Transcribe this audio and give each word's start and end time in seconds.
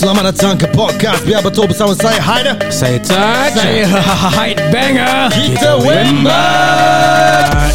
Selamat 0.00 0.32
datang 0.32 0.56
ke 0.56 0.64
podcast 0.72 1.28
Biar 1.28 1.44
betul 1.44 1.68
bersama 1.68 1.92
saya 1.92 2.16
Haider 2.24 2.56
Saya 2.72 2.96
Taj. 3.04 3.52
Saya 3.52 3.84
Hyde 4.32 4.72
Banger. 4.72 5.28
Kita 5.28 5.76
Wembat 5.76 7.68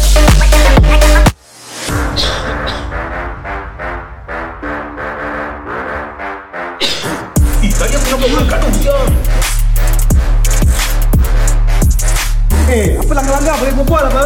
Eh, 12.66 12.98
apa 12.98 13.12
langgar-langgar 13.14 13.54
boleh 13.62 13.74
berbual 13.78 14.04
apa? 14.10 14.24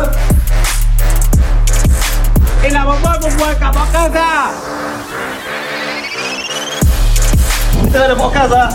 Eh, 2.64 2.72
nak 2.72 2.88
berbual, 2.88 3.16
berbual. 3.20 3.52
Kat 3.60 3.68
podcast 3.76 4.12
lah. 4.16 4.79
Kita 7.90 8.06
ada 8.06 8.14
podcast 8.14 8.50
lah. 8.54 8.68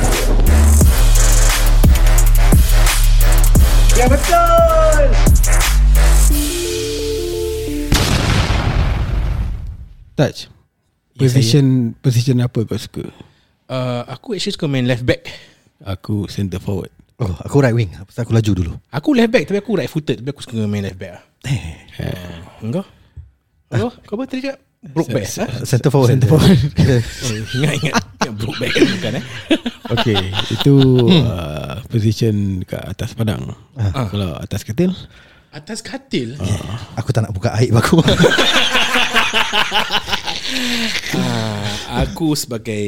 Ya 3.96 4.12
betul. 4.12 5.00
Touch 10.20 10.52
Position 11.16 11.96
Position 12.04 12.44
apa 12.44 12.68
kau 12.68 12.76
suka? 12.76 13.08
Uh, 13.72 14.04
Aku 14.12 14.36
actually 14.36 14.52
suka 14.52 14.68
main 14.68 14.84
left 14.84 15.08
back. 15.08 15.32
Aku 15.80 16.28
center 16.28 16.60
forward. 16.60 16.92
Oh, 17.16 17.32
aku 17.40 17.64
right 17.64 17.72
wing. 17.72 17.96
Pasal 17.96 18.28
aku 18.28 18.36
laju 18.36 18.52
dulu. 18.52 18.72
Aku 18.92 19.16
left 19.16 19.32
back 19.32 19.48
Tapi 19.48 19.64
aku 19.64 19.80
right 19.80 19.88
footed. 19.88 20.20
Tapi 20.20 20.36
aku 20.36 20.44
suka 20.44 20.68
main 20.68 20.84
left 20.84 21.00
back 21.00 21.16
lah 21.16 21.24
uh, 22.04 22.36
Engkau? 22.60 22.84
Engkau? 23.72 23.96
Kau 24.04 24.20
apa 24.20 24.28
tadi 24.28 24.44
cakap? 24.44 24.60
Broke 24.92 25.16
back 25.16 25.24
ha? 25.40 25.48
Center 25.64 25.88
forward. 25.88 26.12
Center 26.12 26.28
forward. 26.28 26.52
Oh, 27.96 28.15
Ingat 28.26 28.42
Broke 28.42 28.58
back 28.58 28.74
kan 28.74 28.90
bukan 28.98 29.12
eh? 29.22 29.26
Okay 30.02 30.18
Itu 30.50 30.76
uh, 31.22 31.78
Position 31.86 32.66
Kat 32.66 32.98
atas 32.98 33.14
padang. 33.14 33.54
Ah. 33.78 34.10
Kalau 34.10 34.34
atas 34.42 34.66
katil? 34.66 34.90
Atas 35.54 35.86
katil? 35.86 36.34
Aku 36.98 37.14
tak 37.14 37.30
nak 37.30 37.38
buka 37.38 37.54
aib 37.62 37.78
aku. 37.78 38.02
Uh, 41.14 41.70
Aku 42.10 42.34
sebagai 42.34 42.86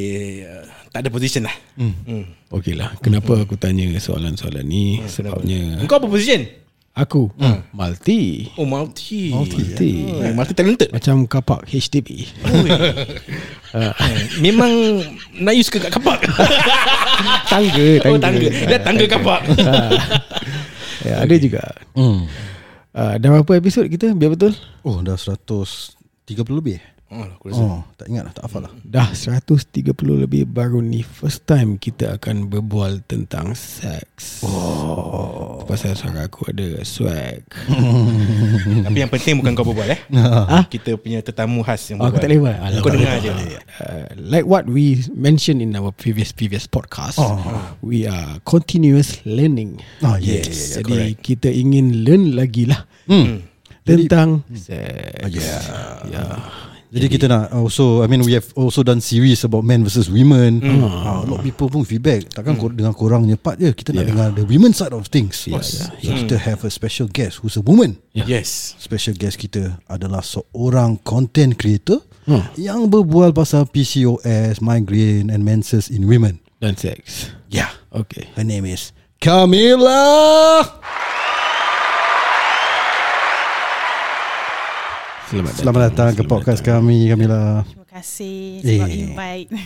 uh, 0.50 0.66
Tak 0.90 1.06
ada 1.06 1.10
position 1.14 1.46
lah. 1.46 1.56
Hmm. 1.78 2.26
Okay 2.50 2.74
lah 2.74 2.98
Kenapa 3.00 3.46
aku 3.46 3.56
tanya 3.62 3.94
soalan-soalan 4.02 4.66
ni? 4.66 5.06
Sebabnya 5.06 5.78
Engkau 5.86 6.02
apa 6.02 6.10
position? 6.10 6.67
Aku? 6.98 7.30
Multi 7.78 8.50
Oh 8.58 8.66
multi 8.66 9.30
Multi 9.30 10.02
Oh, 10.18 10.34
multi 10.34 10.54
talented. 10.58 10.90
Macam 10.90 11.30
kapak 11.30 11.70
HDB 11.70 12.26
Memang 14.46 14.72
Melayu 15.38 15.62
suka 15.62 15.86
kat 15.86 15.94
kapak? 15.94 16.26
Tangga 17.54 17.90
Oh 18.10 18.18
tangga. 18.18 18.50
Dia 18.50 18.80
tangga 18.82 19.06
kapak. 19.06 19.42
Ya, 21.06 21.22
Ada 21.22 21.36
juga. 21.38 21.62
Hmm. 21.94 22.26
uh, 22.92 23.14
Dah 23.22 23.30
berapa 23.30 23.52
episod 23.62 23.86
kita? 23.86 24.18
Biar 24.18 24.34
betul? 24.34 24.58
Oh 24.82 25.00
dah 25.06 25.14
130 25.14 25.94
lebih 26.50 26.82
Oh, 27.08 27.24
aku 27.24 27.48
rasa. 27.48 27.64
Oh 27.64 27.80
tak 27.96 28.12
ingat 28.12 28.28
lah 28.28 28.34
Tak 28.36 28.52
hafal 28.52 28.68
lah 28.68 28.72
Dah 28.84 29.16
130 29.16 29.80
lebih 29.96 30.44
baru 30.44 30.84
ni 30.84 31.00
First 31.02 31.48
time 31.48 31.80
kita 31.80 32.20
akan 32.20 32.52
berbual 32.52 33.00
tentang 33.04 33.56
seks 33.56 34.44
oh. 34.44 35.64
Pasal 35.64 35.96
suara 35.96 36.28
aku 36.28 36.52
ada 36.52 36.84
swag 36.84 37.48
Tapi 38.92 38.98
yang 38.98 39.08
penting 39.08 39.40
bukan 39.40 39.56
kau 39.56 39.64
berbual 39.64 39.88
eh 39.88 40.04
Ah? 40.20 40.68
Kita 40.68 41.00
punya 41.00 41.24
tetamu 41.24 41.64
khas 41.64 41.80
yang 41.88 42.04
Oh, 42.04 42.12
aku 42.12 42.20
berbual 42.20 42.22
tak 42.22 42.28
boleh 42.28 42.40
buat 42.44 42.58
Alah, 42.60 42.80
Kau 42.84 42.90
tak 42.92 43.00
dengar 43.00 43.16
je 43.18 43.32
uh, 43.32 44.06
Like 44.20 44.44
what 44.44 44.68
we 44.68 45.00
mentioned 45.16 45.64
in 45.64 45.80
our 45.80 45.96
previous 45.96 46.36
previous 46.36 46.68
podcast 46.68 47.24
Oh. 47.24 47.40
We 47.80 48.04
are 48.04 48.44
continuous 48.44 49.24
learning 49.24 49.80
Oh 50.04 50.20
yes, 50.20 50.76
Yes. 50.76 50.84
Jadi 50.84 51.16
kita 51.16 51.48
ingin 51.48 52.04
learn 52.04 52.36
lagi 52.36 52.68
lah 52.68 52.84
Hmm. 53.08 53.48
Tentang 53.88 54.44
seks 54.52 55.24
Oh, 55.24 55.32
yeah. 55.32 55.64
yeah. 56.12 56.36
Jadi 56.88 57.08
kita 57.10 57.28
nak 57.28 57.52
also 57.52 58.00
I 58.00 58.08
mean 58.08 58.24
we 58.24 58.32
have 58.32 58.48
also 58.56 58.80
done 58.80 59.04
series 59.04 59.44
about 59.44 59.62
men 59.62 59.84
versus 59.84 60.08
women. 60.08 60.64
Ah, 60.88 61.20
a 61.20 61.28
lot 61.28 61.40
of 61.40 61.44
people 61.44 61.68
pun 61.68 61.84
feedback. 61.84 62.32
Takkan 62.32 62.56
kor- 62.56 62.72
dengan 62.72 62.96
korang 62.96 63.28
punya 63.28 63.36
part 63.36 63.60
je. 63.60 63.76
Kita 63.76 63.92
nak 63.92 64.02
Yeah. 64.02 64.10
dengar 64.10 64.28
the 64.34 64.48
women 64.48 64.72
side 64.72 64.96
of 64.96 65.04
things. 65.08 65.44
Yeah, 65.44 65.60
So 65.60 65.92
yeah, 66.00 66.24
kita 66.24 66.40
have 66.40 66.64
a 66.64 66.72
special 66.72 67.06
guest 67.06 67.44
who's 67.44 67.56
a 67.56 67.62
woman. 67.62 68.00
Yes 68.12 68.72
Special 68.78 69.14
guest 69.14 69.36
kita 69.38 69.84
adalah 69.86 70.24
seorang 70.24 71.04
content 71.04 71.56
creator 71.56 72.00
Hmm. 72.24 72.44
yang 72.56 72.88
berbual 72.88 73.32
pasal 73.32 73.68
PCOS, 73.68 74.60
migraine 74.60 75.28
and 75.28 75.44
menses 75.44 75.88
in 75.88 76.08
women. 76.08 76.40
Dan 76.60 76.74
seks 76.74 77.36
Yeah. 77.48 77.72
Okay 77.92 78.32
Her 78.34 78.44
name 78.44 78.64
is 78.64 78.96
Camila. 79.20 80.64
Selamat, 85.28 85.54
Selamat 85.60 85.82
datang 85.92 86.12
ke 86.16 86.24
podcast 86.24 86.62
kami 86.64 87.12
Camila. 87.12 87.64
Terima 87.68 87.88
kasih 87.88 88.64
Eh. 88.64 88.80
sebab 88.80 88.90
invite. 88.90 89.50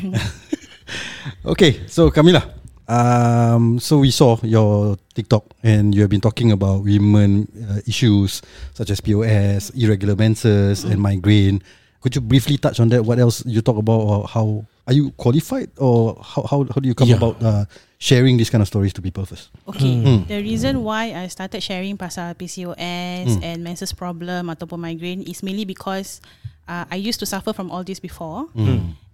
Okay, 1.46 1.86
so 1.86 2.10
Camila, 2.10 2.42
um, 2.90 3.78
so 3.78 4.02
we 4.02 4.10
saw 4.10 4.38
your 4.42 4.98
TikTok 5.14 5.46
and 5.62 5.94
you 5.94 6.02
have 6.02 6.10
been 6.10 6.22
talking 6.22 6.50
about 6.52 6.82
women 6.82 7.46
uh, 7.56 7.78
issues 7.86 8.42
such 8.74 8.90
as 8.90 9.00
POS, 9.00 9.70
irregular 9.78 10.18
menses, 10.18 10.82
and 10.84 10.98
migraine. 10.98 11.62
Could 12.02 12.18
you 12.18 12.22
briefly 12.22 12.58
touch 12.58 12.82
on 12.82 12.90
that? 12.90 13.06
What 13.06 13.18
else 13.22 13.46
you 13.46 13.62
talk 13.62 13.78
about, 13.78 14.02
or 14.02 14.26
how 14.28 14.66
are 14.86 14.94
you 14.94 15.14
qualified, 15.16 15.70
or 15.78 16.18
how 16.22 16.42
how, 16.46 16.58
how 16.66 16.78
do 16.82 16.90
you 16.90 16.98
come 16.98 17.10
Yeah. 17.10 17.22
about 17.22 17.38
uh, 17.42 17.64
sharing 18.02 18.34
these 18.36 18.50
kind 18.50 18.66
of 18.66 18.68
stories 18.68 18.90
to 18.98 19.02
people 19.02 19.30
first? 19.30 19.54
Okay, 19.70 20.02
Hmm. 20.02 20.26
the 20.26 20.42
reason 20.42 20.82
why 20.82 21.14
I 21.14 21.30
started 21.30 21.62
sharing 21.62 22.02
pasal 22.02 22.34
PCOS 22.34 23.38
and 23.46 23.62
menses 23.62 23.94
problem 23.94 24.50
ataupun 24.50 24.82
migraine 24.82 25.22
is 25.22 25.46
mainly 25.46 25.70
because 25.70 26.18
uh, 26.66 26.90
I 26.90 26.98
used 26.98 27.22
to 27.22 27.30
suffer 27.30 27.54
from 27.54 27.70
all 27.70 27.86
this 27.86 28.02
before. 28.02 28.50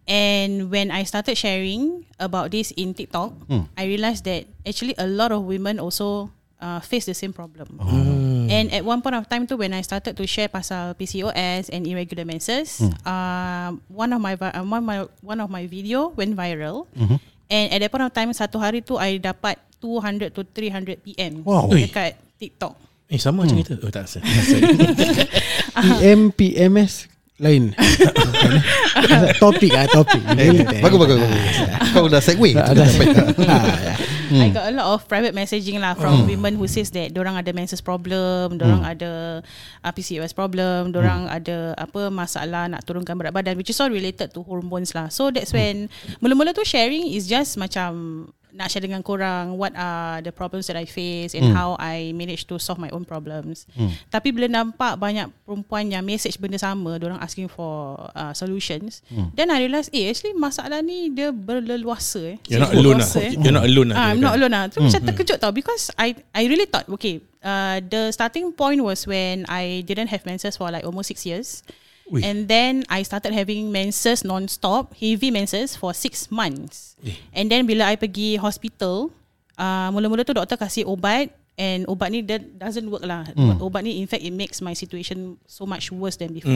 And 0.07 0.71
when 0.71 0.87
I 0.87 1.03
started 1.03 1.35
sharing 1.35 2.07
about 2.15 2.55
this 2.55 2.71
in 2.79 2.95
TikTok, 2.95 3.35
I 3.75 3.83
realized 3.85 4.23
that 4.23 4.47
actually 4.63 4.95
a 4.95 5.03
lot 5.03 5.35
of 5.35 5.43
women 5.43 5.83
also 5.83 6.31
uh, 6.63 6.79
face 6.79 7.03
the 7.03 7.13
same 7.13 7.35
problem. 7.35 7.75
And 8.47 8.71
at 8.71 8.87
one 8.87 9.03
point 9.03 9.19
of 9.19 9.27
time 9.27 9.43
too, 9.43 9.59
when 9.59 9.75
I 9.75 9.83
started 9.83 10.15
to 10.15 10.23
share 10.23 10.47
pasal 10.47 10.95
PCOS 10.95 11.67
and 11.67 11.83
irregular 11.83 12.23
menses, 12.23 12.79
uh, 13.03 13.75
one 13.91 14.15
of 14.15 14.23
my 14.23 14.39
vi- 14.39 14.55
uh, 14.55 14.63
one 14.63 14.87
my 14.87 15.03
one 15.19 15.43
of 15.43 15.51
my 15.51 15.67
video 15.67 16.15
went 16.15 16.39
viral. 16.39 16.87
And 17.47 17.71
at 17.71 17.79
that 17.79 17.89
point 17.91 18.03
of 18.03 18.11
time 18.11 18.29
satu 18.35 18.59
hari 18.59 18.83
tu 18.83 18.99
I 18.99 19.17
dapat 19.17 19.55
200 19.79 20.35
to 20.35 20.41
300 20.43 20.99
PM 20.99 21.43
Wow. 21.47 21.71
dekat 21.71 22.19
TikTok. 22.35 22.75
Eh 23.07 23.15
sama 23.15 23.47
macam 23.47 23.55
kita 23.55 23.79
Oh 23.79 23.91
tak 23.91 24.05
sorry. 24.11 24.23
PM 25.83 26.35
PMS 26.35 27.07
lain 27.37 27.73
Bukan, 28.97 29.21
eh? 29.29 29.33
Topik 29.37 29.71
ah 29.77 29.85
topik 29.89 30.21
Bagus 30.81 30.97
bagus. 30.99 31.17
bagus. 31.21 31.31
Kau 31.93 32.05
dah 32.09 32.21
segue. 32.21 32.49
Itu 32.53 32.73
dah 32.73 32.85
baik. 32.85 33.17
I 34.27 34.51
got 34.51 34.67
a 34.67 34.73
lot 34.75 34.87
of 34.91 35.07
private 35.07 35.31
messaging 35.31 35.79
lah 35.79 35.95
from 35.95 36.27
women 36.27 36.59
who 36.59 36.67
says 36.67 36.91
that 36.91 37.15
orang 37.15 37.39
ada 37.39 37.55
menses 37.55 37.79
problem, 37.79 38.59
orang 38.59 38.83
ada 38.83 39.39
uh, 39.83 39.91
PCOS 39.95 40.35
problem, 40.35 40.91
orang 40.91 41.31
ada 41.31 41.71
apa 41.79 42.11
masalah 42.11 42.67
nak 42.67 42.83
turunkan 42.83 43.15
berat 43.15 43.31
badan 43.31 43.55
which 43.55 43.71
is 43.71 43.79
all 43.79 43.91
related 43.91 44.33
to 44.35 44.43
hormones 44.43 44.91
lah. 44.91 45.07
So 45.07 45.31
that's 45.31 45.55
when 45.55 45.87
mula-mula 46.19 46.51
tu 46.51 46.67
sharing 46.67 47.07
is 47.07 47.29
just 47.31 47.55
macam 47.55 48.27
nak 48.51 48.71
share 48.71 48.81
dengan 48.81 49.03
korang 49.03 49.55
what 49.55 49.75
are 49.75 50.21
the 50.21 50.31
problems 50.31 50.65
that 50.65 50.75
I 50.75 50.83
face 50.83 51.35
and 51.35 51.51
how 51.51 51.75
I 51.77 52.11
manage 52.11 52.47
to 52.47 52.57
solve 52.57 52.79
my 52.79 52.89
own 52.89 53.03
problems. 53.03 53.67
Tapi 54.07 54.31
bila 54.31 54.47
nampak 54.47 54.97
banyak 54.97 55.29
perempuan 55.43 55.91
yang 55.91 56.01
message 56.01 56.39
benda 56.39 56.57
sama, 56.57 56.97
orang 56.97 57.19
asking 57.19 57.47
for 57.47 57.95
uh, 58.13 58.31
solutions, 58.31 59.03
then 59.35 59.51
I 59.51 59.61
realise 59.61 59.91
eh 59.91 60.09
actually 60.09 60.33
masalah 60.33 60.79
ni 60.81 61.11
dia 61.11 61.29
berleluasa 61.29 62.33
eh. 62.33 62.37
You're 62.47 62.63
not 62.63 62.73
alone 62.73 62.97
lah 63.03 63.09
eh. 63.19 63.31
You're 63.37 63.55
not 63.55 63.65
alone 63.67 63.87
lah 63.91 63.95
Ah, 63.97 64.07
I'm 64.13 64.21
not 64.21 64.33
alone 64.37 64.53
lah. 64.53 64.63
Tu 64.69 64.77
macam 64.79 65.01
terkejut 65.03 65.37
tau 65.37 65.51
because 65.51 65.89
I 65.95 66.15
I 66.33 66.47
really 66.47 66.65
thought 66.65 66.87
okay, 66.89 67.19
uh, 67.41 67.83
the 67.83 68.09
starting 68.09 68.49
point 68.53 68.79
was 68.81 69.05
when 69.05 69.43
I 69.47 69.85
didn't 69.85 70.09
have 70.09 70.25
menses 70.25 70.57
for 70.57 70.69
like 70.69 70.87
almost 70.87 71.11
six 71.11 71.25
years. 71.25 71.61
Ui. 72.07 72.23
And 72.23 72.47
then 72.47 72.87
I 72.87 73.03
started 73.03 73.35
having 73.35 73.67
menses 73.67 74.23
non-stop, 74.23 74.95
heavy 74.95 75.27
menses 75.27 75.75
for 75.75 75.91
six 75.91 76.31
months. 76.31 76.95
Eh. 77.03 77.19
And 77.35 77.51
then 77.51 77.67
bila 77.67 77.91
I 77.91 77.99
pergi 77.99 78.39
hospital, 78.39 79.11
uh, 79.59 79.91
mula-mula 79.91 80.23
tu 80.23 80.31
doktor 80.31 80.55
kasih 80.55 80.87
ubat 80.87 81.35
and 81.57 81.89
ubat 81.89 82.13
ni 82.13 82.21
that 82.21 82.45
doesn't 82.61 82.85
work 82.85 83.01
lah. 83.01 83.25
Ubat 83.57 83.81
ni 83.81 83.97
in 83.97 84.05
fact 84.05 84.21
it 84.21 84.29
makes 84.29 84.61
my 84.61 84.77
situation 84.77 85.41
so 85.49 85.65
much 85.65 85.89
worse 85.89 86.15
than 86.15 86.29
before. 86.31 86.53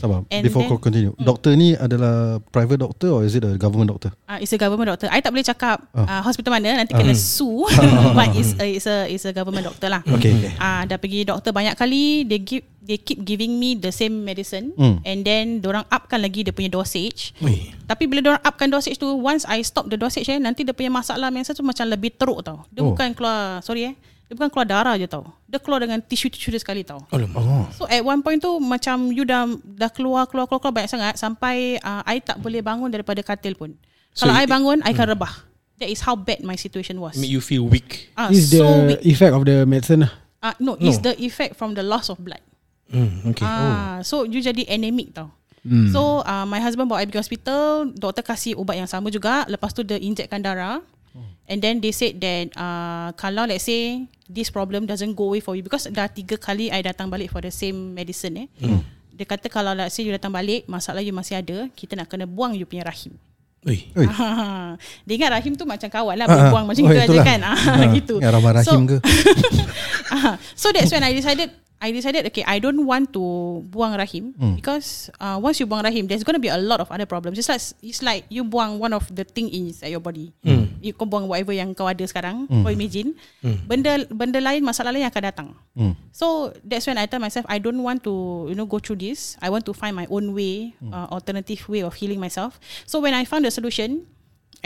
Sabar. 0.00 0.24
And 0.32 0.42
Before 0.42 0.64
then- 0.64 0.72
kau 0.72 0.80
continue, 0.80 1.12
doktor 1.20 1.52
ni 1.52 1.76
adalah 1.76 2.40
private 2.48 2.80
doctor 2.80 3.12
or 3.12 3.28
is 3.28 3.36
it 3.36 3.44
a 3.44 3.60
government 3.60 3.92
doctor? 3.92 4.10
Uh, 4.24 4.40
it's 4.40 4.50
a 4.50 4.58
government 4.58 4.88
doctor. 4.88 5.06
I 5.12 5.20
tak 5.20 5.36
boleh 5.36 5.44
cakap 5.44 5.84
uh, 5.92 6.24
hospital 6.24 6.56
mana 6.56 6.80
nanti 6.80 6.96
kena 6.96 7.12
sue. 7.12 7.68
But 8.18 8.32
it's 8.34 8.56
a, 8.56 8.64
it's 8.64 8.88
a 8.88 8.96
it's 9.06 9.24
a 9.28 9.36
government 9.36 9.68
doctor 9.68 9.92
lah. 9.92 10.00
Okay, 10.02 10.32
okay. 10.32 10.52
Ah, 10.56 10.88
dah 10.88 10.96
pergi 10.96 11.28
doktor 11.28 11.52
banyak 11.52 11.76
kali. 11.76 12.24
They 12.24 12.40
give 12.40 12.64
they 12.88 12.96
keep 12.96 13.20
giving 13.20 13.54
me 13.54 13.76
the 13.76 13.92
same 13.92 14.24
medicine 14.24 14.72
Hmm. 14.74 15.04
and 15.04 15.20
then 15.22 15.60
orang 15.62 15.84
upkan 15.86 16.18
lagi 16.18 16.40
dia 16.40 16.50
punya 16.50 16.72
dosage. 16.72 17.36
Ui. 17.38 17.76
Tapi 17.84 18.08
bila 18.08 18.34
orang 18.34 18.42
upkan 18.42 18.66
dosage 18.66 18.96
tu 18.96 19.04
once 19.12 19.44
I 19.44 19.60
stop 19.60 19.86
the 19.86 19.94
dosage 19.94 20.24
eh 20.26 20.40
nanti 20.40 20.64
dia 20.64 20.72
punya 20.72 20.88
masalah 20.88 21.28
menses 21.28 21.52
tu 21.52 21.60
macam 21.60 21.84
lebih 21.84 22.16
teruk 22.16 22.40
tau. 22.40 22.64
Dia 22.68 22.80
Oh. 22.80 22.90
bukan 22.90 23.12
keluar 23.12 23.60
sorry 23.60 23.92
eh. 23.92 23.94
Dia 24.24 24.32
bukan 24.32 24.48
keluar 24.48 24.64
darah 24.64 24.94
je 24.94 25.04
tau. 25.04 25.28
Dia 25.44 25.56
keluar 25.56 25.80
dengan 25.80 26.00
tisu-tisu 26.00 26.48
dia 26.48 26.58
sekali 26.58 26.80
tau. 26.80 27.04
Alamak. 27.08 27.36
Oh. 27.38 27.64
So 27.72 27.82
at 27.84 28.00
one 28.00 28.20
point 28.20 28.40
tu 28.40 28.56
macam 28.56 29.08
you 29.08 29.24
dah 29.24 29.44
dah 29.62 29.88
keluar 29.88 30.24
keluar 30.24 30.44
keluar, 30.44 30.60
keluar 30.60 30.74
banyak 30.74 30.88
sangat 30.90 31.14
sampai 31.16 31.76
uh, 31.78 32.00
I 32.02 32.18
tak 32.18 32.40
boleh 32.40 32.60
bangun 32.60 32.88
daripada 32.88 33.20
katil 33.20 33.52
pun. 33.52 33.76
So 34.12 34.24
Kalau 34.24 34.32
I 34.34 34.44
it- 34.44 34.48
bangun 34.48 34.80
I 34.80 34.92
akan 34.92 35.12
rebah. 35.12 35.44
That 35.78 35.86
is 35.86 36.02
how 36.02 36.12
bad 36.12 36.42
my 36.42 36.56
situation 36.56 36.98
was. 36.98 37.14
Make 37.14 37.30
you 37.30 37.38
feel 37.38 37.62
weak. 37.62 38.10
Ah, 38.16 38.28
Is 38.28 38.50
so 38.50 38.58
the 38.58 38.98
weak. 38.98 39.06
effect 39.06 39.30
of 39.30 39.44
the 39.44 39.62
medicine. 39.62 40.10
Uh, 40.42 40.50
no, 40.58 40.74
no, 40.74 40.82
it's 40.82 40.98
the 40.98 41.14
effect 41.18 41.54
from 41.54 41.72
the 41.72 41.82
loss 41.82 42.10
of 42.10 42.18
blood. 42.18 42.42
Hmm, 42.88 43.10
okay. 43.28 43.44
Ah, 43.44 44.00
so 44.00 44.24
you 44.24 44.40
jadi 44.40 44.64
anemic 44.66 45.12
tau. 45.12 45.28
Hmm. 45.60 45.92
So 45.92 46.24
uh, 46.24 46.44
my 46.44 46.56
husband 46.56 46.88
bawa 46.88 47.02
I 47.02 47.06
pergi 47.06 47.20
hospital, 47.20 47.92
doktor 47.92 48.24
kasih 48.24 48.56
ubat 48.56 48.76
yang 48.76 48.88
sama 48.88 49.12
juga. 49.12 49.44
Lepas 49.44 49.72
tu 49.72 49.84
dia 49.84 49.96
injectkan 49.96 50.40
darah. 50.40 50.80
And 51.48 51.64
then 51.64 51.80
they 51.80 51.90
said 51.90 52.20
that 52.20 52.52
uh, 52.54 53.08
kalau 53.16 53.48
let's 53.48 53.64
say 53.64 54.04
this 54.28 54.52
problem 54.52 54.84
doesn't 54.84 55.16
go 55.16 55.32
away 55.32 55.40
for 55.40 55.56
you 55.56 55.64
because 55.64 55.88
dah 55.88 56.04
tiga 56.04 56.36
kali 56.36 56.68
I 56.68 56.84
datang 56.84 57.08
balik 57.08 57.32
for 57.32 57.40
the 57.40 57.48
same 57.48 57.96
medicine 57.96 58.44
eh. 58.44 58.48
Dia 59.12 59.24
kata 59.24 59.48
kalau 59.48 59.72
let's 59.72 59.96
say 59.96 60.04
you 60.04 60.12
datang 60.12 60.30
balik, 60.30 60.68
masalah 60.68 61.00
you 61.00 61.10
masih 61.10 61.40
ada, 61.40 61.66
kita 61.72 61.96
nak 61.96 62.06
kena 62.06 62.28
buang 62.28 62.52
you 62.52 62.68
punya 62.68 62.84
rahim. 62.84 63.16
Ui. 63.66 63.90
Oi. 63.96 64.06
Ah, 64.06 64.78
dia 65.08 65.14
ingat 65.18 65.34
rahim 65.34 65.58
tu 65.58 65.66
macam 65.66 65.88
kawan 65.90 66.14
lah, 66.14 66.26
Ah, 66.30 66.36
ah. 66.38 66.50
buang 66.54 66.64
macam 66.68 66.84
Oh, 66.86 66.92
tu 66.94 67.00
aja 67.02 67.20
kan. 67.26 67.40
Ah, 67.48 67.56
Ah, 67.56 67.84
gitu. 67.90 68.14
ya, 68.22 68.28
Rahman 68.30 68.52
Rahim 68.54 68.80
ke? 68.86 68.96
Ah, 70.14 70.36
so 70.54 70.70
that's 70.70 70.88
when 70.88 71.02
I 71.02 71.12
decided 71.12 71.50
I 71.78 71.94
decided 71.94 72.26
okay 72.26 72.42
I 72.42 72.58
don't 72.58 72.82
want 72.82 73.14
to 73.14 73.22
buang 73.70 73.94
rahim 73.94 74.34
Hmm. 74.34 74.58
because 74.58 75.14
uh, 75.22 75.38
once 75.38 75.62
you 75.62 75.66
buang 75.70 75.86
rahim 75.86 76.10
there's 76.10 76.26
going 76.26 76.34
to 76.34 76.42
be 76.42 76.50
a 76.50 76.58
lot 76.58 76.82
of 76.82 76.90
other 76.90 77.06
problems. 77.06 77.38
It's 77.38 77.46
like 77.46 77.62
it's 77.80 78.02
like 78.02 78.26
you 78.26 78.42
buang 78.42 78.82
one 78.82 78.90
of 78.90 79.06
the 79.06 79.22
thing 79.22 79.46
inside 79.46 79.94
your 79.94 80.02
body. 80.02 80.34
Hmm. 80.42 80.74
You 80.82 80.90
kau 80.90 81.06
buang 81.06 81.30
whatever 81.30 81.54
yang 81.54 81.78
kau 81.78 81.86
ada 81.86 82.02
sekarang. 82.02 82.50
Hmm. 82.50 82.66
Kau 82.66 82.74
imagine 82.74 83.14
benda 83.70 84.02
benda 84.10 84.42
lain 84.42 84.66
masalah 84.66 84.90
lain 84.90 85.06
yang 85.06 85.12
akan 85.14 85.24
datang. 85.30 85.48
Hmm. 85.78 85.94
So 86.10 86.50
that's 86.66 86.82
when 86.84 86.98
I 86.98 87.06
tell 87.06 87.22
myself 87.22 87.46
I 87.46 87.62
don't 87.62 87.78
want 87.78 88.02
to 88.10 88.46
you 88.50 88.58
know 88.58 88.66
go 88.66 88.82
through 88.82 88.98
this. 88.98 89.38
I 89.38 89.46
want 89.46 89.62
to 89.66 89.72
find 89.72 89.94
my 89.94 90.10
own 90.10 90.34
way, 90.34 90.74
uh, 90.82 91.06
alternative 91.14 91.62
way 91.70 91.86
of 91.86 91.94
healing 91.94 92.18
myself. 92.18 92.58
So 92.90 92.98
when 92.98 93.14
I 93.14 93.22
found 93.22 93.46
the 93.46 93.54
solution 93.54 94.02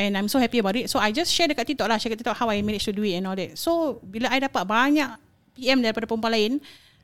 and 0.01 0.17
I'm 0.17 0.33
so 0.33 0.41
happy 0.41 0.65
about 0.65 0.81
it, 0.81 0.89
so 0.89 0.97
I 0.97 1.13
just 1.13 1.29
share 1.29 1.45
dekat 1.45 1.69
TikTok 1.69 1.93
lah, 1.93 2.01
share 2.01 2.09
dekat 2.09 2.25
TikTok 2.25 2.41
how 2.41 2.49
I 2.49 2.65
managed 2.65 2.89
to 2.89 2.97
do 2.97 3.05
it 3.05 3.21
and 3.21 3.29
all 3.29 3.37
that. 3.37 3.61
So 3.61 4.01
bila 4.01 4.33
I 4.33 4.41
dapat 4.41 4.65
banyak 4.65 5.13
PM 5.53 5.85
daripada 5.85 6.09
perempuan 6.09 6.33
lain, 6.33 6.53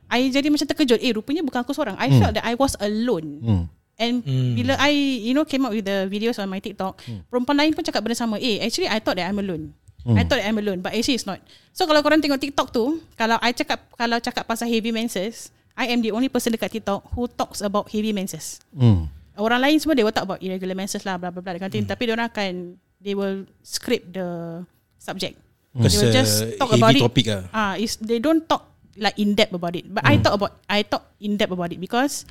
I 0.09 0.33
jadi 0.33 0.49
macam 0.49 0.65
terkejut. 0.65 0.99
Eh 1.05 1.13
rupanya 1.13 1.45
bukan 1.45 1.61
aku 1.63 1.77
seorang. 1.77 1.97
I 2.01 2.09
felt 2.17 2.33
that 2.33 2.45
I 2.49 2.57
was 2.57 2.75
alone. 2.81 3.29
Hmm. 3.45 3.65
And 3.99 4.23
bila 4.55 4.79
I 4.79 4.95
you 5.27 5.35
know 5.35 5.43
came 5.43 5.67
up 5.67 5.75
with 5.75 5.85
the 5.85 6.07
videos 6.07 6.39
on 6.39 6.47
my 6.49 6.63
TikTok, 6.63 7.03
perempuan 7.29 7.57
lain 7.59 7.71
pun 7.75 7.83
cakap 7.83 8.01
benda 8.01 8.17
sama. 8.17 8.39
Eh 8.39 8.63
actually 8.63 8.89
I 8.89 9.03
thought 9.03 9.19
that 9.19 9.29
I'm 9.29 9.39
alone. 9.43 9.75
I 10.09 10.25
thought 10.25 10.41
that 10.41 10.49
I'm 10.49 10.57
alone 10.57 10.81
but 10.81 10.97
actually 10.97 11.21
it's 11.21 11.29
not. 11.29 11.43
So 11.77 11.85
kalau 11.85 12.01
korang 12.01 12.25
tengok 12.25 12.41
TikTok 12.41 12.73
tu, 12.73 13.05
kalau 13.19 13.37
I 13.45 13.53
cakap 13.53 13.85
kalau 13.93 14.17
cakap 14.23 14.49
pasal 14.49 14.71
heavy 14.71 14.89
menses, 14.89 15.53
I 15.77 15.93
am 15.93 16.01
the 16.01 16.15
only 16.15 16.33
person 16.33 16.55
dekat 16.55 16.81
TikTok 16.81 17.13
who 17.13 17.29
talks 17.29 17.61
about 17.61 17.91
heavy 17.93 18.17
menses. 18.17 18.65
Hmm. 18.73 19.13
Orang 19.37 19.61
lain 19.61 19.77
semua 19.79 19.95
they 19.99 20.07
will 20.07 20.15
talk 20.15 20.25
about 20.25 20.41
irregular 20.41 20.73
menses 20.79 21.05
lah 21.05 21.21
blah 21.21 21.29
blah 21.29 21.43
blah 21.45 21.53
that 21.55 21.61
kind 21.61 21.69
of 21.69 21.75
thing. 21.75 21.85
Tapi 21.85 22.09
orang 22.09 22.31
akan 22.33 22.79
they 23.03 23.13
will 23.13 23.45
scrape 23.61 24.09
the 24.09 24.63
subject. 24.97 25.37
Because 25.75 25.95
They 25.95 25.99
will 26.01 26.11
uh, 26.11 26.19
just 26.23 26.35
talk 26.57 26.71
heavy 26.73 26.81
about 26.81 26.95
it. 26.97 27.03
topic 27.05 27.27
ah. 27.29 27.43
Ah, 27.53 27.75
is 27.77 27.99
they 28.01 28.23
don't 28.23 28.43
talk 28.47 28.65
like 28.99 29.17
in 29.19 29.35
depth 29.35 29.55
about 29.55 29.75
it. 29.79 29.87
But 29.87 30.03
I 30.05 30.19
talk 30.19 30.35
about 30.35 30.53
I 30.69 30.83
talk 30.83 31.07
in 31.23 31.39
depth 31.39 31.55
about 31.55 31.71
it 31.73 31.81
because 31.81 32.27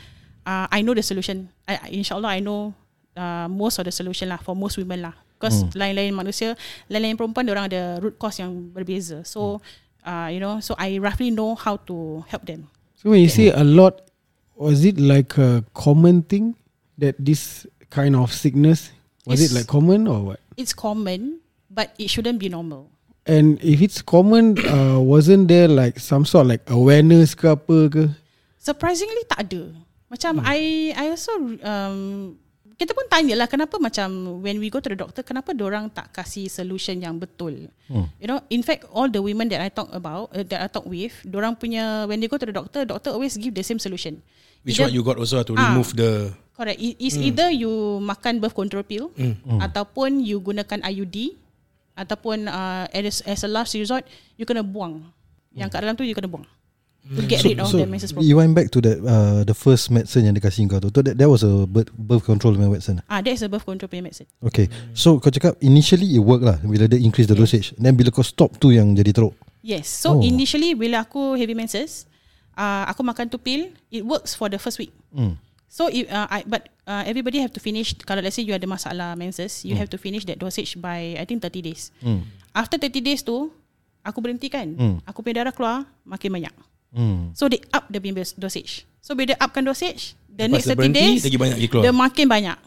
uh, 0.46 0.68
I 0.70 0.84
know 0.84 0.94
the 0.94 1.04
solution. 1.04 1.50
I, 1.68 1.80
I- 1.88 1.92
inshallah 1.96 2.30
I 2.36 2.40
know 2.44 2.76
uh, 3.16 3.48
most 3.48 3.80
of 3.80 3.86
the 3.88 3.92
solution 3.96 4.30
lah 4.30 4.38
for 4.44 4.56
most 4.56 4.76
women 4.78 5.02
lah. 5.08 5.16
Because 5.38 5.70
lain-lain 5.78 6.18
manusia, 6.18 6.58
lain-lain 6.90 7.14
perempuan, 7.14 7.46
orang 7.54 7.70
ada 7.70 8.02
root 8.02 8.18
cause 8.18 8.42
yang 8.42 8.74
berbeza. 8.74 9.22
So, 9.22 9.62
uh, 10.02 10.34
you 10.34 10.42
know, 10.42 10.58
so 10.66 10.74
I 10.82 10.98
roughly 10.98 11.30
know 11.30 11.54
how 11.54 11.78
to 11.86 12.26
help 12.26 12.50
them. 12.50 12.66
So 12.98 13.14
when 13.14 13.22
you 13.22 13.30
say 13.30 13.54
a 13.54 13.62
lot, 13.62 14.10
was 14.58 14.82
it 14.82 14.98
like 14.98 15.38
a 15.38 15.62
common 15.78 16.26
thing 16.26 16.58
that 16.98 17.14
this 17.22 17.70
kind 17.94 18.18
of 18.18 18.34
sickness 18.34 18.90
was 19.30 19.38
it 19.38 19.54
Yes. 19.54 19.62
like 19.62 19.68
common 19.70 20.10
or 20.10 20.34
what? 20.34 20.42
It's 20.58 20.74
common, 20.74 21.38
but 21.70 21.94
it 22.02 22.10
shouldn't 22.10 22.42
be 22.42 22.50
normal. 22.50 22.90
And 23.28 23.60
if 23.60 23.84
it's 23.84 24.00
common, 24.00 24.56
uh, 24.64 25.04
wasn't 25.04 25.52
there 25.52 25.68
like 25.68 26.00
some 26.00 26.24
sort 26.24 26.48
of 26.48 26.56
like 26.56 26.64
awareness 26.72 27.36
ke 27.36 27.52
apa 27.52 27.78
ke? 27.92 28.04
Surprisingly 28.56 29.28
tak 29.28 29.52
ada. 29.52 29.68
Macam 30.08 30.40
I 30.48 30.96
I 30.96 31.12
also 31.12 31.36
um, 31.60 32.00
kita 32.80 32.96
pun 32.96 33.04
tanyalah 33.12 33.52
kenapa 33.52 33.76
macam 33.84 34.40
when 34.40 34.64
we 34.64 34.72
go 34.72 34.80
to 34.80 34.88
the 34.88 34.96
doctor 34.96 35.26
kenapa 35.28 35.52
orang 35.60 35.92
tak 35.92 36.16
kasih 36.16 36.48
solution 36.48 37.04
yang 37.04 37.20
betul. 37.20 37.68
Hmm. 37.92 38.08
You 38.22 38.32
know, 38.32 38.40
in 38.48 38.64
fact 38.64 38.88
all 38.96 39.12
the 39.12 39.20
women 39.20 39.52
that 39.52 39.60
I 39.60 39.68
talk 39.68 39.92
about 39.92 40.32
uh, 40.32 40.48
that 40.48 40.64
I 40.64 40.68
talk 40.72 40.88
with, 40.88 41.12
orang 41.28 41.60
punya 41.60 42.08
when 42.08 42.24
they 42.24 42.32
go 42.32 42.40
to 42.40 42.48
the 42.48 42.56
doctor, 42.56 42.88
doctor 42.88 43.12
always 43.12 43.36
give 43.36 43.52
the 43.52 43.66
same 43.66 43.82
solution. 43.84 44.24
Which 44.64 44.80
Either- 44.80 44.88
one 44.88 44.96
you 44.96 45.04
got 45.04 45.20
also 45.20 45.44
to 45.44 45.54
Ah. 45.60 45.76
remove 45.76 45.92
the 45.94 46.32
Correct. 46.58 46.82
It 46.82 46.98
is 46.98 47.14
either 47.22 47.54
you 47.54 47.70
makan 48.02 48.42
birth 48.42 48.58
control 48.58 48.82
pill 48.82 49.14
ataupun 49.62 50.26
you 50.26 50.42
gunakan 50.42 50.82
IUD 50.90 51.38
ataupun 51.98 52.46
uh, 52.46 52.86
as, 52.94 53.26
as 53.26 53.42
a 53.42 53.50
last 53.50 53.74
resort 53.74 54.06
you 54.38 54.46
kena 54.46 54.62
buang. 54.62 55.02
Yang 55.58 55.74
kat 55.74 55.80
dalam 55.82 55.96
tu 55.98 56.06
you 56.06 56.14
kena 56.14 56.30
buang. 56.30 56.46
To 57.08 57.24
get 57.24 57.40
rid 57.48 57.56
of 57.56 57.72
the 57.72 57.88
menses 57.88 58.12
problem. 58.12 58.28
you 58.28 58.36
went 58.36 58.52
back 58.52 58.68
to 58.76 58.84
that 58.84 59.00
uh, 59.00 59.48
the 59.48 59.56
first 59.56 59.88
medicine 59.88 60.28
yang 60.28 60.36
dia 60.36 60.44
kasih 60.44 60.68
kau 60.68 60.84
tu. 60.84 60.92
Tu 60.92 61.00
That, 61.08 61.16
that 61.16 61.32
was 61.32 61.40
a 61.40 61.64
birth, 61.64 61.88
birth 61.96 62.28
control 62.28 62.52
medicine. 62.60 63.00
Ah, 63.08 63.24
that 63.24 63.32
is 63.32 63.40
a 63.40 63.48
birth 63.48 63.64
control 63.64 63.88
punya 63.88 64.12
medicine. 64.12 64.28
Okay. 64.44 64.68
So 64.92 65.16
kau 65.24 65.32
cakap 65.32 65.56
initially 65.64 66.20
it 66.20 66.24
work 66.24 66.44
lah 66.44 66.60
bila 66.60 66.84
dia 66.92 67.00
increase 67.00 67.32
the 67.32 67.38
dosage. 67.38 67.72
Then 67.80 67.96
bila 67.96 68.12
kau 68.12 68.28
stop 68.28 68.60
tu 68.60 68.76
yang 68.76 68.92
jadi 68.92 69.16
teruk. 69.16 69.32
Yes. 69.64 69.88
So 69.88 70.20
oh. 70.20 70.24
initially 70.24 70.76
bila 70.76 71.08
aku 71.08 71.40
heavy 71.40 71.56
menses, 71.56 72.12
uh, 72.60 72.84
aku 72.92 73.08
makan 73.08 73.32
tu 73.32 73.40
pill, 73.40 73.72
it 73.88 74.04
works 74.04 74.36
for 74.36 74.52
the 74.52 74.60
first 74.60 74.76
week. 74.76 74.92
Hmm. 75.16 75.40
So 75.68 75.92
if, 75.92 76.08
uh, 76.08 76.28
I, 76.32 76.48
but 76.48 76.72
uh, 76.88 77.04
everybody 77.04 77.44
have 77.44 77.52
to 77.54 77.62
finish 77.62 77.92
kalau 78.08 78.24
let's 78.24 78.40
say 78.40 78.44
you 78.48 78.56
ada 78.56 78.66
masalah 78.66 79.20
menses, 79.20 79.68
you 79.68 79.76
have 79.76 79.92
to 79.92 80.00
finish 80.00 80.24
that 80.26 80.40
dosage 80.40 80.80
by 80.80 81.20
I 81.20 81.28
think 81.28 81.44
30 81.44 81.60
days. 81.60 81.92
Hmm. 82.00 82.24
After 82.56 82.80
30 82.80 83.04
days 83.04 83.22
tu, 83.22 83.52
aku 84.02 84.24
berhentikan. 84.24 84.74
Hmm. 84.74 84.96
Aku 85.04 85.20
punya 85.20 85.44
darah 85.44 85.54
keluar 85.54 85.84
makin 86.08 86.32
banyak. 86.32 86.56
Hmm. 86.96 87.36
So 87.36 87.52
they 87.52 87.60
up 87.76 87.92
the 87.92 88.00
punya 88.00 88.24
dosage. 88.40 88.88
So 89.04 89.14
bila 89.14 89.36
dia 89.36 89.40
upkan 89.44 89.68
dosage, 89.68 90.16
the 90.32 90.48
Lepas 90.48 90.64
next 90.64 90.68
dia 90.72 90.76
30 90.76 90.80
berhenti, 90.80 91.04
days 91.04 91.24
lagi 91.28 91.38
banyak 91.38 91.58
lagi 91.60 91.70
keluar. 91.70 91.84
Dia 91.84 91.94
makin 91.94 92.26
banyak. 92.32 92.58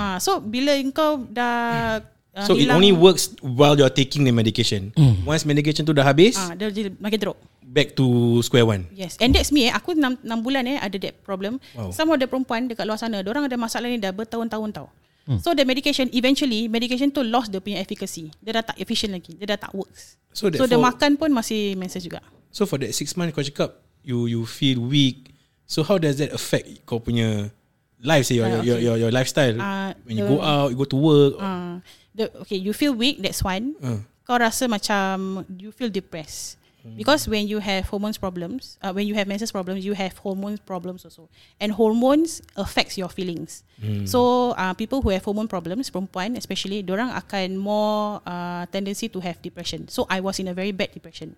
ah, 0.00 0.16
so 0.16 0.40
bila 0.40 0.72
engkau 0.80 1.28
dah 1.28 2.00
uh, 2.34 2.44
So 2.44 2.54
it 2.54 2.66
only 2.68 2.90
works 2.90 3.32
while 3.40 3.74
you're 3.74 3.92
taking 3.92 4.26
the 4.26 4.34
medication. 4.34 4.90
Once 5.22 5.46
medication 5.46 5.86
tu 5.86 5.94
dah 5.94 6.04
habis, 6.04 6.34
ah, 6.36 6.52
dia 6.52 6.68
jadi 6.68 6.90
makin 6.98 7.18
teruk. 7.18 7.38
back 7.64 7.98
to 7.98 8.06
square 8.46 8.62
one. 8.62 8.86
Yes. 8.94 9.18
And 9.18 9.34
that's 9.34 9.50
me 9.50 9.66
eh. 9.66 9.74
Aku 9.74 9.98
6, 9.98 10.22
6 10.22 10.46
bulan 10.46 10.62
eh 10.62 10.78
ada 10.78 10.94
that 10.94 11.18
problem. 11.26 11.58
Wow. 11.74 11.90
Some 11.90 12.06
of 12.14 12.22
the 12.22 12.30
perempuan 12.30 12.70
dekat 12.70 12.86
luar 12.86 12.94
sana, 12.94 13.18
orang 13.18 13.50
ada 13.50 13.58
masalah 13.58 13.90
ni 13.90 13.98
dah 13.98 14.14
bertahun-tahun 14.14 14.70
tau. 14.70 14.86
Hmm. 15.26 15.42
So 15.42 15.58
the 15.58 15.66
medication 15.66 16.06
eventually 16.14 16.70
medication 16.70 17.10
tu 17.10 17.26
lost 17.26 17.50
dia 17.50 17.58
punya 17.58 17.82
efficacy. 17.82 18.30
Dia 18.38 18.62
dah 18.62 18.70
tak 18.70 18.78
efficient 18.78 19.18
lagi. 19.18 19.34
Dia 19.34 19.56
dah 19.56 19.66
tak 19.66 19.72
works. 19.74 20.14
So 20.30 20.46
So, 20.46 20.54
dia 20.54 20.70
therefore- 20.70 20.86
makan 20.86 21.10
pun 21.18 21.34
masih 21.34 21.74
menses 21.74 22.06
juga. 22.06 22.22
So 22.54 22.62
for 22.62 22.78
that 22.78 22.94
six 22.94 23.18
months 23.18 23.34
kau 23.34 23.42
cakap 23.42 23.82
you 24.06 24.30
you 24.30 24.46
feel 24.46 24.78
weak. 24.78 25.34
So 25.66 25.82
how 25.82 25.98
does 25.98 26.22
that 26.22 26.30
affect 26.30 26.86
kau 26.86 27.02
punya 27.02 27.50
life 27.98 28.28
say 28.30 28.38
your 28.38 28.46
Ah, 28.46 28.62
your, 28.62 28.78
okay. 28.78 28.84
your 28.86 28.96
your 29.00 29.10
lifestyle 29.10 29.56
Ah, 29.58 29.96
when 30.06 30.14
you 30.14 30.22
the- 30.22 30.30
go 30.30 30.38
out, 30.38 30.70
you 30.70 30.76
go 30.76 30.86
to 30.86 30.94
work. 30.94 31.34
Uh, 31.40 31.82
the, 32.14 32.30
okay, 32.46 32.56
you 32.56 32.72
feel 32.72 32.94
weak, 32.94 33.20
that's 33.20 33.42
one. 33.42 33.74
Uh. 33.82 33.98
Kau 34.24 34.40
rasa 34.40 34.64
macam 34.64 35.44
you 35.58 35.68
feel 35.74 35.90
depressed. 35.92 36.56
Because 36.84 37.24
when 37.24 37.48
you 37.48 37.64
have 37.64 37.88
hormones 37.88 38.20
problems, 38.20 38.76
uh, 38.84 38.92
when 38.92 39.08
you 39.08 39.16
have 39.16 39.24
menses 39.24 39.48
problems, 39.48 39.88
you 39.88 39.96
have 39.96 40.20
hormones 40.20 40.60
problems 40.60 41.08
also. 41.08 41.32
And 41.56 41.72
hormones 41.72 42.44
affects 42.60 43.00
your 43.00 43.08
feelings. 43.08 43.64
So 44.04 44.52
uh, 44.52 44.76
people 44.76 45.00
who 45.00 45.08
have 45.08 45.24
hormone 45.24 45.48
problems, 45.48 45.88
perempuan 45.88 46.36
especially, 46.36 46.84
orang 46.84 47.08
akan 47.16 47.56
more 47.56 48.20
uh, 48.28 48.68
tendency 48.68 49.08
to 49.08 49.18
have 49.24 49.40
depression. 49.40 49.88
So 49.88 50.04
I 50.12 50.20
was 50.20 50.36
in 50.36 50.52
a 50.52 50.54
very 50.54 50.76
bad 50.76 50.92
depression. 50.92 51.32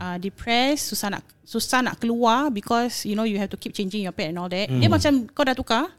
Uh, 0.00 0.16
depressed, 0.16 0.88
susah 0.88 1.20
nak 1.20 1.24
susah 1.44 1.84
nak 1.84 2.00
keluar 2.00 2.48
because 2.48 3.04
you 3.04 3.12
know 3.12 3.28
you 3.28 3.36
have 3.36 3.52
to 3.52 3.60
keep 3.60 3.76
changing 3.76 4.08
your 4.08 4.16
pad 4.16 4.32
and 4.32 4.40
all 4.40 4.48
that. 4.48 4.72
Dia 4.72 4.88
macam 4.88 5.28
kau 5.36 5.44
dah 5.44 5.52
tukar, 5.52 5.92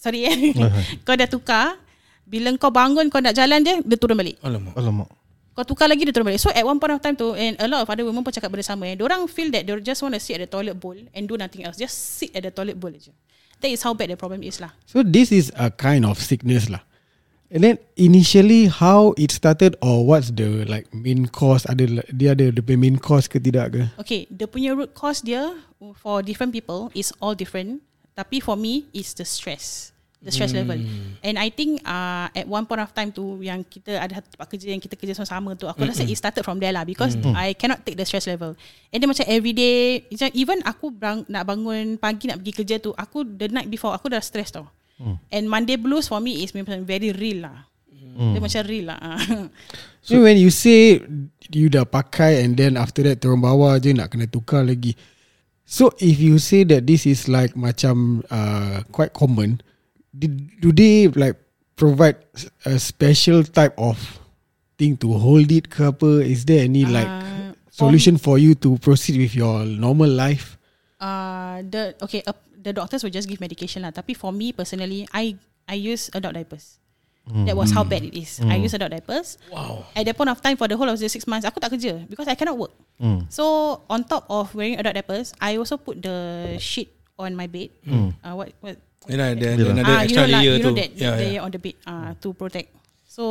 sorry 0.00 0.24
eh, 0.24 0.56
kau 1.04 1.12
dah 1.12 1.28
tukar. 1.28 1.76
Bila 2.32 2.48
kau 2.56 2.72
bangun 2.72 3.12
kau 3.12 3.20
nak 3.20 3.36
jalan 3.36 3.60
je, 3.60 3.84
dia 3.84 3.96
turun 4.00 4.16
balik. 4.16 4.40
Alamak. 4.40 4.72
Alamak. 4.72 5.08
Kau 5.52 5.68
tukar 5.68 5.84
lagi 5.84 6.08
dia 6.08 6.16
turun 6.16 6.32
balik. 6.32 6.40
So 6.40 6.48
at 6.48 6.64
one 6.64 6.80
point 6.80 6.96
of 6.96 7.04
time 7.04 7.12
tu 7.12 7.36
and 7.36 7.60
a 7.60 7.68
lot 7.68 7.84
of 7.84 7.88
other 7.92 8.08
women 8.08 8.24
pun 8.24 8.32
cakap 8.32 8.48
benda 8.48 8.64
sama 8.64 8.88
eh. 8.88 8.96
Diorang 8.96 9.28
feel 9.28 9.52
that 9.52 9.68
they 9.68 9.76
just 9.84 10.00
want 10.00 10.16
to 10.16 10.20
sit 10.24 10.40
at 10.40 10.48
the 10.48 10.48
toilet 10.48 10.80
bowl 10.80 10.96
and 10.96 11.28
do 11.28 11.36
nothing 11.36 11.68
else. 11.68 11.76
Just 11.76 12.16
sit 12.16 12.32
at 12.32 12.48
the 12.48 12.48
toilet 12.48 12.80
bowl 12.80 12.88
je. 12.96 13.12
That 13.60 13.68
is 13.68 13.84
how 13.84 13.92
bad 13.92 14.08
the 14.08 14.16
problem 14.16 14.40
is 14.40 14.64
lah. 14.64 14.72
So 14.88 15.04
this 15.04 15.28
is 15.28 15.52
a 15.60 15.68
kind 15.68 16.08
of 16.08 16.16
sickness 16.16 16.72
lah. 16.72 16.80
And 17.52 17.60
then 17.60 17.76
initially 18.00 18.72
how 18.72 19.12
it 19.20 19.28
started 19.28 19.76
or 19.84 20.08
what's 20.08 20.32
the 20.32 20.64
like 20.64 20.88
main 20.96 21.28
cause 21.28 21.68
ada 21.68 21.84
dia 22.08 22.32
ada 22.32 22.48
the 22.48 22.64
main 22.80 22.96
cause 22.96 23.28
ke 23.28 23.36
tidak 23.36 23.76
ke? 23.76 23.82
Okay, 24.00 24.24
the 24.32 24.48
punya 24.48 24.72
root 24.72 24.96
cause 24.96 25.20
dia 25.20 25.52
for 26.00 26.24
different 26.24 26.56
people 26.56 26.88
is 26.96 27.12
all 27.20 27.36
different. 27.36 27.84
Tapi 28.16 28.40
for 28.44 28.56
me, 28.60 28.88
is 28.92 29.16
the 29.16 29.24
stress. 29.24 29.91
The 30.22 30.30
stress 30.30 30.54
level. 30.54 30.78
And 31.18 31.34
I 31.34 31.50
think 31.50 31.82
uh, 31.82 32.30
at 32.30 32.46
one 32.46 32.62
point 32.70 32.78
of 32.78 32.94
time 32.94 33.10
tu 33.10 33.42
yang 33.42 33.66
kita 33.66 33.98
ada 33.98 34.22
tempat 34.22 34.46
kerja 34.46 34.70
yang 34.70 34.78
kita 34.78 34.94
kerja 34.94 35.18
sama-sama 35.18 35.58
tu, 35.58 35.66
aku 35.66 35.82
rasa 35.82 36.06
it 36.06 36.14
started 36.14 36.46
from 36.46 36.62
there 36.62 36.70
lah 36.70 36.86
because 36.86 37.18
I 37.34 37.58
cannot 37.58 37.82
take 37.82 37.98
the 37.98 38.06
stress 38.06 38.30
level. 38.30 38.54
And 38.94 39.02
then 39.02 39.10
macam 39.10 39.26
everyday, 39.26 40.06
macam 40.06 40.30
even 40.30 40.62
aku 40.62 40.94
bang, 40.94 41.26
nak 41.26 41.42
bangun 41.42 41.98
pagi 41.98 42.30
nak 42.30 42.38
pergi 42.38 42.52
kerja 42.54 42.76
tu, 42.78 42.94
aku 42.94 43.26
the 43.26 43.50
night 43.50 43.66
before 43.66 43.90
aku 43.90 44.14
dah 44.14 44.22
stress 44.22 44.54
tau. 44.54 44.70
And 45.34 45.50
Monday 45.50 45.74
blues 45.74 46.06
for 46.06 46.22
me 46.22 46.46
is 46.46 46.54
macam 46.54 46.86
very 46.86 47.10
real 47.10 47.50
lah. 47.50 47.66
Dia 48.14 48.38
macam 48.38 48.62
real 48.70 48.94
lah. 48.94 48.98
So 50.02 50.26
when 50.26 50.34
you 50.34 50.50
say 50.50 50.98
you 51.54 51.70
dah 51.70 51.86
pakai 51.86 52.42
and 52.42 52.58
then 52.58 52.74
after 52.74 53.06
that 53.06 53.22
turun 53.22 53.38
bawah 53.38 53.78
je 53.78 53.94
nak 53.94 54.10
kena 54.10 54.26
tukar 54.26 54.66
lagi. 54.66 54.98
So 55.62 55.94
if 56.02 56.18
you 56.18 56.42
say 56.42 56.66
that 56.74 56.90
this 56.90 57.06
is 57.06 57.30
like 57.30 57.54
macam 57.54 58.26
uh, 58.26 58.82
quite 58.90 59.14
common, 59.14 59.62
do 60.14 60.70
they 60.72 61.08
like 61.08 61.36
provide 61.74 62.16
a 62.68 62.78
special 62.78 63.42
type 63.42 63.72
of 63.80 63.96
thing 64.76 64.96
to 65.00 65.12
hold 65.16 65.48
it 65.50 65.68
ke 65.72 65.88
apa? 65.88 66.20
Is 66.22 66.44
there 66.44 66.64
any 66.64 66.84
like 66.84 67.08
Uh, 67.08 67.56
solution 67.72 68.20
for 68.20 68.36
you 68.36 68.52
to 68.52 68.76
proceed 68.84 69.16
with 69.16 69.32
your 69.32 69.64
normal 69.64 70.08
life? 70.08 70.60
uh, 71.00 71.64
the 71.66 71.96
okay 72.04 72.20
uh, 72.28 72.36
the 72.54 72.70
doctors 72.70 73.00
will 73.02 73.10
just 73.10 73.26
give 73.26 73.40
medication 73.40 73.82
lah. 73.82 73.90
Tapi 73.90 74.12
for 74.14 74.30
me 74.30 74.52
personally 74.52 75.08
I 75.10 75.34
I 75.64 75.80
use 75.80 76.12
adult 76.12 76.36
diapers. 76.36 76.76
That 77.46 77.54
was 77.54 77.70
how 77.70 77.86
bad 77.86 78.02
it 78.02 78.18
is. 78.18 78.42
I 78.42 78.58
use 78.58 78.74
adult 78.74 78.90
diapers. 78.92 79.38
Wow. 79.46 79.86
at 79.94 80.02
that 80.04 80.18
point 80.18 80.26
of 80.28 80.42
time 80.42 80.58
for 80.58 80.66
the 80.66 80.74
whole 80.74 80.90
of 80.90 80.98
the 80.98 81.06
six 81.06 81.22
months 81.24 81.46
aku 81.46 81.62
tak 81.62 81.70
kerja 81.72 82.02
because 82.10 82.26
I 82.26 82.34
cannot 82.34 82.58
work. 82.58 82.74
So 83.32 83.78
on 83.88 84.04
top 84.04 84.26
of 84.28 84.50
wearing 84.58 84.74
adult 84.76 84.94
diapers 84.98 85.30
I 85.40 85.54
also 85.56 85.78
put 85.78 86.02
the 86.02 86.18
sheet 86.58 86.90
on 87.16 87.32
my 87.38 87.46
bed. 87.48 87.70
Uh, 88.22 88.34
what 88.36 88.50
what 88.60 88.76
Yalah, 89.06 89.26
ada 89.34 89.46
Yalah. 89.50 89.72
another 89.72 89.82
Ah, 89.88 90.00
you 90.00 90.04
extra 90.06 90.22
know 90.22 90.28
lah, 90.28 90.38
layer 90.38 90.52
you 90.52 90.62
tu. 90.62 90.66
know 90.68 90.74
that 90.76 90.90
ya. 90.94 91.10
layer 91.18 91.40
on 91.40 91.50
the 91.50 91.58
bed 91.58 91.76
uh, 91.84 92.10
to 92.18 92.28
protect 92.32 92.68
so 93.02 93.24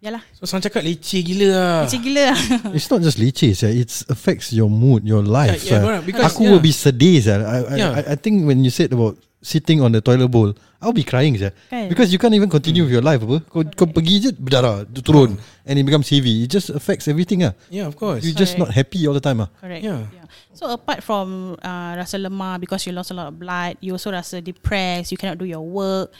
yalah 0.00 0.24
So 0.32 0.48
sang 0.48 0.64
cakap 0.64 0.80
leceh 0.80 1.20
gila 1.20 1.46
lah. 1.52 1.76
macam 1.84 2.00
gila 2.00 2.22
lah 2.32 2.38
It's 2.76 2.88
not 2.88 3.00
just 3.00 3.20
leceh, 3.20 3.52
yeah. 3.52 3.72
It 3.76 3.92
affects 4.08 4.48
your 4.50 4.72
mood, 4.72 5.04
your 5.04 5.20
life. 5.20 5.60
yeah, 5.60 5.76
sia. 5.76 5.84
correct, 5.84 6.04
because- 6.08 6.32
Aku 6.32 6.48
yeah. 6.48 6.52
will 6.52 6.64
be 6.64 6.72
sedih. 6.72 7.16
sia. 7.20 7.36
I, 7.36 7.58
I, 7.60 7.76
Yeah. 7.76 7.92
I, 7.92 8.02
I 8.12 8.16
think 8.16 8.48
when 8.48 8.64
you 8.64 8.72
said 8.72 8.88
about 8.90 9.20
sitting 9.40 9.80
on 9.80 9.92
the 9.92 10.00
toilet 10.00 10.28
bowl, 10.28 10.52
I'll 10.80 10.92
be 10.92 11.04
crying. 11.04 11.36
sia. 11.36 11.52
Kan? 11.68 11.88
Because 11.88 12.12
you 12.12 12.20
can't 12.20 12.32
even 12.32 12.48
continue 12.48 12.84
with 12.84 12.92
your 12.92 13.04
life. 13.04 13.20
Apa? 13.24 13.40
Kau, 13.48 13.64
kau 13.64 13.88
pergi 13.88 14.28
je 14.28 14.30
berdarah, 14.32 14.84
tu 14.88 15.00
turun. 15.00 15.36
And 15.64 15.76
it 15.76 15.84
becomes 15.84 16.08
heavy. 16.08 16.44
It 16.44 16.52
just 16.52 16.72
affects 16.72 17.08
everything. 17.08 17.44
Ah. 17.44 17.52
Yeah, 17.68 17.88
of 17.88 17.96
course. 17.96 18.24
You 18.24 18.32
just 18.32 18.56
not 18.60 18.72
happy 18.72 19.04
all 19.08 19.16
the 19.16 19.24
time. 19.24 19.44
Ah. 19.44 19.48
Correct. 19.60 19.84
Yeah. 19.84 20.08
So 20.52 20.68
apart 20.68 21.00
from 21.04 21.56
uh, 21.60 21.96
rasa 21.96 22.20
lemah 22.20 22.60
because 22.60 22.84
you 22.84 22.92
lost 22.92 23.10
a 23.12 23.16
lot 23.16 23.28
of 23.32 23.36
blood, 23.40 23.76
you 23.80 23.96
also 23.96 24.12
rasa 24.12 24.40
depressed. 24.40 25.12
You 25.12 25.18
cannot 25.20 25.40
do 25.40 25.48
your 25.48 25.64
work. 25.64 26.12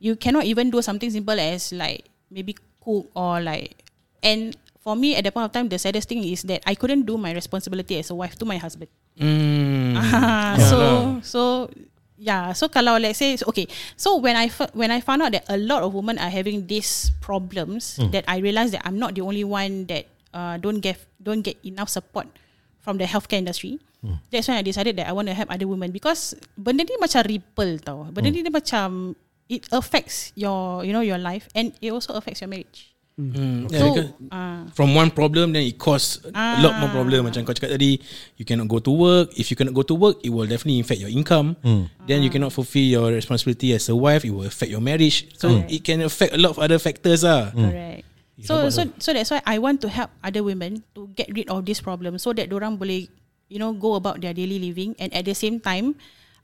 You 0.00 0.16
cannot 0.16 0.46
even 0.46 0.70
do 0.70 0.80
something 0.80 1.10
simple 1.10 1.36
as 1.38 1.74
like 1.74 2.06
maybe 2.30 2.54
cook 2.82 3.10
or 3.14 3.42
like. 3.42 3.82
And 4.22 4.54
for 4.80 4.96
me 4.96 5.14
at 5.16 5.24
that 5.24 5.34
point 5.34 5.46
of 5.46 5.52
time, 5.52 5.68
the 5.68 5.78
saddest 5.78 6.08
thing 6.08 6.24
is 6.24 6.42
that 6.50 6.62
I 6.66 6.74
couldn't 6.74 7.04
do 7.06 7.18
my 7.18 7.32
responsibility 7.32 7.98
as 7.98 8.10
a 8.10 8.16
wife 8.16 8.34
to 8.40 8.44
my 8.44 8.56
husband. 8.58 8.90
Mm. 9.18 9.98
Ah, 10.00 10.56
Yeah 10.56 10.66
so 10.70 10.78
so 11.22 11.40
yeah. 12.20 12.52
So 12.52 12.68
kalau 12.68 13.00
let's 13.00 13.16
say 13.16 13.40
okay. 13.40 13.64
So 13.96 14.20
when 14.20 14.36
I 14.36 14.52
when 14.76 14.92
I 14.92 15.00
found 15.00 15.24
out 15.24 15.32
that 15.32 15.48
a 15.48 15.56
lot 15.56 15.80
of 15.82 15.96
women 15.96 16.20
are 16.20 16.28
having 16.28 16.68
these 16.68 17.10
problems, 17.24 17.96
that 18.12 18.28
I 18.28 18.44
realized 18.44 18.76
that 18.76 18.84
I'm 18.84 19.00
not 19.00 19.16
the 19.16 19.24
only 19.24 19.42
one 19.42 19.88
that 19.88 20.04
uh, 20.36 20.60
don't 20.60 20.84
get 20.84 21.00
don't 21.16 21.40
get 21.40 21.56
enough 21.64 21.88
support 21.88 22.28
from 22.84 23.00
the 23.00 23.08
healthcare 23.08 23.40
industry. 23.40 23.80
That's 24.32 24.48
when 24.48 24.56
I 24.56 24.64
decided 24.64 24.96
that 24.96 25.08
I 25.08 25.12
want 25.12 25.28
to 25.28 25.36
help 25.36 25.52
other 25.52 25.68
women 25.68 25.92
because 25.92 26.32
benda 26.56 26.84
ni 26.84 26.96
macam 27.00 27.20
ripple 27.24 27.80
tau. 27.80 28.08
Benda 28.12 28.32
ni 28.32 28.40
dia 28.44 28.52
macam 28.52 29.16
it 29.50 29.66
affects 29.74 30.30
your 30.36 30.84
you 30.86 30.92
know 30.94 31.02
your 31.04 31.18
life 31.18 31.48
and 31.56 31.72
it 31.80 31.90
also 31.90 32.14
affects 32.16 32.40
your 32.40 32.48
marriage. 32.48 32.89
Mm. 33.20 33.68
Yeah, 33.68 33.76
So 33.76 33.84
because 33.92 34.08
uh, 34.32 34.60
from 34.72 34.96
one 34.96 35.12
problem 35.12 35.52
then 35.52 35.68
it 35.68 35.76
cause 35.76 36.24
a 36.32 36.60
lot 36.64 36.80
more 36.80 36.88
problem. 36.88 37.28
Macam 37.28 37.44
kau 37.44 37.52
cakap 37.52 37.76
tadi 37.76 38.00
you 38.40 38.48
cannot 38.48 38.64
go 38.72 38.80
to 38.80 38.88
work. 38.88 39.36
If 39.36 39.52
you 39.52 39.56
cannot 39.60 39.76
go 39.76 39.84
to 39.84 39.92
work 39.92 40.24
it 40.24 40.32
will 40.32 40.48
definitely 40.48 40.80
affect 40.80 41.04
your 41.04 41.12
income. 41.12 41.60
Then 42.08 42.24
you 42.24 42.32
cannot 42.32 42.56
fulfill 42.56 42.82
your 42.82 43.06
responsibility 43.12 43.76
as 43.76 43.92
a 43.92 43.96
wife. 43.96 44.24
It 44.24 44.32
will 44.32 44.48
affect 44.48 44.72
your 44.72 44.80
marriage. 44.80 45.36
So 45.36 45.52
Correct. 45.52 45.68
it 45.68 45.80
can 45.84 46.00
affect 46.00 46.32
a 46.32 46.40
lot 46.40 46.56
of 46.56 46.58
other 46.58 46.80
factors 46.80 47.20
ah. 47.22 47.52
Correct. 47.52 48.08
You 48.40 48.48
So 48.48 48.72
so 48.72 48.88
so 48.96 49.12
that's 49.12 49.28
why 49.28 49.44
I 49.44 49.60
want 49.60 49.84
to 49.84 49.92
help 49.92 50.08
other 50.24 50.40
women 50.40 50.80
to 50.96 51.12
get 51.12 51.28
rid 51.36 51.52
of 51.52 51.68
this 51.68 51.84
problem 51.84 52.16
so 52.16 52.32
that 52.32 52.48
orang 52.48 52.80
boleh 52.80 53.04
you 53.52 53.60
know 53.60 53.76
go 53.76 54.00
about 54.00 54.24
their 54.24 54.32
daily 54.32 54.56
living. 54.56 54.96
And 54.96 55.12
at 55.12 55.28
the 55.28 55.36
same 55.36 55.60
time 55.60 55.92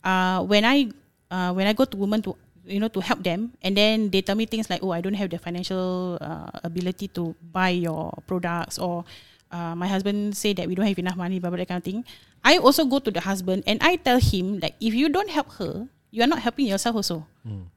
uh 0.05 0.45
when 0.45 0.61
I 0.61 0.93
uh 1.33 1.57
when 1.57 1.65
I 1.65 1.73
go 1.73 1.89
to 1.89 1.97
women 1.97 2.21
to 2.29 2.37
you 2.67 2.79
know 2.79 2.87
to 2.91 2.99
help 2.99 3.23
them. 3.23 3.53
And 3.63 3.75
then 3.75 4.09
they 4.11 4.21
tell 4.21 4.35
me 4.35 4.45
things 4.45 4.69
like 4.69 4.83
oh 4.83 4.91
I 4.91 5.01
don't 5.01 5.15
have 5.15 5.29
the 5.29 5.39
financial 5.39 6.17
uh, 6.21 6.51
ability 6.63 7.07
to 7.19 7.35
buy 7.51 7.69
your 7.69 8.11
products 8.27 8.77
or 8.77 9.05
uh, 9.51 9.75
my 9.75 9.87
husband 9.87 10.35
say 10.35 10.53
that 10.53 10.67
we 10.67 10.75
don't 10.75 10.85
have 10.85 10.99
enough 10.99 11.15
money 11.15 11.39
blah, 11.39 11.49
blah, 11.49 11.57
that 11.57 11.67
kind 11.67 11.79
of 11.79 11.83
thing. 11.83 12.05
I 12.43 12.57
also 12.57 12.85
go 12.85 12.99
to 12.99 13.11
the 13.11 13.21
husband 13.21 13.63
and 13.65 13.81
I 13.81 13.95
tell 13.95 14.19
him 14.19 14.59
like 14.59 14.75
if 14.79 14.93
you 14.93 15.09
don't 15.09 15.29
help 15.29 15.51
her 15.57 15.87
you 16.17 16.25
are 16.25 16.31
not 16.33 16.41
helping 16.41 16.65
yourself 16.65 16.97
also. 16.97 17.21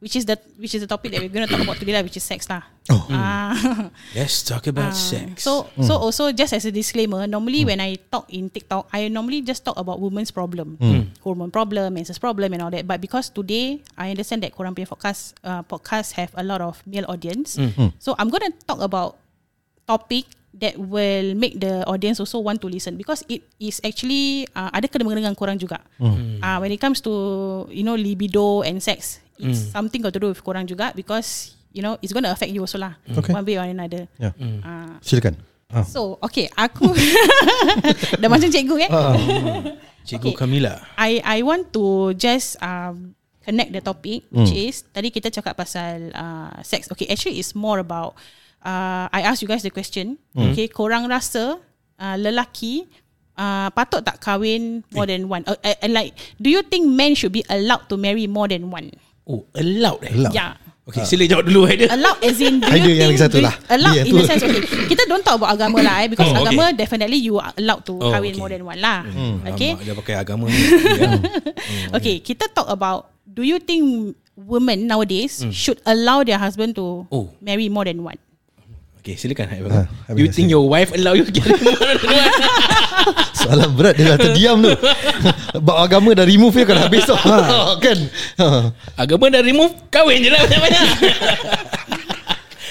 Which 0.01 0.17
is 0.17 0.25
the 0.25 0.41
which 0.57 0.73
is 0.73 0.81
the 0.81 0.89
topic 0.89 1.13
that 1.13 1.21
we're 1.21 1.29
going 1.29 1.45
to 1.45 1.53
talk 1.53 1.61
about 1.61 1.77
today 1.77 1.93
lah 1.93 2.01
which 2.03 2.17
is 2.17 2.25
sex 2.25 2.49
lah. 2.49 2.65
Oh. 2.89 3.05
Ah. 3.13 3.55
let's 4.19 4.41
talk 4.43 4.65
about 4.67 4.91
Ah, 4.91 4.97
sex. 4.97 5.45
So 5.45 5.69
so 5.79 5.95
also 6.01 6.33
just 6.33 6.57
as 6.57 6.65
a 6.65 6.73
disclaimer, 6.73 7.29
normally 7.29 7.69
when 7.69 7.79
I 7.85 8.01
talk 8.09 8.33
in 8.33 8.49
TikTok, 8.49 8.89
I 8.91 9.13
normally 9.13 9.45
just 9.45 9.63
talk 9.63 9.77
about 9.77 10.01
women's 10.01 10.33
problem, 10.33 10.81
hormone 11.21 11.53
problem, 11.53 11.95
menses 12.01 12.17
problem, 12.19 12.57
and 12.57 12.65
all 12.65 12.73
that. 12.73 12.89
But 12.89 13.05
because 13.05 13.29
today 13.29 13.85
I 13.95 14.11
understand 14.11 14.43
that 14.43 14.57
korang 14.57 14.73
punya 14.73 14.89
podcast 14.89 15.37
uh, 15.45 15.63
podcast 15.69 16.17
have 16.17 16.33
a 16.35 16.43
lot 16.43 16.65
of 16.65 16.81
male 16.89 17.07
audience, 17.07 17.61
so 18.01 18.17
I'm 18.17 18.33
gonna 18.33 18.51
talk 18.67 18.81
about 18.81 19.21
topic 19.85 20.27
that 20.57 20.75
will 20.75 21.39
make 21.39 21.59
the 21.59 21.87
audience 21.87 22.19
also 22.19 22.43
want 22.43 22.59
to 22.61 22.67
listen 22.67 22.99
because 22.99 23.23
it 23.31 23.47
is 23.63 23.79
actually 23.87 24.45
uh, 24.53 24.69
ada 24.75 24.91
kena 24.91 25.07
mengena 25.07 25.31
dengan 25.31 25.37
korang 25.39 25.57
juga. 25.57 25.79
Uh, 26.03 26.59
when 26.59 26.75
it 26.75 26.81
comes 26.83 26.99
to 26.99 27.13
you 27.71 27.87
know 27.87 27.95
libido 27.95 28.67
and 28.67 28.83
sex, 28.83 29.23
it's 29.39 29.71
something 29.71 30.03
got 30.03 30.11
to 30.11 30.21
do 30.21 30.29
with 30.29 30.43
korang 30.43 30.67
juga 30.67 30.91
because 30.93 31.55
you 31.71 31.81
know 31.81 31.95
it's 32.03 32.11
going 32.11 32.27
to 32.27 32.33
affect 32.35 32.51
you 32.51 32.61
also 32.67 32.83
lah 32.83 32.99
Okay. 33.07 33.31
one 33.31 33.47
way 33.47 33.57
or 33.57 33.67
another. 33.67 34.11
Yeah. 34.19 34.35
Uh, 34.39 34.99
Silakan. 35.01 35.39
Ah. 35.71 35.87
So 35.87 36.19
okay 36.19 36.51
aku 36.59 36.91
Dah 38.21 38.27
macam 38.27 38.51
cikgu 38.51 38.75
eh 38.85 38.91
cikgu 40.09 40.35
Okay. 40.35 40.35
Kamila 40.35 40.83
I 40.99 41.23
I 41.23 41.39
want 41.47 41.71
to 41.79 42.11
just 42.19 42.59
um, 42.59 43.15
Connect 43.47 43.71
the 43.71 43.79
topic 43.79 44.27
Which 44.35 44.51
is 44.51 44.83
Tadi 44.91 45.15
kita 45.15 45.31
cakap 45.31 45.55
pasal 45.55 46.11
uh, 46.11 46.59
Sex 46.67 46.91
Okay 46.91 47.07
actually 47.07 47.39
it's 47.39 47.55
more 47.55 47.79
about 47.79 48.19
uh, 48.63 49.07
I 49.09 49.21
ask 49.23 49.41
you 49.41 49.49
guys 49.49 49.61
the 49.61 49.71
question. 49.71 50.17
Okay 50.33 50.67
korang 50.67 51.07
rasa 51.07 51.59
uh, 51.97 52.17
Lelaki 52.17 52.89
uh, 53.35 53.69
Patut 53.71 54.01
tak 54.01 54.19
kahwin 54.19 54.81
More 54.91 55.05
than 55.05 55.27
one? 55.27 55.45
Uh, 55.45 55.57
uh, 55.57 55.77
uh, 55.77 55.89
Like 55.89 56.13
Do 56.37 56.49
you 56.49 56.61
think 56.63 56.85
men 56.87 57.13
should 57.13 57.31
be 57.31 57.45
allowed 57.47 57.89
To 57.89 57.97
marry 57.97 58.25
more 58.25 58.47
than 58.47 58.69
one? 58.69 58.89
Oh 59.25 59.45
allowed 59.53 60.01
eh? 60.05 60.13
Allowed. 60.13 60.33
Yeah. 60.33 60.53
Okay 60.81 61.07
sila 61.07 61.23
jawab 61.23 61.47
dulu 61.47 61.71
Haider 61.71 61.87
Allowed 61.87 62.19
as 62.19 62.41
in 62.41 62.59
do 62.65 62.73
you 62.75 62.99
yang 62.99 63.15
think 63.15 63.23
satu 63.23 63.37
do 63.37 63.39
you- 63.39 63.47
lah. 63.47 63.55
Allowed 63.71 63.95
Dia 63.95 64.03
in 64.03 64.13
the 64.13 64.25
sense 64.27 64.43
okay, 64.43 64.63
Kita 64.91 65.03
don't 65.07 65.23
talk 65.23 65.39
about 65.39 65.55
agama 65.55 65.79
lah 65.81 66.03
eh, 66.03 66.09
Because 66.11 66.27
Oh, 66.27 66.35
okay. 66.35 66.43
agama 66.51 66.65
definitely 66.75 67.21
You 67.21 67.39
are 67.39 67.53
allowed 67.55 67.83
to 67.87 67.95
Oh, 67.95 68.11
Kahwin 68.11 68.35
okay. 68.35 68.41
more 68.41 68.51
than 68.51 68.63
one 68.65 68.81
lah. 68.81 69.07
Okay? 69.55 69.77
Alamak, 69.77 69.85
dia 69.87 69.95
pakai 69.95 70.15
agama 70.17 70.45
ni. 70.49 70.57
Ya. 71.01 71.11
Okay, 71.97 72.19
kita 72.19 72.51
talk 72.51 72.67
about 72.67 73.13
do 73.23 73.47
you 73.47 73.63
think 73.63 74.13
women 74.35 74.85
nowadays 74.85 75.45
should 75.53 75.79
allow 75.87 76.27
their 76.27 76.41
husband 76.41 76.75
to 76.75 77.07
Oh. 77.09 77.31
marry 77.39 77.71
more 77.71 77.87
than 77.87 78.03
one? 78.03 78.19
Okay 79.01 79.17
silakan. 79.17 79.49
Ah, 79.73 79.89
You 80.13 80.29
think 80.29 80.53
saya. 80.53 80.61
your 80.61 80.69
wife 80.69 80.93
allow 80.93 81.17
you 81.17 81.25
to 81.25 81.33
get 81.33 81.49
Soalan 83.41 83.73
berat 83.73 83.97
dia 83.97 84.13
dah 84.13 84.19
terdiam 84.21 84.61
tu. 84.61 84.77
Bab 85.65 85.81
agama 85.81 86.13
dah 86.13 86.29
remove 86.29 86.53
dia 86.53 86.69
kan 86.69 86.85
habis 86.85 87.09
tau. 87.09 87.17
kan. 87.81 87.97
Ha. 88.37 88.47
Agama 89.01 89.33
dah 89.33 89.41
remove 89.41 89.73
Kahwin 89.89 90.21
je 90.21 90.29
lah 90.29 90.45
banyak-banyak 90.45 90.85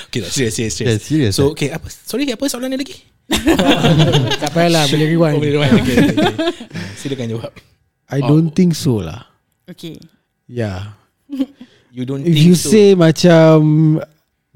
Okay 0.09 0.19
tak 0.21 0.31
serius 0.33 0.53
serius 0.53 0.73
Yeah, 0.81 0.97
serious, 0.97 1.33
So 1.33 1.49
eh. 1.49 1.53
okay 1.53 1.69
apa 1.69 1.85
Sorry 1.89 2.29
apa 2.29 2.45
soalan 2.45 2.73
ni 2.73 2.77
lagi 2.77 2.97
tak 4.41 4.49
payahlah 4.53 4.89
boleh 4.89 5.05
rewind. 5.05 5.37
Oh, 5.37 5.41
boleh 5.41 5.53
rewind. 5.53 5.73
okay, 5.81 5.95
okay, 6.01 6.17
okay. 6.17 6.33
Silakan 6.93 7.25
jawab 7.29 7.51
I 8.09 8.21
don't 8.21 8.49
think 8.49 8.73
so 8.73 9.05
lah. 9.05 9.29
Okay. 9.69 10.01
Yeah. 10.49 10.97
You 11.93 12.09
don't 12.09 12.25
If 12.25 12.33
think 12.33 12.41
you 12.41 12.53
so 12.57 12.73
say 12.73 12.97
macam 12.97 13.57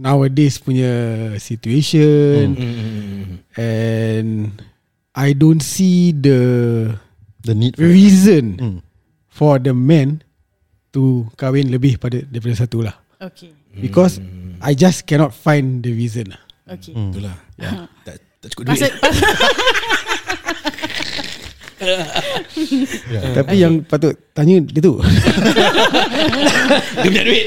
nowadays 0.03 0.59
punya 0.59 0.91
situation 1.39 2.51
Mm, 2.53 2.59
mm, 2.59 2.73
mm, 2.75 3.23
mm. 3.23 3.35
and 3.55 4.29
I 5.15 5.31
don't 5.31 5.63
see 5.63 6.11
the 6.11 6.39
The 7.39 7.55
need 7.55 7.75
for 7.75 7.87
reason 7.87 8.45
Hmm. 8.55 8.79
for 9.27 9.59
the 9.59 9.71
men 9.71 10.23
to 10.91 11.27
kahwin 11.35 11.67
lebih 11.67 11.99
pada 11.99 12.23
daripada 12.23 12.55
satu 12.55 12.83
lah. 12.83 12.95
Okay. 13.19 13.51
Because 13.75 14.19
I 14.59 14.71
just 14.71 15.03
cannot 15.03 15.35
find 15.35 15.83
the 15.83 15.91
reason. 15.91 16.31
lah. 16.31 16.39
Okay. 16.71 16.95
Itulah. 16.95 17.35
Ya. 17.59 17.91
Tak, 18.07 18.15
tak 18.39 18.47
cukup 18.55 18.63
duit. 18.71 18.79
Pasal, 18.79 18.91
pasal, 21.83 23.33
Tapi 23.35 23.55
yang 23.57 23.83
patut 23.83 24.15
tanya 24.31 24.57
dia 24.61 24.81
tu. 24.81 24.97
Dia 26.93 27.03
punya 27.03 27.23
duit. 27.23 27.45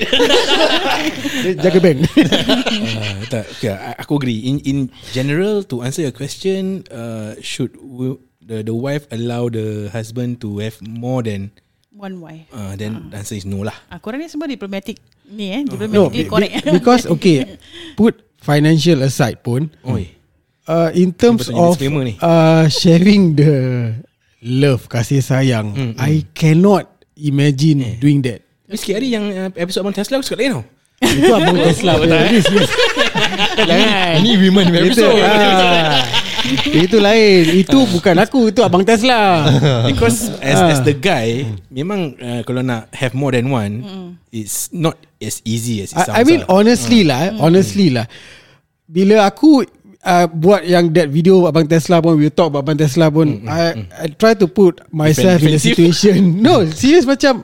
dia 1.42 1.52
jaga 1.58 1.78
bank. 1.80 1.98
uh, 2.04 3.16
tak, 3.32 3.44
okay, 3.50 3.72
aku 3.96 4.12
agree. 4.16 4.40
In 4.44 4.56
in 4.62 4.78
general, 5.10 5.62
to 5.64 5.82
answer 5.82 6.02
your 6.02 6.14
question, 6.14 6.84
uh, 6.88 7.34
should 7.40 7.74
w- 7.76 8.20
the 8.40 8.62
the 8.62 8.74
wife 8.74 9.06
allow 9.10 9.48
the 9.48 9.88
husband 9.90 10.38
to 10.40 10.60
have 10.60 10.76
more 10.80 11.20
than 11.20 11.50
one 11.90 12.20
wife. 12.20 12.46
uh, 12.52 12.76
then 12.76 13.08
the 13.10 13.16
answer 13.16 13.34
is 13.34 13.44
no 13.44 13.64
lah. 13.64 13.74
Ah, 13.88 13.98
korang 13.98 14.20
ni 14.20 14.28
semua 14.28 14.46
diplomatic 14.46 15.00
ni 15.26 15.50
eh. 15.50 15.60
no, 15.64 15.74
Diplomatic 15.74 16.12
be- 16.12 16.30
correct. 16.30 16.52
be- 16.60 16.72
because 16.72 17.02
okay, 17.14 17.58
put 17.94 18.14
financial 18.38 19.02
aside 19.02 19.42
pun, 19.42 19.72
Oi. 19.82 20.06
uh, 20.68 20.94
in 20.94 21.10
terms 21.10 21.50
of 21.50 21.74
uh, 22.22 22.64
sharing 22.68 23.34
the 23.34 23.90
love 24.46 24.86
kasih 24.86 25.18
sayang, 25.18 25.74
Hmm, 25.74 25.92
I 25.98 26.22
cannot 26.30 26.86
imagine 27.14 27.82
Eh. 27.82 27.94
doing 27.98 28.22
that. 28.22 28.46
Sikit 28.68 28.96
hari 28.96 29.10
yang 29.10 29.26
uh, 29.26 29.50
episode 29.52 29.82
Abang 29.82 29.92
Tesla 29.92 30.16
aku 30.16 30.26
suka 30.26 30.38
lain 30.38 30.54
tau. 30.54 30.64
Itu 30.96 31.28
abang 31.28 31.58
Tesla 31.66 31.92
punya 31.96 32.18
risk. 32.26 32.50
yes. 32.50 32.70
Ini 34.16 34.30
women 34.40 34.66
Itu, 34.66 34.78
episode. 34.80 35.20
ah, 35.20 36.00
itu 36.66 36.96
lain. 36.96 37.42
Itu 37.52 37.78
bukan 37.86 38.16
aku. 38.16 38.48
Itu 38.48 38.60
abang 38.62 38.80
Tesla. 38.80 39.44
Because 39.84 40.32
as 40.40 40.56
Ah. 40.56 40.72
as 40.72 40.80
the 40.82 40.94
guy, 40.94 41.44
memang 41.68 42.16
uh, 42.16 42.40
kalau 42.42 42.64
nak 42.64 42.88
have 42.92 43.12
more 43.12 43.30
than 43.30 43.52
one, 43.52 43.84
it's 44.30 44.72
not 44.72 44.96
as 45.18 45.44
easy 45.44 45.84
as 45.84 45.92
it 45.92 46.00
sounds. 46.00 46.10
I, 46.10 46.22
I 46.22 46.24
mean 46.24 46.42
lah. 46.42 46.56
honestly 46.56 47.00
lah, 47.02 47.18
eh, 47.28 47.32
honestly 47.36 47.92
lah. 47.92 48.06
Bila 48.86 49.26
aku 49.26 49.66
uh, 50.06 50.26
buat 50.30 50.62
yang 50.62 50.94
that 50.94 51.10
video 51.10 51.50
abang 51.50 51.66
Tesla 51.66 51.98
pun, 51.98 52.14
we 52.16 52.30
talk 52.30 52.54
about 52.54 52.62
abang 52.62 52.78
Tesla 52.78 53.10
pun, 53.10 53.42
I 53.50 53.90
I 53.90 54.06
try 54.14 54.38
to 54.38 54.46
put 54.46 54.78
myself 54.94 55.42
in 55.42 55.52
a 55.52 55.58
defensive. 55.58 55.74
situation. 55.74 56.20
no, 56.46 56.62
serious 56.70 57.02
macam, 57.02 57.42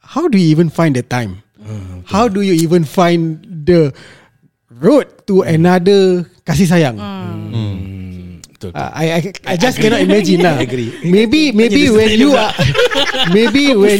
how 0.00 0.24
do 0.26 0.40
you 0.40 0.48
even 0.48 0.72
find 0.72 0.96
the 0.96 1.04
time? 1.04 1.44
How 2.06 2.30
do 2.30 2.46
you 2.46 2.54
even 2.54 2.86
find 2.86 3.42
the 3.42 3.90
road 4.70 5.10
to 5.26 5.42
another 5.42 6.22
kasih 6.46 6.70
sayang? 6.70 6.94
Hmm, 6.94 8.38
betul. 8.54 8.70
Uh, 8.70 8.90
I, 8.94 9.04
I 9.18 9.20
I 9.42 9.54
just 9.58 9.82
cannot 9.82 9.98
imagine 9.98 10.46
lah. 10.46 10.56
I 10.62 10.70
agree. 10.70 10.94
Maybe 11.02 11.50
maybe 11.50 11.90
when 11.90 12.14
you 12.14 12.38
are 12.38 12.54
maybe 13.34 13.74
when 13.74 13.98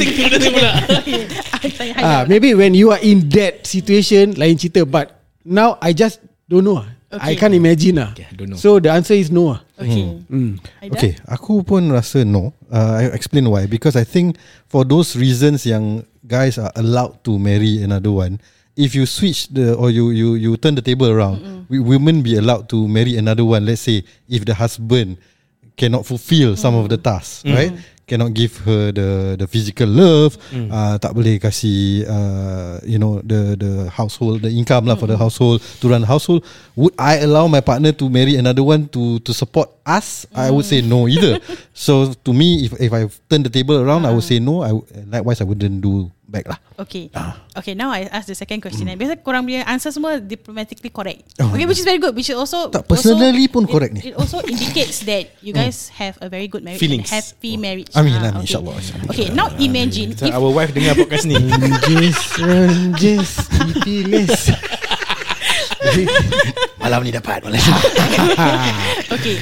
ah 1.98 2.22
maybe 2.30 2.54
when 2.54 2.78
you 2.78 2.94
are 2.94 3.02
in 3.02 3.26
that 3.34 3.66
situation 3.66 4.38
lain 4.38 4.54
cerita 4.54 4.86
but 4.86 5.26
now 5.42 5.74
I 5.82 5.90
just 5.90 6.22
don't 6.46 6.62
know. 6.62 6.86
I 7.12 7.32
Okay. 7.32 7.36
can't 7.38 7.54
imagine 7.54 8.02
lah. 8.02 8.10
Okay, 8.12 8.26
I 8.26 8.34
don't 8.34 8.50
know. 8.50 8.58
So 8.58 8.82
the 8.82 8.90
answer 8.90 9.14
is 9.14 9.30
no. 9.30 9.54
ah. 9.54 9.62
okay. 9.78 10.04
Hmm. 10.26 10.58
Aida? 10.82 10.98
Okay, 10.98 11.12
aku 11.30 11.62
pun 11.62 11.86
rasa 11.94 12.26
no. 12.26 12.50
Uh, 12.66 12.98
I 12.98 13.14
explain 13.14 13.46
why. 13.46 13.70
Because 13.70 13.94
I 13.94 14.02
think 14.02 14.34
for 14.66 14.82
those 14.82 15.14
reasons 15.14 15.62
yang 15.62 16.02
guys 16.26 16.58
are 16.58 16.74
allowed 16.74 17.22
to 17.22 17.38
marry 17.38 17.78
another 17.78 18.10
one, 18.10 18.42
if 18.74 18.98
you 18.98 19.06
switch 19.06 19.46
the 19.54 19.78
or 19.78 19.94
you 19.94 20.10
you 20.10 20.34
you 20.34 20.58
turn 20.58 20.74
the 20.74 20.82
table 20.82 21.06
around, 21.06 21.66
we, 21.70 21.78
women 21.78 22.26
be 22.26 22.34
allowed 22.34 22.66
to 22.74 22.90
marry 22.90 23.14
another 23.14 23.46
one. 23.46 23.62
Let's 23.62 23.86
say 23.86 24.02
if 24.26 24.42
the 24.42 24.58
husband 24.58 25.22
cannot 25.78 26.02
fulfill 26.10 26.58
some 26.58 26.74
of 26.74 26.90
the 26.90 26.98
tasks, 26.98 27.46
right? 27.46 27.70
Cannot 28.06 28.38
give 28.38 28.62
her 28.62 28.94
the 28.94 29.34
the 29.34 29.50
physical 29.50 29.90
love, 29.90 30.38
uh, 30.70 30.94
tak 31.02 31.10
boleh 31.10 31.42
kasih 31.42 32.06
uh, 32.06 32.78
you 32.86 33.02
know 33.02 33.18
the 33.26 33.58
the 33.58 33.90
household 33.90 34.46
the 34.46 34.50
income 34.54 34.86
lah 34.86 34.94
for 34.94 35.10
the 35.10 35.18
household 35.18 35.58
to 35.82 35.90
run 35.90 36.06
the 36.06 36.10
household. 36.10 36.46
Would 36.78 36.94
I 36.94 37.18
allow 37.26 37.50
my 37.50 37.58
partner 37.58 37.90
to 37.98 38.06
marry 38.06 38.38
another 38.38 38.62
one 38.62 38.86
to 38.94 39.18
to 39.26 39.34
support 39.34 39.74
us? 39.82 40.22
I 40.30 40.54
would 40.54 40.70
say 40.70 40.86
no 40.86 41.10
either. 41.10 41.42
so 41.74 42.14
to 42.14 42.30
me, 42.30 42.70
if 42.70 42.78
if 42.78 42.94
I 42.94 43.10
turn 43.26 43.42
the 43.42 43.50
table 43.50 43.74
around, 43.82 44.06
I 44.06 44.14
would 44.14 44.22
say 44.22 44.38
no. 44.38 44.62
I 44.62 44.70
likewise 45.10 45.42
I 45.42 45.46
wouldn't 45.50 45.82
do 45.82 46.06
back 46.26 46.44
lah. 46.50 46.58
Okay. 46.76 47.08
Okay, 47.54 47.72
now 47.72 47.88
I 47.88 48.04
ask 48.10 48.26
the 48.26 48.34
second 48.34 48.58
question. 48.60 48.84
Mm. 48.84 48.98
Biasa 48.98 49.12
korang 49.22 49.46
punya 49.46 49.62
answer 49.64 49.88
semua 49.88 50.18
diplomatically 50.18 50.90
correct. 50.90 51.22
Oh, 51.38 51.54
okay, 51.54 51.64
which 51.64 51.78
is 51.78 51.86
very 51.86 51.96
good. 51.96 52.12
Which 52.12 52.28
is 52.28 52.34
also 52.34 52.68
Tak, 52.68 52.84
personally 52.84 53.46
also, 53.46 53.54
pun 53.54 53.62
it- 53.64 53.70
correct 53.72 53.92
ni. 53.94 54.00
It 54.10 54.14
also 54.18 54.42
indicates 54.42 55.06
that 55.06 55.30
you 55.40 55.54
guys 55.54 55.88
have 55.94 56.18
a 56.20 56.26
very 56.26 56.50
good 56.50 56.66
marriage, 56.66 56.82
Feelings. 56.82 57.08
and 57.14 57.22
happy 57.22 57.54
marriage. 57.56 57.88
Amin, 57.94 58.18
Ah, 58.18 58.20
amin, 58.28 58.32
okay. 58.42 58.44
insyaAllah, 58.44 58.74
insyaAllah. 58.76 59.10
Okay, 59.14 59.26
now 59.32 59.46
imagine 59.56 60.18
So 60.18 60.26
if 60.26 60.34
our 60.34 60.50
wife 60.50 60.74
dengar 60.74 60.98
podcast 60.98 61.24
ni. 61.24 61.38
Ranges, 61.38 62.18
ranges, 62.42 63.30
dipilih. 63.70 64.26
Malam 66.82 67.06
ni 67.06 67.14
dapat. 67.14 67.46
Malam 67.46 67.56
okay, 69.16 69.38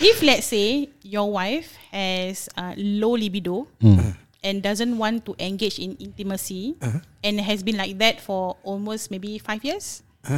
if 0.00 0.20
let's 0.20 0.46
say 0.46 0.92
your 1.00 1.32
wife 1.32 1.72
has 1.92 2.48
uh, 2.56 2.76
low 2.76 3.16
libido 3.16 3.64
and 4.46 4.62
doesn't 4.62 4.94
want 4.94 5.26
to 5.26 5.34
engage 5.42 5.82
in 5.82 5.98
intimacy 5.98 6.78
and 7.26 7.42
has 7.42 7.66
been 7.66 7.74
like 7.76 7.98
that 7.98 8.22
for 8.22 8.54
almost 8.62 9.10
maybe 9.10 9.42
five 9.42 9.66
years. 9.66 10.06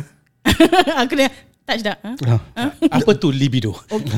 Aku 1.04 1.12
dah 1.20 1.28
touch 1.68 1.84
dah. 1.84 1.96
Huh? 2.00 2.40
Apa 2.88 3.12
tu 3.20 3.28
libido? 3.28 3.76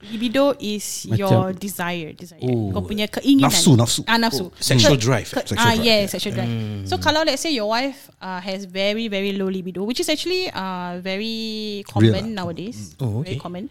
Libido 0.00 0.56
is 0.56 1.04
Macam- 1.12 1.20
your 1.20 1.44
desire, 1.52 2.16
desire. 2.16 2.40
Oh. 2.40 2.72
Kau 2.72 2.80
punya 2.88 3.04
keinginan. 3.04 3.52
Nafsu, 3.52 3.76
nafsu. 3.76 4.00
Ah, 4.08 4.16
nafsu. 4.16 4.48
Oh, 4.48 4.56
sexual 4.56 4.96
Ke- 4.96 5.04
drive. 5.04 5.28
ke- 5.28 5.44
Sexual 5.44 5.60
ah, 5.60 5.76
drive, 5.76 5.84
yes, 5.84 6.04
sexual 6.16 6.32
drive. 6.32 6.52
So 6.88 6.96
kalau 6.96 7.20
let's 7.20 7.44
say 7.44 7.52
your 7.52 7.68
wife 7.68 8.08
uh, 8.16 8.40
has 8.40 8.64
very 8.64 9.12
very 9.12 9.36
low 9.36 9.52
libido, 9.52 9.84
which 9.84 10.00
is 10.00 10.08
actually 10.08 10.48
uh 10.56 10.96
very 11.04 11.84
common 11.84 12.16
Real, 12.16 12.32
nowadays. 12.32 12.96
Oh, 12.96 13.20
Very 13.20 13.36
okay. 13.36 13.44
common. 13.44 13.68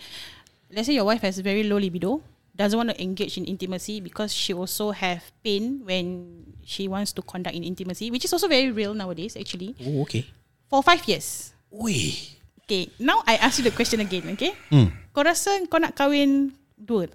Let's 0.70 0.86
say 0.86 0.94
your 0.94 1.10
wife 1.10 1.26
has 1.26 1.42
very 1.42 1.66
low 1.66 1.82
libido, 1.82 2.22
doesn't 2.60 2.76
want 2.76 2.92
to 2.92 2.98
engage 3.00 3.40
in 3.40 3.48
intimacy 3.48 4.04
because 4.04 4.36
she 4.36 4.52
also 4.52 4.92
have 4.92 5.24
pain 5.40 5.80
when 5.88 6.44
she 6.68 6.92
wants 6.92 7.16
to 7.16 7.24
conduct 7.24 7.56
in 7.56 7.64
intimacy, 7.64 8.12
which 8.12 8.28
is 8.28 8.34
also 8.36 8.52
very 8.52 8.68
real 8.68 8.92
nowadays 8.92 9.40
actually. 9.40 9.80
Oh, 9.80 10.04
okay. 10.04 10.28
For 10.68 10.84
five 10.84 11.08
years. 11.08 11.56
Ui. 11.72 12.36
Okay, 12.68 12.92
now 13.00 13.24
I 13.26 13.40
ask 13.40 13.58
you 13.58 13.66
the 13.66 13.74
question 13.74 14.04
again, 14.04 14.28
okay? 14.36 14.54
Hmm. 14.70 14.92
Kau 15.16 15.24
rasa 15.26 15.66
kau 15.72 15.80
nak 15.80 15.96
kahwin 15.96 16.54
dua? 16.78 17.08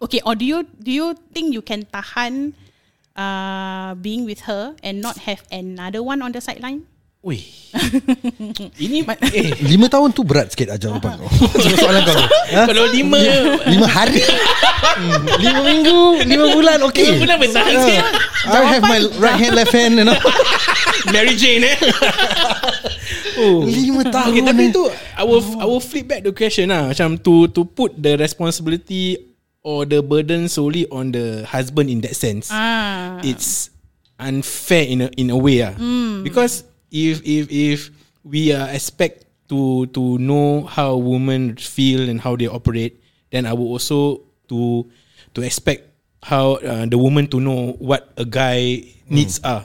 Okay, 0.00 0.24
or 0.24 0.34
do 0.34 0.42
you 0.48 0.64
do 0.80 0.90
you 0.90 1.14
think 1.30 1.52
you 1.52 1.62
can 1.62 1.84
tahan 1.86 2.56
uh, 3.14 3.94
being 4.00 4.26
with 4.26 4.48
her 4.48 4.74
and 4.82 5.04
not 5.04 5.28
have 5.28 5.44
another 5.52 6.02
one 6.02 6.24
on 6.24 6.32
the 6.32 6.42
sideline? 6.42 6.88
Ui. 7.26 7.42
Ini 8.86 9.02
eh 9.36 9.50
Lima 9.66 9.90
tahun 9.90 10.14
tu 10.14 10.22
berat 10.22 10.54
sikit 10.54 10.78
aja 10.78 10.86
jawapan 10.88 11.18
kau. 11.18 11.28
Soalan 11.74 12.02
kau. 12.06 12.14
tu. 12.14 12.26
Ha? 12.56 12.62
kalau 12.70 12.86
lima 12.94 13.18
Lima 13.66 13.90
hari. 13.90 14.22
Lima 15.42 15.60
minggu, 15.66 16.22
lima 16.24 16.46
bulan, 16.54 16.78
okay. 16.86 17.18
Lima 17.18 17.26
bulan 17.26 17.36
besar 17.42 17.66
Ah. 17.66 17.74
sikit. 17.74 18.04
I 18.46 18.62
have 18.70 18.84
my 18.86 19.00
right 19.18 19.34
hand, 19.34 19.52
left 19.58 19.74
hand, 19.74 19.98
you 19.98 20.06
know. 20.06 20.14
Mary 21.10 21.34
Jane 21.34 21.66
eh. 21.66 21.76
oh. 23.42 23.66
Lima 23.66 24.06
tahun. 24.06 24.30
Okay, 24.30 24.42
tapi 24.46 24.62
eh. 24.70 24.72
tu 24.72 24.82
I 25.18 25.24
will 25.26 25.42
I 25.58 25.66
will 25.66 25.82
flip 25.82 26.06
back 26.06 26.22
the 26.22 26.30
question 26.30 26.70
lah 26.70 26.94
macam 26.94 27.18
to 27.26 27.50
to 27.50 27.66
put 27.66 27.98
the 27.98 28.14
responsibility 28.14 29.18
or 29.66 29.82
the 29.82 29.98
burden 30.00 30.46
solely 30.46 30.86
on 30.94 31.10
the 31.10 31.42
husband 31.50 31.90
in 31.90 31.98
that 32.06 32.14
sense. 32.14 32.48
Ah, 32.54 33.18
it's 33.26 33.74
unfair 34.22 34.86
in 34.86 35.02
a 35.02 35.08
in 35.18 35.34
a 35.34 35.38
way 35.38 35.66
ah. 35.66 35.74
Because 36.22 36.62
if 36.90 37.22
if 37.24 37.44
if 37.50 37.78
we 38.24 38.52
uh, 38.52 38.66
expect 38.70 39.24
to 39.48 39.86
to 39.94 40.18
know 40.18 40.66
how 40.66 40.96
women 40.96 41.54
feel 41.56 42.08
and 42.08 42.20
how 42.20 42.34
they 42.36 42.46
operate, 42.50 42.98
then 43.30 43.46
I 43.46 43.52
will 43.54 43.70
also 43.70 44.22
to 44.48 44.86
to 45.34 45.40
expect 45.42 45.90
how 46.22 46.58
uh, 46.58 46.86
the 46.90 46.98
woman 46.98 47.26
to 47.30 47.38
know 47.38 47.78
what 47.78 48.10
a 48.18 48.24
guy 48.26 48.82
needs 49.06 49.38
are. 49.46 49.62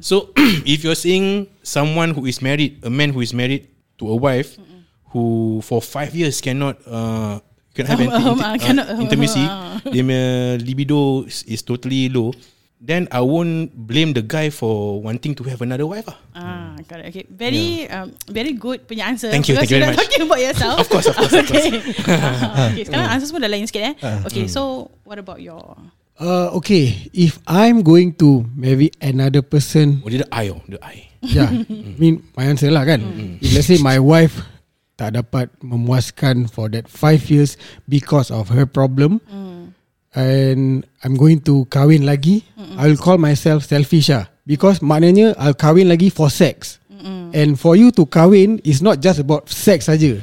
So 0.00 0.30
if 0.66 0.84
you're 0.86 0.98
seeing 0.98 1.50
someone 1.66 2.14
who 2.14 2.26
is 2.26 2.38
married, 2.42 2.78
a 2.86 2.90
man 2.90 3.10
who 3.10 3.20
is 3.22 3.34
married 3.34 3.66
to 3.98 4.10
a 4.10 4.16
wife 4.16 4.58
who 5.10 5.60
for 5.66 5.82
five 5.82 6.14
years 6.14 6.40
cannot 6.40 6.78
uh, 6.86 7.38
can 7.74 7.86
have 7.86 7.98
inti- 8.04 8.14
Um, 8.14 8.38
inti- 8.38 8.44
uh, 8.46 8.54
uh, 8.54 8.58
cannot- 8.58 8.88
intimacy, 9.02 9.42
their 9.90 10.06
uh, 10.06 10.54
libido 10.62 11.26
is, 11.26 11.42
is 11.50 11.60
totally 11.66 12.08
low. 12.08 12.30
Then 12.82 13.06
I 13.14 13.22
won't 13.22 13.70
blame 13.70 14.10
the 14.10 14.26
guy 14.26 14.50
for 14.50 14.98
wanting 14.98 15.38
to 15.38 15.46
have 15.46 15.62
another 15.62 15.86
wife. 15.86 16.10
Ah. 16.10 16.18
ah, 16.34 16.74
correct. 16.82 17.14
Okay, 17.14 17.24
very 17.30 17.86
um, 17.86 18.10
very 18.26 18.58
good 18.58 18.82
punya 18.90 19.06
answer. 19.06 19.30
Thank 19.30 19.46
you, 19.46 19.54
thank 19.54 19.70
you 19.70 19.78
very 19.78 19.94
much. 19.94 20.02
Talking 20.02 20.26
about 20.26 20.42
yourself. 20.42 20.82
Of 20.82 20.90
course, 20.90 21.06
of 21.06 21.14
course, 21.14 21.30
of 21.30 21.46
course. 21.50 21.62
okay. 21.62 21.78
okay, 22.74 22.82
sekarang 22.82 23.06
answer 23.06 23.30
semua 23.30 23.46
dah 23.46 23.50
lain 23.54 23.70
sikit 23.70 23.94
eh. 23.94 23.94
Okay, 24.26 24.50
so 24.50 24.90
what 25.06 25.22
about 25.22 25.38
your 25.38 25.62
Uh, 26.22 26.52
okay, 26.54 27.08
if 27.16 27.40
I'm 27.48 27.80
going 27.82 28.14
to 28.20 28.44
marry 28.54 28.92
another 29.00 29.40
person 29.40 30.04
Oh, 30.04 30.12
dia 30.12 30.22
the 30.22 30.30
eye, 30.30 30.52
oh, 30.52 30.60
the 30.68 30.78
eye. 30.84 31.08
Yeah 31.24 31.48
I 31.66 31.96
mean 31.98 32.22
my 32.36 32.46
answer 32.46 32.68
lah 32.68 32.84
kan 32.84 33.00
If 33.40 33.56
let's 33.56 33.66
say 33.66 33.80
my 33.80 33.96
wife 33.98 34.44
Tak 35.00 35.16
dapat 35.18 35.50
memuaskan 35.64 36.46
For 36.52 36.68
that 36.76 36.86
five 36.86 37.26
years 37.32 37.56
Because 37.88 38.28
of 38.28 38.52
her 38.54 38.68
problem 38.68 39.24
And 40.12 40.84
I'm 41.00 41.16
going 41.16 41.40
to 41.48 41.64
kahwin 41.72 42.04
lagi 42.04 42.44
I'll 42.76 43.00
call 43.00 43.16
myself 43.16 43.64
selfish 43.64 44.12
lah 44.12 44.28
Because 44.44 44.84
maknanya 44.84 45.32
I'll 45.40 45.56
kahwin 45.56 45.88
lagi 45.88 46.12
for 46.12 46.28
sex 46.28 46.82
And 47.32 47.58
for 47.58 47.74
you 47.74 47.90
to 47.96 48.04
kahwin 48.06 48.60
is 48.62 48.84
not 48.84 49.00
just 49.00 49.18
about 49.18 49.48
sex 49.48 49.88
saja. 49.88 50.20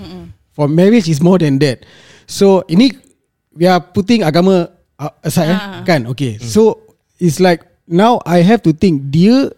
For 0.53 0.69
marriage 0.69 1.09
is 1.09 1.19
more 1.19 1.41
than 1.41 1.59
that. 1.59 1.83
So 2.29 2.63
ini 2.69 2.93
we 3.51 3.65
are 3.65 3.81
putting 3.81 4.21
agama 4.21 4.69
uh, 5.01 5.13
aside 5.25 5.57
eh? 5.57 5.59
kan? 5.83 6.05
Okay. 6.13 6.37
So 6.37 6.79
it's 7.17 7.41
like 7.41 7.65
now 7.89 8.21
I 8.23 8.45
have 8.45 8.61
to 8.69 8.71
think 8.71 9.09
dia 9.09 9.49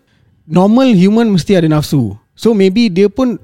normal 0.48 0.96
human 0.96 1.30
mesti 1.30 1.60
ada 1.60 1.68
nafsu. 1.68 2.16
So 2.34 2.56
maybe 2.56 2.88
dia 2.88 3.12
pun 3.12 3.38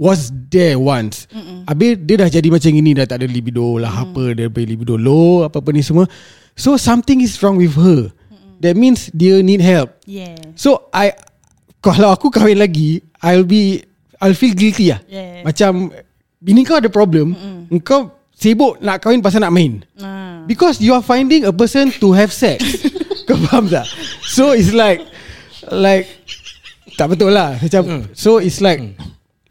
was 0.00 0.32
there 0.48 0.80
once. 0.80 1.28
Mm-mm. 1.28 1.68
Habis 1.68 2.00
dia 2.00 2.16
dah 2.24 2.28
jadi 2.32 2.48
macam 2.48 2.72
ini 2.72 2.96
dah 2.96 3.04
tak 3.04 3.20
ada 3.20 3.28
libido 3.28 3.76
lah 3.76 3.92
mm. 3.92 4.02
apa 4.08 4.22
dia 4.32 4.46
punya 4.48 4.66
libido 4.72 4.96
low 4.96 5.44
apa-apa 5.44 5.76
ni 5.76 5.84
semua. 5.84 6.08
So 6.56 6.80
something 6.80 7.20
is 7.20 7.36
wrong 7.44 7.60
with 7.60 7.76
her. 7.76 8.08
Mm-mm. 8.08 8.56
That 8.64 8.80
means 8.80 9.12
dia 9.12 9.44
need 9.44 9.60
help. 9.60 9.92
Yeah. 10.08 10.40
So 10.56 10.88
I 10.96 11.12
kalau 11.84 12.16
aku 12.16 12.32
kahwin 12.32 12.56
lagi, 12.56 13.04
I'll 13.20 13.44
be 13.44 13.84
I'll 14.24 14.32
feel 14.32 14.56
guilty 14.56 14.96
lah. 14.96 15.04
Yeah. 15.04 15.44
Macam 15.44 15.92
bini 16.40 16.64
kau 16.64 16.80
ada 16.80 16.88
problem, 16.88 17.36
Mm-mm. 17.36 17.68
engkau 17.68 18.16
sibuk 18.32 18.80
nak 18.80 19.04
kahwin 19.04 19.20
pasal 19.20 19.44
nak 19.44 19.52
main. 19.52 19.84
Ah. 20.00 20.40
Because 20.48 20.80
you 20.80 20.96
are 20.96 21.04
finding 21.04 21.44
a 21.44 21.52
person 21.52 21.92
to 22.00 22.16
have 22.16 22.32
sex. 22.32 22.64
kau 23.28 23.36
faham 23.52 23.68
tak? 23.68 23.84
So 24.24 24.56
it's 24.56 24.72
like 24.72 25.04
like 25.68 26.08
tak 26.96 27.12
betul 27.12 27.36
lah. 27.36 27.60
Macam 27.60 28.08
so 28.16 28.40
it's 28.40 28.64
like 28.64 28.96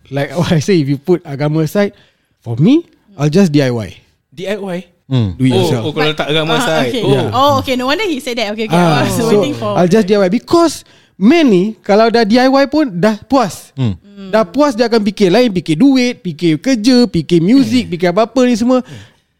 like 0.10 0.34
what 0.34 0.52
I 0.58 0.60
say 0.60 0.80
if 0.80 0.88
you 0.88 0.98
put 0.98 1.24
agama 1.24 1.64
aside, 1.64 1.94
for 2.40 2.58
me, 2.58 2.86
I'll 3.16 3.30
just 3.30 3.52
DIY. 3.52 3.98
DIY. 4.30 4.80
Hmm. 5.10 5.34
Do 5.34 5.42
it 5.42 5.50
Oh, 5.50 5.58
yourself. 5.58 5.84
oh 5.90 5.92
kalau 5.92 6.14
tak 6.14 6.30
agama 6.30 6.54
Ah, 6.54 6.62
aside. 6.62 6.94
okay. 6.94 7.02
Oh. 7.02 7.26
Oh, 7.34 7.52
okay. 7.60 7.74
No 7.74 7.90
wonder 7.90 8.06
he 8.06 8.22
said 8.22 8.38
that. 8.38 8.54
Okay, 8.54 8.70
okay. 8.70 8.78
Ah, 8.78 9.02
I 9.02 9.10
was 9.10 9.18
so 9.18 9.26
waiting 9.26 9.58
for. 9.58 9.74
I'll 9.74 9.90
just 9.90 10.06
DIY 10.06 10.30
because 10.30 10.86
ni 11.18 11.74
kalau 11.82 12.14
dah 12.14 12.22
DIY 12.22 12.70
pun 12.70 12.94
dah 12.94 13.18
puas. 13.26 13.74
Hmm. 13.74 13.98
Dah 14.30 14.46
puas 14.46 14.78
dia 14.78 14.86
akan 14.86 15.02
fikir 15.02 15.34
lain, 15.34 15.50
fikir 15.50 15.76
duit, 15.76 16.22
fikir 16.22 16.62
kerja, 16.62 17.10
fikir 17.10 17.42
music, 17.42 17.90
fikir 17.90 18.14
apa-apa 18.14 18.46
ni 18.46 18.54
semua 18.54 18.86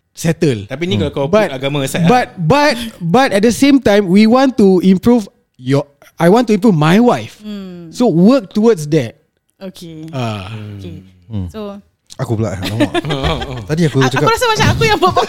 settle. 0.10 0.66
Tapi 0.66 0.84
ni 0.90 0.98
kalau 0.98 1.12
kau 1.14 1.26
put 1.30 1.38
But 1.38 1.54
agama 1.54 1.86
aside 1.86 2.04
lah. 2.04 2.10
but 2.10 2.28
but 2.36 2.74
but 2.98 3.30
at 3.30 3.46
the 3.46 3.54
same 3.54 3.78
time 3.78 4.10
we 4.10 4.26
want 4.26 4.58
to 4.58 4.82
improve 4.82 5.30
your 5.56 5.86
I 6.18 6.28
want 6.28 6.50
to 6.50 6.58
improve 6.58 6.74
my 6.76 6.98
wife. 6.98 7.40
So 7.94 8.10
work 8.10 8.52
towards 8.52 8.90
that. 8.92 9.19
Okay. 9.60 10.08
Ah. 10.16 10.56
Okay. 10.80 11.04
Hmm. 11.28 11.48
So 11.52 11.76
Aku 12.20 12.36
pula 12.36 12.52
Alamak. 12.56 12.92
Tadi 13.70 13.82
aku 13.88 14.04
A- 14.04 14.12
cakap 14.12 14.28
aku 14.28 14.34
rasa 14.36 14.48
macam 14.52 14.68
aku 14.76 14.84
yang 14.84 15.00
buat 15.00 15.14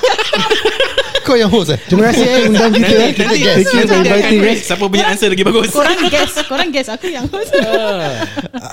Kau 1.30 1.38
yang 1.38 1.46
host 1.46 1.70
eh? 1.70 1.78
Terima 1.86 2.10
kasih 2.10 2.26
eh 2.26 2.40
undang 2.50 2.74
kita. 2.74 2.90
Nanti, 2.90 3.14
eh. 3.14 3.22
nanti, 3.22 3.38
you 3.38 3.86
nanti 3.86 3.94
akan 3.94 4.02
inviting. 4.02 4.40
eh. 4.42 4.56
siapa 4.58 4.84
punya 4.90 5.06
answer 5.06 5.28
lagi 5.30 5.44
bagus. 5.46 5.70
Korang 5.70 5.98
guess 6.10 6.32
Korang 6.42 6.68
guess 6.74 6.88
Aku 6.90 7.06
yang 7.06 7.26
host. 7.30 7.54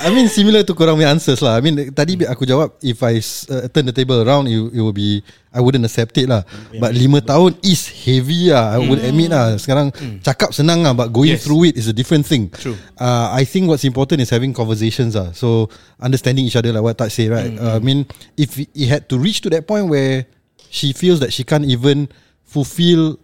I 0.01 0.09
mean 0.09 0.25
similar 0.25 0.65
to 0.65 0.73
korang 0.73 0.97
punya 0.97 1.13
answers 1.13 1.37
lah. 1.45 1.53
I 1.53 1.61
mean 1.61 1.93
tadi 1.93 2.17
aku 2.25 2.49
jawab 2.49 2.73
If 2.81 3.05
I 3.05 3.21
uh, 3.21 3.69
turn 3.69 3.85
the 3.85 3.93
table 3.93 4.17
around 4.25 4.49
It, 4.49 4.57
it 4.73 4.81
will 4.81 4.89
be 4.95 5.21
I 5.53 5.61
wouldn't 5.61 5.85
accept 5.85 6.17
it 6.17 6.25
lah. 6.25 6.49
But 6.81 6.97
lima 6.97 7.21
tahun 7.21 7.61
is 7.61 7.93
heavy 7.93 8.49
lah. 8.49 8.73
I 8.73 8.81
would 8.81 9.05
admit 9.05 9.29
lah. 9.29 9.53
Sekarang 9.61 9.93
cakap 10.25 10.49
senang 10.49 10.81
lah 10.81 10.97
But 10.97 11.13
going 11.13 11.37
Yes. 11.37 11.45
through 11.45 11.69
it 11.69 11.77
is 11.77 11.85
a 11.85 11.93
different 11.93 12.25
thing. 12.25 12.49
True. 12.49 12.73
uh, 12.97 13.29
I 13.29 13.45
think 13.45 13.69
what's 13.69 13.85
important 13.85 14.17
is 14.25 14.33
having 14.33 14.49
conversations 14.49 15.13
lah. 15.13 15.29
So 15.37 15.69
understanding 16.01 16.49
each 16.49 16.57
other 16.57 16.73
like 16.73 16.81
what 16.81 16.97
Taj 16.97 17.13
say 17.13 17.29
right? 17.29 17.53
Uh, 17.53 17.77
I 17.77 17.81
mean 17.85 18.09
If 18.33 18.57
it 18.57 18.73
it 18.73 18.89
had 18.89 19.05
to 19.13 19.21
reach 19.21 19.45
to 19.45 19.53
that 19.53 19.69
point 19.69 19.93
where 19.93 20.25
She 20.67 20.91
feels 20.91 21.23
that 21.23 21.31
she 21.31 21.47
can't 21.47 21.63
even 21.63 22.11
Fulfill 22.47 23.19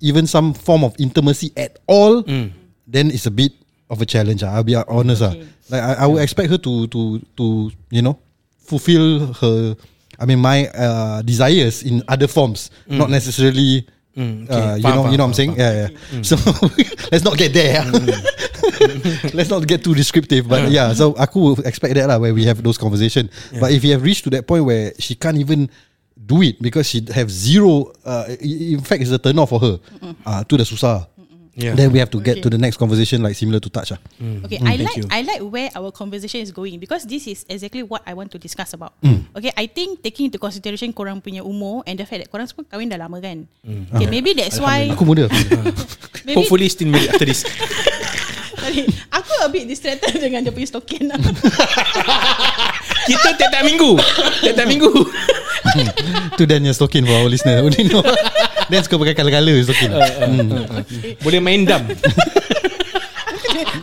Even 0.00 0.24
some 0.24 0.54
form 0.54 0.80
of 0.82 0.96
intimacy 0.96 1.52
at 1.58 1.76
all 1.84 2.22
mm. 2.24 2.48
Then 2.90 3.10
it's 3.10 3.26
a 3.26 3.30
bit 3.30 3.52
of 3.90 4.02
a 4.02 4.06
challenge. 4.06 4.42
Ah, 4.42 4.54
I'll 4.54 4.64
be 4.66 4.74
honest 4.74 5.22
lah. 5.22 5.34
Okay. 5.34 5.46
Like 5.70 5.82
I, 5.82 5.92
I 6.02 6.06
would 6.06 6.22
expect 6.22 6.50
her 6.50 6.58
to 6.58 6.86
to 6.90 7.00
to 7.38 7.44
you 7.90 8.02
know 8.02 8.18
fulfill 8.62 9.34
her. 9.38 9.74
I 10.18 10.26
mean 10.26 10.38
my 10.42 10.66
uh, 10.70 11.22
desires 11.22 11.82
in 11.82 12.02
other 12.06 12.26
forms, 12.26 12.70
mm. 12.86 12.98
not 12.98 13.10
necessarily. 13.10 13.86
Mm, 14.10 14.50
okay. 14.50 14.58
Uh, 14.58 14.74
you 14.74 14.82
Faham, 14.82 14.90
know, 14.90 15.02
faham, 15.06 15.12
you 15.14 15.18
know 15.18 15.24
what 15.24 15.30
I'm 15.30 15.38
saying? 15.38 15.54
faham, 15.54 15.62
Yeah, 15.62 15.72
yeah. 15.86 16.18
Mm. 16.18 16.24
So 16.26 16.34
let's 17.14 17.22
not 17.22 17.38
get 17.38 17.54
there. 17.54 17.78
Ah. 17.78 17.86
let's 19.38 19.50
not 19.50 19.62
get 19.70 19.86
too 19.86 19.94
descriptive. 19.94 20.50
But 20.50 20.74
yeah, 20.74 20.90
so 20.92 21.14
aku 21.14 21.54
would 21.54 21.66
expect 21.66 21.94
that 21.94 22.10
lah 22.10 22.18
where 22.18 22.34
we 22.34 22.42
have 22.50 22.58
those 22.58 22.76
conversation. 22.76 23.30
But 23.62 23.70
if 23.70 23.86
you 23.86 23.94
have 23.94 24.02
reached 24.02 24.26
to 24.26 24.30
that 24.34 24.50
point 24.50 24.66
where 24.66 24.92
she 24.98 25.14
can't 25.14 25.38
even 25.38 25.70
do 26.30 26.38
it 26.46 26.62
because 26.62 26.86
she 26.86 27.02
have 27.10 27.26
zero. 27.26 27.90
Uh, 28.06 28.30
i- 28.38 28.78
in 28.78 28.82
fact, 28.86 29.02
it's 29.02 29.10
a 29.10 29.18
turn 29.18 29.34
off 29.36 29.50
for 29.50 29.58
her. 29.58 29.74
Ah, 30.22 30.46
tu 30.46 30.54
dah 30.54 30.62
susah. 30.62 31.10
Yeah. 31.60 31.74
Then 31.76 31.90
we 31.92 31.98
have 31.98 32.08
to 32.14 32.22
get 32.22 32.38
Okay. 32.38 32.46
to 32.46 32.48
the 32.48 32.56
next 32.56 32.78
conversation 32.78 33.20
like 33.20 33.34
similar 33.36 33.58
to 33.60 33.68
touch 33.68 33.90
ah. 33.92 33.98
Okay, 34.46 34.62
I 34.62 34.78
thank 34.78 34.86
like 34.86 34.96
you. 34.96 35.04
I 35.10 35.20
like 35.26 35.42
where 35.44 35.68
our 35.74 35.90
conversation 35.92 36.40
is 36.40 36.54
going 36.54 36.78
because 36.78 37.04
this 37.04 37.26
is 37.26 37.42
exactly 37.50 37.82
what 37.84 38.00
I 38.06 38.14
want 38.16 38.30
to 38.32 38.38
discuss 38.40 38.70
about. 38.72 38.94
Hmm. 39.02 39.26
Okay, 39.34 39.50
I 39.52 39.66
think 39.68 40.00
taking 40.00 40.30
into 40.30 40.38
consideration 40.40 40.94
korang 40.94 41.18
punya 41.20 41.42
umur 41.44 41.82
and 41.84 41.98
the 42.00 42.06
fact 42.08 42.22
that 42.24 42.30
korang 42.32 42.48
semua 42.48 42.64
kahwin 42.64 42.88
dah 42.88 42.96
lama 42.96 43.18
kan. 43.20 43.44
Hmm. 43.60 43.90
Okay, 43.92 44.08
maybe 44.08 44.32
that's 44.32 44.56
why 44.56 44.88
Aku 44.94 45.04
muda. 45.04 45.26
maybe 46.24 46.36
Hopefully 46.38 46.70
still 46.70 46.88
married 46.88 47.12
after 47.12 47.28
this. 47.28 47.44
sorry, 48.62 48.86
aku 49.12 49.32
a 49.44 49.48
bit 49.50 49.66
distracted 49.68 50.16
dengan 50.16 50.46
dia 50.46 50.54
punya 50.54 50.70
stokin. 50.70 51.12
Kita 53.04 53.28
tiap-tiap 53.36 53.64
minggu. 53.66 53.98
Tiap-tiap 54.44 54.68
minggu. 54.70 54.90
Tu 56.38 56.44
Dan 56.44 56.62
yang 56.62 56.74
stalking 56.74 57.04
for 57.04 57.14
our 57.14 57.28
listener. 57.28 57.60
Only 57.66 57.86
know. 57.86 58.02
Dan 58.66 58.80
suka 58.82 58.96
pakai 58.96 59.14
color-color 59.14 59.54
stalking. 59.62 59.90
Boleh 61.20 61.40
main 61.40 61.62
dam. 61.64 61.84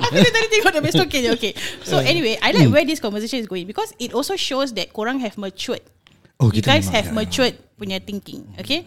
Aku 0.08 0.30
tadi 0.32 0.47
tengok 0.50 0.71
dia 0.71 0.82
punya 0.82 0.93
stokin 0.93 1.19
je. 1.21 1.30
Okay. 1.36 1.52
So 1.84 2.00
anyway, 2.00 2.39
I 2.39 2.50
Hmm. 2.52 2.58
like 2.63 2.69
where 2.71 2.86
this 2.88 3.00
conversation 3.00 3.39
is 3.39 3.47
going 3.47 3.67
because 3.67 3.91
it 4.00 4.15
also 4.15 4.39
shows 4.39 4.71
that 4.73 4.89
korang 4.91 5.19
have 5.21 5.36
matured. 5.38 5.84
Oh, 6.38 6.54
you 6.54 6.62
guys 6.62 6.86
have 6.93 7.10
ya, 7.10 7.13
ya. 7.13 7.17
matured 7.17 7.56
punya 7.82 7.97
thinking, 7.97 8.45
okay? 8.62 8.86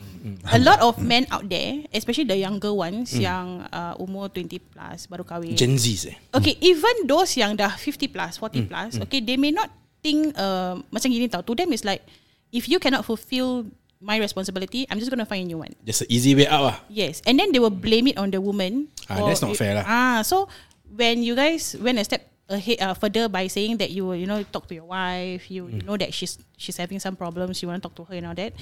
A 0.55 0.59
lot 0.63 0.79
of 0.79 1.03
men 1.03 1.27
out 1.35 1.51
there, 1.51 1.83
especially 1.91 2.23
the 2.23 2.39
younger 2.39 2.71
ones 2.71 3.11
yang 3.11 3.67
uh, 3.75 3.99
umur 3.99 4.31
20 4.31 4.63
plus 4.71 5.11
baru 5.11 5.27
kahwin. 5.27 5.59
Gen 5.59 5.75
Z 5.75 6.15
eh. 6.15 6.17
Okay, 6.31 6.55
even 6.63 7.11
those 7.11 7.35
yang 7.35 7.59
dah 7.59 7.75
50 7.75 8.07
plus, 8.07 8.39
40 8.39 8.71
plus, 8.71 8.93
okay, 9.03 9.19
they 9.19 9.35
may 9.35 9.51
not 9.51 9.67
think 9.99 10.31
uh, 10.39 10.79
macam 10.95 11.11
gini 11.11 11.27
tau. 11.27 11.43
To 11.43 11.59
them 11.59 11.75
is 11.75 11.83
like, 11.83 12.07
if 12.53 12.69
you 12.69 12.79
cannot 12.79 13.05
fulfill 13.05 13.67
my 14.01 14.17
responsibility, 14.17 14.87
I'm 14.89 14.99
just 14.99 15.11
gonna 15.11 15.29
find 15.29 15.45
a 15.45 15.49
new 15.49 15.59
one. 15.59 15.77
Just 15.85 16.03
an 16.03 16.09
easy 16.11 16.35
way 16.35 16.49
out 16.49 16.63
lah. 16.63 16.77
Yes, 16.89 17.21
and 17.27 17.39
then 17.39 17.53
they 17.53 17.61
will 17.61 17.75
blame 17.75 18.09
it 18.09 18.17
on 18.17 18.31
the 18.31 18.41
woman. 18.41 18.89
Ah, 19.09 19.27
that's 19.27 19.43
not 19.43 19.55
fair 19.57 19.77
lah. 19.77 19.85
Ah, 19.87 20.19
so 20.25 20.49
when 20.89 21.23
you 21.23 21.37
guys 21.37 21.77
went 21.79 22.01
a 22.01 22.05
step 22.05 22.27
ahead 22.51 22.83
uh, 22.83 22.95
further 22.95 23.31
by 23.31 23.47
saying 23.47 23.79
that 23.79 23.91
you 23.91 24.05
will, 24.05 24.19
you 24.19 24.27
know, 24.27 24.43
talk 24.51 24.67
to 24.67 24.75
your 24.75 24.85
wife, 24.85 25.47
you, 25.51 25.71
you 25.71 25.81
know 25.87 25.97
that 25.97 26.11
she's 26.13 26.37
she's 26.59 26.77
having 26.77 26.99
some 26.99 27.15
problems, 27.15 27.63
you 27.63 27.71
want 27.71 27.81
to 27.81 27.89
talk 27.89 27.95
to 27.97 28.05
her 28.11 28.19
and 28.19 28.27
all 28.27 28.35
that. 28.35 28.53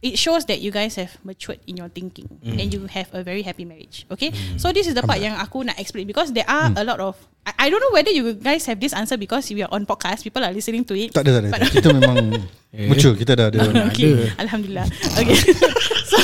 It 0.00 0.20
shows 0.20 0.44
that 0.46 0.60
you 0.60 0.70
guys 0.70 0.94
have 0.96 1.16
matured 1.24 1.60
in 1.66 1.76
your 1.76 1.88
thinking 1.88 2.28
and 2.44 2.68
you 2.68 2.84
have 2.92 3.08
a 3.12 3.24
very 3.24 3.42
happy 3.42 3.64
marriage. 3.64 4.06
Okay, 4.12 4.30
so 4.56 4.70
this 4.70 4.86
is 4.86 4.94
the 4.94 5.02
part 5.02 5.18
yang 5.18 5.34
aku 5.40 5.64
nak 5.64 5.80
explain 5.80 6.04
because 6.06 6.30
there 6.36 6.46
are 6.48 6.68
a 6.76 6.84
lot 6.84 7.00
of 7.00 7.16
I, 7.40 7.52
I 7.56 7.66
don't 7.72 7.80
know 7.80 7.92
whether 7.96 8.12
you 8.12 8.36
guys 8.36 8.68
have 8.68 8.76
this 8.80 8.92
answer 8.92 9.16
because 9.16 9.48
we 9.48 9.64
are 9.64 9.72
on 9.72 9.88
podcast, 9.88 10.20
people 10.22 10.44
are 10.44 10.52
listening 10.52 10.84
to 10.84 10.92
it. 10.92 11.16
Tak 11.16 11.24
ada, 11.24 11.40
tak 11.40 11.40
ada. 11.40 11.50
But- 11.56 11.72
Kita 11.72 11.88
memang 11.96 12.16
mature. 12.92 13.16
Kita 13.16 13.32
dah 13.32 13.48
ada. 13.48 13.58
Okay, 13.88 14.28
Alhamdulillah. 14.36 14.84
Okay, 15.16 15.36
so 16.12 16.16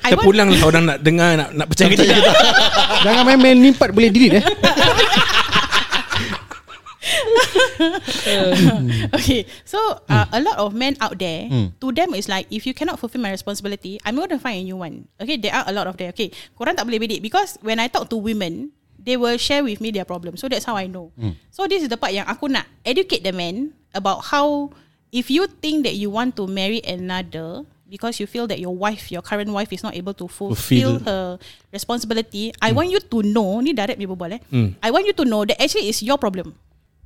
I 0.00 0.12
Kita 0.12 0.16
want 0.16 0.24
pulang 0.24 0.48
lah 0.48 0.60
orang 0.64 0.84
nak 0.88 0.98
dengar 1.04 1.36
nak, 1.36 1.48
nak 1.52 1.66
percaya 1.68 1.92
kita. 1.92 2.04
Jangan 3.04 3.22
main-main 3.28 3.56
ni 3.60 3.70
part 3.76 3.92
boleh 3.92 4.08
delete 4.08 4.40
eh. 4.40 4.44
okay, 9.16 9.46
so 9.64 9.78
uh, 10.08 10.26
a 10.32 10.40
lot 10.40 10.56
of 10.58 10.74
men 10.74 10.96
out 11.00 11.18
there, 11.18 11.48
to 11.80 11.92
them 11.92 12.14
it's 12.14 12.28
like 12.28 12.46
if 12.50 12.66
you 12.66 12.74
cannot 12.74 12.98
fulfill 12.98 13.20
my 13.22 13.30
responsibility, 13.30 13.98
I'm 14.04 14.16
going 14.16 14.30
to 14.30 14.38
find 14.38 14.60
a 14.60 14.64
new 14.64 14.76
one. 14.76 15.08
Okay, 15.20 15.36
there 15.36 15.54
are 15.54 15.64
a 15.66 15.72
lot 15.72 15.86
of 15.86 15.96
them. 15.96 16.10
Okay, 16.14 16.30
korang 16.58 16.74
tak 16.76 16.86
boleh 16.86 16.98
bedek 17.00 17.20
because 17.22 17.58
when 17.62 17.78
I 17.78 17.88
talk 17.88 18.08
to 18.10 18.16
women, 18.16 18.70
they 18.98 19.16
will 19.16 19.36
share 19.36 19.62
with 19.64 19.80
me 19.80 19.90
their 19.90 20.06
problem. 20.06 20.36
So 20.36 20.46
that's 20.48 20.64
how 20.64 20.76
I 20.78 20.86
know. 20.86 21.10
So 21.50 21.66
this 21.66 21.82
is 21.82 21.88
the 21.90 21.98
part 21.98 22.14
yang 22.14 22.26
aku 22.26 22.46
nak 22.48 22.66
educate 22.86 23.26
the 23.26 23.34
men 23.34 23.74
about 23.92 24.30
how 24.30 24.70
if 25.10 25.28
you 25.28 25.44
think 25.60 25.84
that 25.84 25.98
you 25.98 26.08
want 26.08 26.38
to 26.40 26.46
marry 26.46 26.80
another 26.86 27.66
because 27.92 28.16
you 28.16 28.24
feel 28.24 28.48
that 28.48 28.56
your 28.56 28.72
wife, 28.72 29.12
your 29.12 29.20
current 29.20 29.52
wife 29.52 29.68
is 29.68 29.84
not 29.84 29.92
able 29.92 30.16
to 30.16 30.24
fulfill, 30.24 30.96
Fulfill. 30.96 31.04
her 31.04 31.36
responsibility, 31.68 32.48
I 32.56 32.72
want 32.72 32.88
you 32.88 32.96
to 33.04 33.18
know, 33.20 33.60
ni 33.60 33.76
direct 33.76 34.00
ni 34.00 34.08
berbual 34.08 34.32
eh. 34.32 34.40
I 34.80 34.88
want 34.88 35.04
you 35.04 35.12
to 35.12 35.24
know 35.28 35.44
that 35.44 35.60
actually 35.60 35.92
it's 35.92 36.00
your 36.00 36.16
problem 36.16 36.56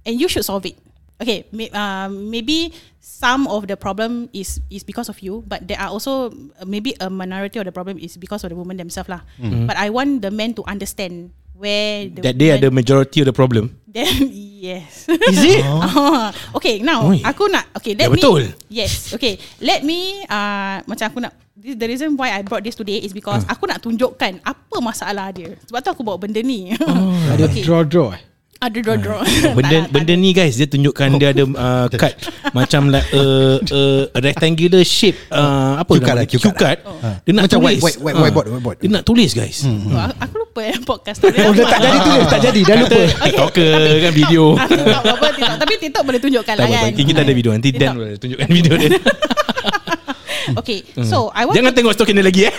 and 0.06 0.16
you 0.16 0.30
should 0.30 0.46
solve 0.46 0.64
it. 0.64 0.78
Okay, 1.16 1.48
may, 1.48 1.72
uh, 1.72 2.12
maybe 2.12 2.76
some 3.00 3.48
of 3.48 3.64
the 3.64 3.74
problem 3.74 4.28
is 4.36 4.60
is 4.68 4.84
because 4.84 5.08
of 5.08 5.16
you, 5.24 5.40
but 5.48 5.64
there 5.64 5.80
are 5.80 5.88
also 5.88 6.28
uh, 6.28 6.68
maybe 6.68 6.92
a 7.00 7.08
minority 7.08 7.56
of 7.56 7.64
the 7.64 7.72
problem 7.72 7.96
is 7.96 8.20
because 8.20 8.44
of 8.44 8.52
the 8.52 8.58
woman 8.58 8.76
themselves 8.76 9.08
lah. 9.08 9.24
But 9.40 9.80
I 9.80 9.88
want 9.88 10.20
the 10.20 10.28
men 10.28 10.52
to 10.60 10.62
understand 10.68 11.32
where 11.56 12.04
the 12.12 12.20
That 12.20 12.36
they 12.36 12.52
are 12.52 12.60
the 12.60 12.68
majority 12.68 13.24
of 13.24 13.26
the 13.26 13.32
problem. 13.32 13.80
Then 13.96 14.28
yes. 14.28 15.08
Is 15.08 15.40
it? 15.40 15.64
Ah, 15.64 16.28
okay, 16.60 16.84
now 16.84 17.08
Oi. 17.08 17.24
aku 17.24 17.48
nak 17.48 17.72
okay, 17.80 17.96
Ya, 17.96 18.04
let 18.04 18.12
me 18.12 18.20
betul. 18.20 18.42
Yes, 18.68 19.16
okay. 19.16 19.40
Let 19.64 19.88
me 19.88 20.20
uh, 20.28 20.84
macam 20.84 21.08
aku 21.08 21.18
nak 21.24 21.32
this, 21.56 21.80
the 21.80 21.88
reason 21.88 22.12
why 22.20 22.36
I 22.36 22.44
brought 22.44 22.60
this 22.60 22.76
today 22.76 23.00
is 23.00 23.16
because 23.16 23.48
Ah. 23.48 23.56
aku 23.56 23.64
nak 23.64 23.80
tunjukkan 23.80 24.44
apa 24.44 24.76
masalah 24.84 25.32
dia. 25.32 25.56
Sebab 25.64 25.80
tu 25.80 25.88
aku 25.96 26.04
bawa 26.04 26.20
benda 26.20 26.44
ni. 26.44 26.76
Ada 26.76 27.40
okay. 27.48 27.64
draw-draw 27.64 28.12
eh. 28.12 28.20
Ada 28.66 28.78
draw 28.82 28.98
draw. 28.98 29.20
Benda 29.56 29.86
benda 29.86 30.12
ni 30.12 30.30
guys 30.30 30.58
dia 30.58 30.66
tunjukkan 30.66 31.08
dia 31.16 31.30
ada 31.30 31.44
uh, 31.64 31.86
card 31.88 32.18
macam 32.50 32.90
like 32.90 33.06
a, 33.12 33.22
a, 33.62 33.80
a 34.10 34.18
rectangular 34.20 34.82
shape 34.82 35.14
uh, 35.30 35.78
apa 35.78 35.86
Cue 35.88 36.02
card 36.02 36.16
lah, 36.16 36.26
cue 36.26 36.40
card. 36.52 36.78
Dia 37.22 37.30
nak 37.32 37.46
Macam 37.46 37.58
tulis. 37.60 37.78
white- 37.78 37.80
white- 37.80 38.02
white- 38.02 38.16
whiteboard, 38.18 38.46
whiteboard. 38.50 38.76
Dia 38.80 38.90
nak 38.90 39.02
tulis 39.02 39.30
guys. 39.30 39.62
Aku 40.18 40.34
lupa 40.36 40.60
eh 40.64 40.76
podcast 40.80 41.18
tu. 41.18 41.30
Oh 41.38 41.54
tak 41.54 41.78
jadi 41.78 41.98
tulis 42.00 42.26
Tak 42.26 42.40
jadi 42.42 42.60
Dah 42.60 42.74
lupa 42.76 42.98
TikToker 43.22 43.74
kan 44.02 44.12
video. 44.12 44.42
TikTok 44.58 45.02
apa 45.06 45.26
TikTok 45.30 45.56
Tapi 45.56 45.72
TikTok 45.78 46.02
boleh 46.02 46.20
tunjukkan 46.20 46.54
Tak 46.56 46.66
lah 46.66 46.80
kan. 46.82 46.90
Kita 46.92 47.20
ada 47.22 47.32
video 47.32 47.50
nanti 47.52 47.70
Dan 47.70 47.78
TikTok. 47.78 47.94
boleh 47.94 48.14
tunjukkan 48.18 48.48
video 48.50 48.72
dia. 48.74 48.90
Okay 50.60 50.82
So 51.02 51.28
I 51.30 51.44
want 51.44 51.54
Jangan 51.54 51.72
tengok 51.72 51.92
stokin 51.92 52.14
dia 52.14 52.24
lagi 52.24 52.42
eh. 52.46 52.54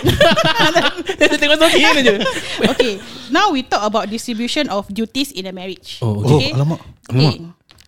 Dia 1.18 1.34
tengok 1.34 1.56
stokin 1.58 1.84
aja. 1.96 2.12
Okay 2.72 3.00
Now 3.28 3.50
we 3.50 3.62
talk 3.62 3.82
about 3.82 4.06
Distribution 4.06 4.68
of 4.68 4.88
duties 4.88 5.32
In 5.32 5.46
a 5.46 5.52
marriage 5.52 5.98
Oh, 6.00 6.18
Oh, 6.18 6.36
okay. 6.38 6.52
alamak. 6.52 6.80
okay. 7.06 7.40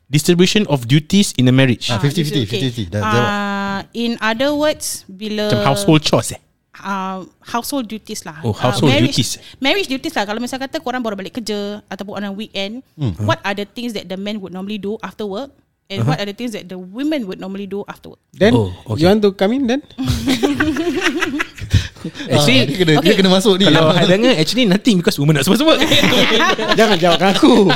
Distribution 0.06 0.66
of 0.66 0.90
duties 0.90 1.30
in 1.38 1.46
a 1.46 1.54
marriage. 1.54 1.86
Ah, 1.86 2.02
50-50, 2.02 2.42
Okay. 2.42 2.60
50-50. 2.90 2.90
Dah 2.90 2.98
jawab. 2.98 3.22
Uh, 3.22 3.80
in 3.94 4.10
other 4.18 4.50
words 4.50 5.06
Bila 5.06 5.46
Macam 5.46 5.62
household 5.70 6.02
chores 6.02 6.34
eh. 6.34 6.40
uh, 6.82 7.22
household 7.46 7.86
duties 7.86 8.26
lah. 8.26 8.42
Oh, 8.42 8.50
household 8.50 8.90
uh, 8.90 8.98
marriage, 8.98 9.14
duties. 9.14 9.38
Marriage 9.60 9.86
duties 9.86 10.10
lah. 10.10 10.26
Kalau 10.26 10.42
misal 10.42 10.58
kata 10.58 10.82
korang 10.82 10.98
baru 10.98 11.14
balik 11.14 11.38
kerja 11.38 11.84
ataupun 11.86 12.18
on 12.18 12.24
a 12.26 12.32
weekend, 12.32 12.82
Hmm. 12.98 13.14
what 13.22 13.38
are 13.44 13.54
the 13.54 13.62
things 13.62 13.94
that 13.94 14.08
the 14.08 14.16
men 14.16 14.42
would 14.42 14.50
normally 14.50 14.80
do 14.80 14.98
after 15.00 15.24
work? 15.24 15.54
And 15.90 16.06
what 16.06 16.22
are 16.22 16.26
the 16.26 16.32
things 16.38 16.54
that 16.54 16.70
the 16.70 16.78
women 16.78 17.26
would 17.26 17.42
normally 17.42 17.66
do 17.66 17.82
after 17.90 18.14
work? 18.14 18.22
Then 18.30 18.54
Oh, 18.54 18.70
okay. 18.94 19.02
You 19.02 19.06
want 19.10 19.22
to 19.26 19.32
come 19.34 19.52
in 19.58 19.66
then 19.66 19.82
Actually, 22.28 22.58
Ah, 22.60 22.66
dia 22.66 22.76
kena, 22.76 22.92
dia 22.92 23.00
okay. 23.00 23.14
kena 23.16 23.30
masuk 23.30 23.54
ni. 23.56 23.64
kalau 23.64 23.90
I 23.90 24.04
dengar 24.04 24.32
actually 24.34 24.66
nothing 24.66 24.96
because 24.98 25.16
women 25.16 25.38
nak 25.38 25.44
semua-semua. 25.46 25.80
Jangan 26.78 26.96
jawabkan 26.96 27.28
aku 27.32 27.70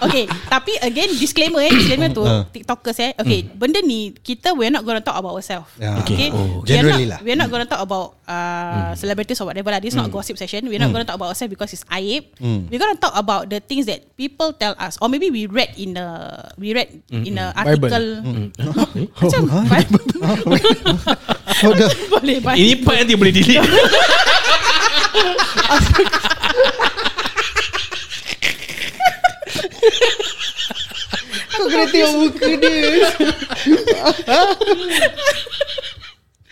okay, 0.00 0.24
tapi 0.46 0.72
again 0.80 1.10
disclaimer 1.12 1.60
eh, 1.60 1.72
disclaimer 1.72 2.08
tu 2.10 2.22
Ah. 2.24 2.44
TikTokers 2.46 2.98
eh. 3.00 3.12
Okay, 3.16 3.44
benda 3.46 3.80
ni 3.80 4.12
kita 4.14 4.52
we're 4.52 4.68
not 4.68 4.82
going 4.82 4.96
to 4.96 5.04
talk 5.04 5.16
about 5.16 5.34
ourselves. 5.34 5.68
Yeah. 5.76 6.00
Okay. 6.00 6.28
Oh, 6.30 6.60
We 6.62 6.72
are 6.72 6.80
generally 6.80 7.06
not, 7.06 7.12
lah. 7.12 7.18
We're 7.22 7.36
not 7.36 7.48
going 7.48 7.62
to 7.62 7.70
talk 7.70 7.82
about 7.82 8.16
uh, 8.24 8.92
celebrities 8.94 9.40
or 9.40 9.46
whatever 9.48 9.68
lah. 9.68 9.80
This 9.80 9.92
is 9.92 9.98
not 9.98 10.08
gossip 10.08 10.36
session. 10.36 10.64
We're 10.66 10.80
not 10.80 10.90
going 10.90 11.04
to 11.04 11.08
talk 11.08 11.18
about 11.18 11.32
ourselves 11.32 11.50
because 11.50 11.72
it's 11.72 11.84
aib. 11.90 12.32
We're 12.40 12.80
going 12.80 12.94
to 12.94 13.00
talk 13.00 13.14
about 13.14 13.48
the 13.48 13.58
things 13.58 13.84
that 13.86 14.14
people 14.14 14.52
tell 14.54 14.72
us 14.76 14.96
or 15.00 15.08
maybe 15.08 15.28
we 15.28 15.44
read 15.46 15.72
in 15.76 15.94
the 15.94 16.06
we 16.56 16.72
read 16.72 16.88
in 17.10 17.36
a 17.36 17.52
Bible. 17.52 17.88
article. 17.88 18.06
Macam 19.20 19.40
Bible. 19.72 20.04
Oh, 21.62 21.70
dah. 21.70 21.86
boleh 22.12 22.42
Bible. 22.42 22.58
Ini 22.58 22.74
part 22.82 22.96
nanti 22.98 23.14
boleh 23.14 23.30
delete. 23.30 23.62
Kau 31.54 31.70
kena 31.70 31.86
tengok 31.86 32.12
muka 32.18 32.50
dia 32.58 33.06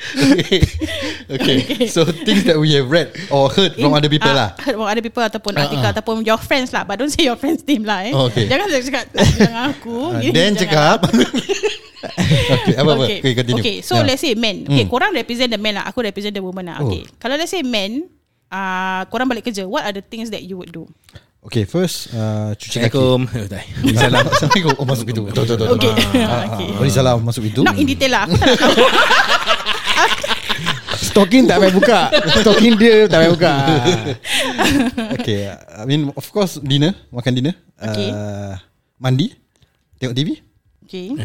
okay. 0.42 0.60
okay. 1.30 1.86
So 1.86 2.02
things 2.04 2.44
that 2.44 2.58
we 2.58 2.74
have 2.74 2.90
read 2.90 3.14
or 3.30 3.48
heard 3.48 3.78
from 3.78 3.94
other 3.94 4.10
people 4.10 4.30
Ah, 4.30 4.34
lah. 4.34 4.48
Heard 4.58 4.74
from 4.74 4.88
other 4.88 5.04
people 5.04 5.22
ataupun 5.22 5.52
artikel 5.54 5.86
ataupun 5.86 6.26
your 6.26 6.38
friends 6.38 6.74
lah. 6.74 6.82
But 6.82 6.98
don't 6.98 7.10
say 7.10 7.26
your 7.26 7.38
friends 7.38 7.62
name 7.62 7.86
lah 7.86 8.06
eh. 8.06 8.12
Oh, 8.12 8.26
okay. 8.26 8.50
Jangan 8.50 8.66
cakap 8.68 9.04
jangan 9.14 9.62
aku. 9.70 9.96
Ah, 10.12 10.20
Ini 10.24 10.30
then 10.34 10.52
cakap. 10.58 10.98
okay, 12.58 12.74
apa 12.74 12.90
apa. 12.92 13.04
Okay. 13.06 13.18
Okay, 13.22 13.32
continue. 13.38 13.62
okay, 13.62 13.76
so 13.80 13.94
Yeah. 13.94 14.06
let's 14.10 14.20
say 14.20 14.34
men. 14.34 14.66
Okay, 14.66 14.84
Hmm. 14.84 14.90
korang 14.90 15.10
represent 15.14 15.54
the 15.54 15.60
men 15.60 15.78
lah. 15.78 15.86
Aku 15.86 16.02
represent 16.02 16.34
the 16.34 16.42
woman 16.42 16.66
lah. 16.66 16.82
Okay. 16.82 17.06
Kalau 17.22 17.38
let's 17.38 17.54
say 17.54 17.62
men, 17.62 18.10
uh, 18.50 19.06
korang 19.06 19.30
balik 19.30 19.46
kerja, 19.46 19.62
what 19.64 19.86
are 19.86 19.94
the 19.94 20.02
things 20.02 20.28
that 20.34 20.42
you 20.42 20.58
would 20.58 20.74
do? 20.74 20.90
Okay, 21.42 21.66
first 21.66 22.14
uh, 22.14 22.54
cuci 22.54 22.86
kaki. 22.86 22.94
Assalamualaikum. 22.94 23.20
Oh. 23.26 23.98
Salam. 23.98 24.24
Assalamualaikum. 24.30 24.72
Oh, 24.78 24.86
masuk 24.86 25.04
pintu. 25.10 25.22
Betul, 25.26 25.42
betul, 25.42 25.56
betul. 25.58 25.74
Okay. 25.74 25.92
Ah, 26.22 26.42
okay. 26.54 26.68
ah, 26.70 26.78
Beri 26.78 26.90
salam 26.94 27.18
masuk 27.18 27.42
pintu. 27.42 27.60
Not 27.66 27.74
in 27.74 27.86
detail 27.86 28.14
lah. 28.14 28.30
Aku 28.30 28.38
tak 28.38 28.46
nak 28.46 28.58
tahu. 28.62 28.74
Stocking 31.12 31.44
tak 31.44 31.61
payah 31.61 31.74
buka 31.74 32.00
Stocking 32.40 32.74
dia 32.81 33.05
tak 33.11 33.20
payah 33.20 33.33
buka 33.33 33.52
okay, 35.16 35.52
I 35.52 35.85
mean 35.85 36.09
of 36.16 36.26
course 36.33 36.57
dinner, 36.62 36.96
makan 37.12 37.33
dinner. 37.37 37.55
Okay. 37.76 38.09
Uh, 38.09 38.55
mandi, 38.96 39.35
tengok 40.00 40.16
TV. 40.16 40.40
Okay. 40.87 41.18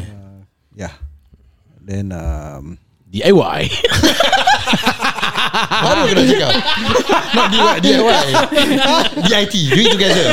Yeah. 0.75 0.93
Then 1.81 2.11
um, 2.11 2.75
DIY. 3.07 3.61
baru 5.57 6.01
kena 6.11 6.21
cakap. 6.27 6.53
Not 7.33 7.47
DIY, 7.53 7.75
DIY. 7.81 8.25
DIT, 9.25 9.55
do 9.71 9.79
it 9.79 9.89
together. 9.95 10.25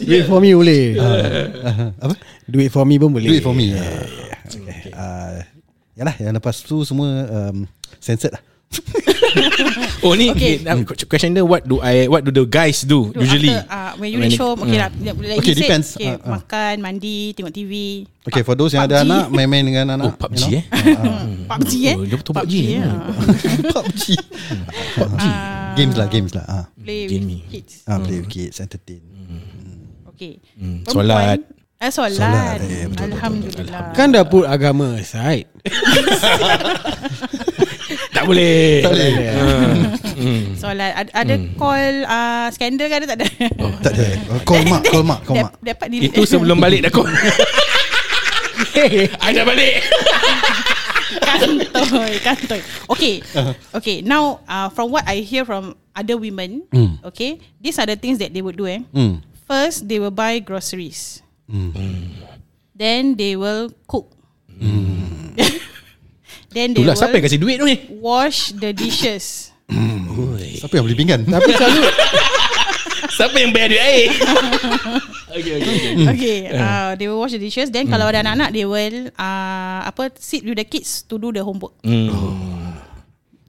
Do 0.00 0.12
it 0.16 0.24
for 0.24 0.40
me 0.40 0.56
boleh 0.56 0.96
Apa? 2.00 2.14
Do 2.48 2.56
it 2.56 2.72
for 2.72 2.88
me 2.88 2.96
pun 2.96 3.12
boleh 3.12 3.28
Do 3.28 3.36
it 3.36 3.44
for 3.44 3.52
me. 3.52 3.76
Yeah. 3.76 4.19
Uh, 5.00 5.40
yalah, 5.96 6.12
yang 6.16 6.32
lepas 6.32 6.60
tu 6.60 6.84
semua 6.84 7.08
um, 7.26 7.64
censored 7.96 8.36
lah. 8.36 8.42
Oh 10.00 10.14
ni 10.14 10.30
Okay. 10.30 10.62
question 11.04 11.34
dia 11.34 11.42
what 11.42 11.62
do 11.62 11.78
I 11.78 12.06
what 12.06 12.22
do 12.22 12.30
the 12.30 12.46
guys 12.46 12.82
do, 12.82 13.10
Do 13.10 13.18
usually? 13.18 13.50
After, 13.50 13.66
uh, 13.68 13.92
when 13.98 14.08
you 14.10 14.18
When 14.18 14.30
reach 14.30 14.38
home, 14.38 14.58
okay 14.62 14.78
lah. 14.78 14.88
Like 14.94 15.38
Okay, 15.38 15.52
you 15.52 15.58
said, 15.58 15.66
depends. 15.66 15.88
Okay, 15.92 16.06
Ah, 16.08 16.18
ah. 16.18 16.30
makan, 16.38 16.74
mandi, 16.78 17.34
tengok 17.34 17.50
TV. 17.50 17.72
Okay, 18.22 18.42
for 18.42 18.54
those 18.54 18.72
yang 18.72 18.86
ada 18.86 19.02
PUBG. 19.02 19.06
anak, 19.06 19.26
main-main 19.28 19.64
dengan 19.64 19.84
Oh 19.90 19.94
anak. 19.96 20.12
PUBG 20.16 20.40
you 20.40 20.46
know. 20.46 20.56
eh. 20.56 20.64
PUBG 21.50 21.72
eh. 21.84 21.94
Oh, 21.94 22.04
dia 22.04 22.16
betul 22.16 22.32
PUBG, 22.32 22.54
ya. 22.72 22.84
PUBG. 23.66 24.04
games 25.74 25.94
lah, 25.94 26.06
games 26.06 26.32
lah. 26.32 26.44
Ah, 26.46 26.64
Play 26.74 27.00
Gaming. 27.06 27.42
with 27.42 27.50
kids. 27.50 27.72
ah 27.84 27.98
play 27.98 28.16
with 28.18 28.30
kids, 28.30 28.56
entertain. 28.58 29.02
Okay. 30.10 30.38
Perempuan- 30.54 30.94
solat. 30.94 31.38
Eh, 31.80 31.88
solat. 31.88 32.12
Solat, 32.12 32.60
eh, 32.60 32.84
betul, 32.84 32.88
betul, 32.92 33.04
Alhamdulillah. 33.08 33.82
Kan 33.96 34.12
dah 34.12 34.20
put 34.22 34.44
agama 34.44 35.00
aside 35.00 35.48
Tak 38.12 38.28
boleh. 38.28 38.84
Tak 38.84 38.92
boleh. 38.92 39.12
Solat. 40.60 40.92
Ada, 40.92 41.10
ada 41.16 41.34
call 41.56 42.04
uh, 42.04 42.46
skandal 42.52 42.84
ke 42.84 42.94
ada 42.94 43.06
tak 43.08 43.16
ada? 43.16 43.26
Oh. 43.56 43.72
Tak 43.80 43.96
ada. 43.96 44.06
Call 44.48 44.60
mak, 44.68 44.82
call 44.84 45.00
mak, 45.02 45.20
call 45.24 45.40
mak. 45.40 45.56
Dap- 45.56 45.64
Dapat 45.64 45.86
diri 45.88 46.02
Itu 46.04 46.28
sebelum 46.28 46.60
balik 46.60 46.84
dah 46.84 46.92
kau. 46.92 47.08
I 49.24 49.32
dah 49.32 49.44
balik. 49.48 49.80
kantoi, 51.16 52.12
kantoi. 52.20 52.60
Okay, 52.88 53.24
okay. 53.72 53.96
Now, 54.04 54.44
uh, 54.44 54.68
from 54.68 54.92
what 54.92 55.08
I 55.08 55.24
hear 55.24 55.48
from 55.48 55.72
other 55.96 56.20
women, 56.20 56.68
Mm. 56.68 57.00
okay, 57.02 57.40
these 57.56 57.80
are 57.80 57.88
the 57.88 57.96
things 57.96 58.20
that 58.20 58.30
they 58.30 58.44
would 58.44 58.54
do. 58.54 58.68
Eh. 58.68 58.84
Hmm. 58.92 59.24
First, 59.48 59.88
they 59.88 59.96
will 59.96 60.12
buy 60.12 60.38
groceries. 60.38 61.24
Hmm. 61.50 61.74
Then 62.78 63.18
they 63.18 63.34
will 63.34 63.74
cook. 63.90 64.14
then 66.54 66.72
they 66.72 66.80
Itulah 66.80 66.94
will 66.94 67.02
siapa 67.02 67.14
yang 67.18 67.24
kasih 67.26 67.40
duit 67.42 67.56
tu 67.58 67.66
ni? 67.66 67.76
wash 67.98 68.54
the 68.54 68.70
dishes. 68.70 69.50
Siapa 70.60 70.78
yang 70.78 70.84
beli 70.86 70.96
pinggan? 70.98 71.26
Tapi 71.26 71.50
selalu 71.54 71.82
Siapa 73.10 73.36
yang 73.36 73.52
bayar 73.52 73.68
duit 73.68 73.84
air? 73.84 74.08
okay, 75.36 75.52
okay, 75.60 75.72
okay. 75.76 75.92
Okay, 76.08 76.38
uh, 76.56 76.96
they 76.96 77.04
will 77.04 77.20
wash 77.20 77.36
the 77.36 77.42
dishes. 77.42 77.68
Then 77.68 77.84
kalau 77.84 78.08
ada 78.08 78.24
anak-anak, 78.24 78.48
they 78.52 78.64
will 78.64 79.12
uh, 79.12 79.80
apa 79.84 80.08
sit 80.16 80.40
with 80.40 80.56
the 80.56 80.64
kids 80.64 81.04
to 81.04 81.20
do 81.20 81.28
the 81.28 81.44
homework. 81.44 81.76
Hmm. 81.84 82.08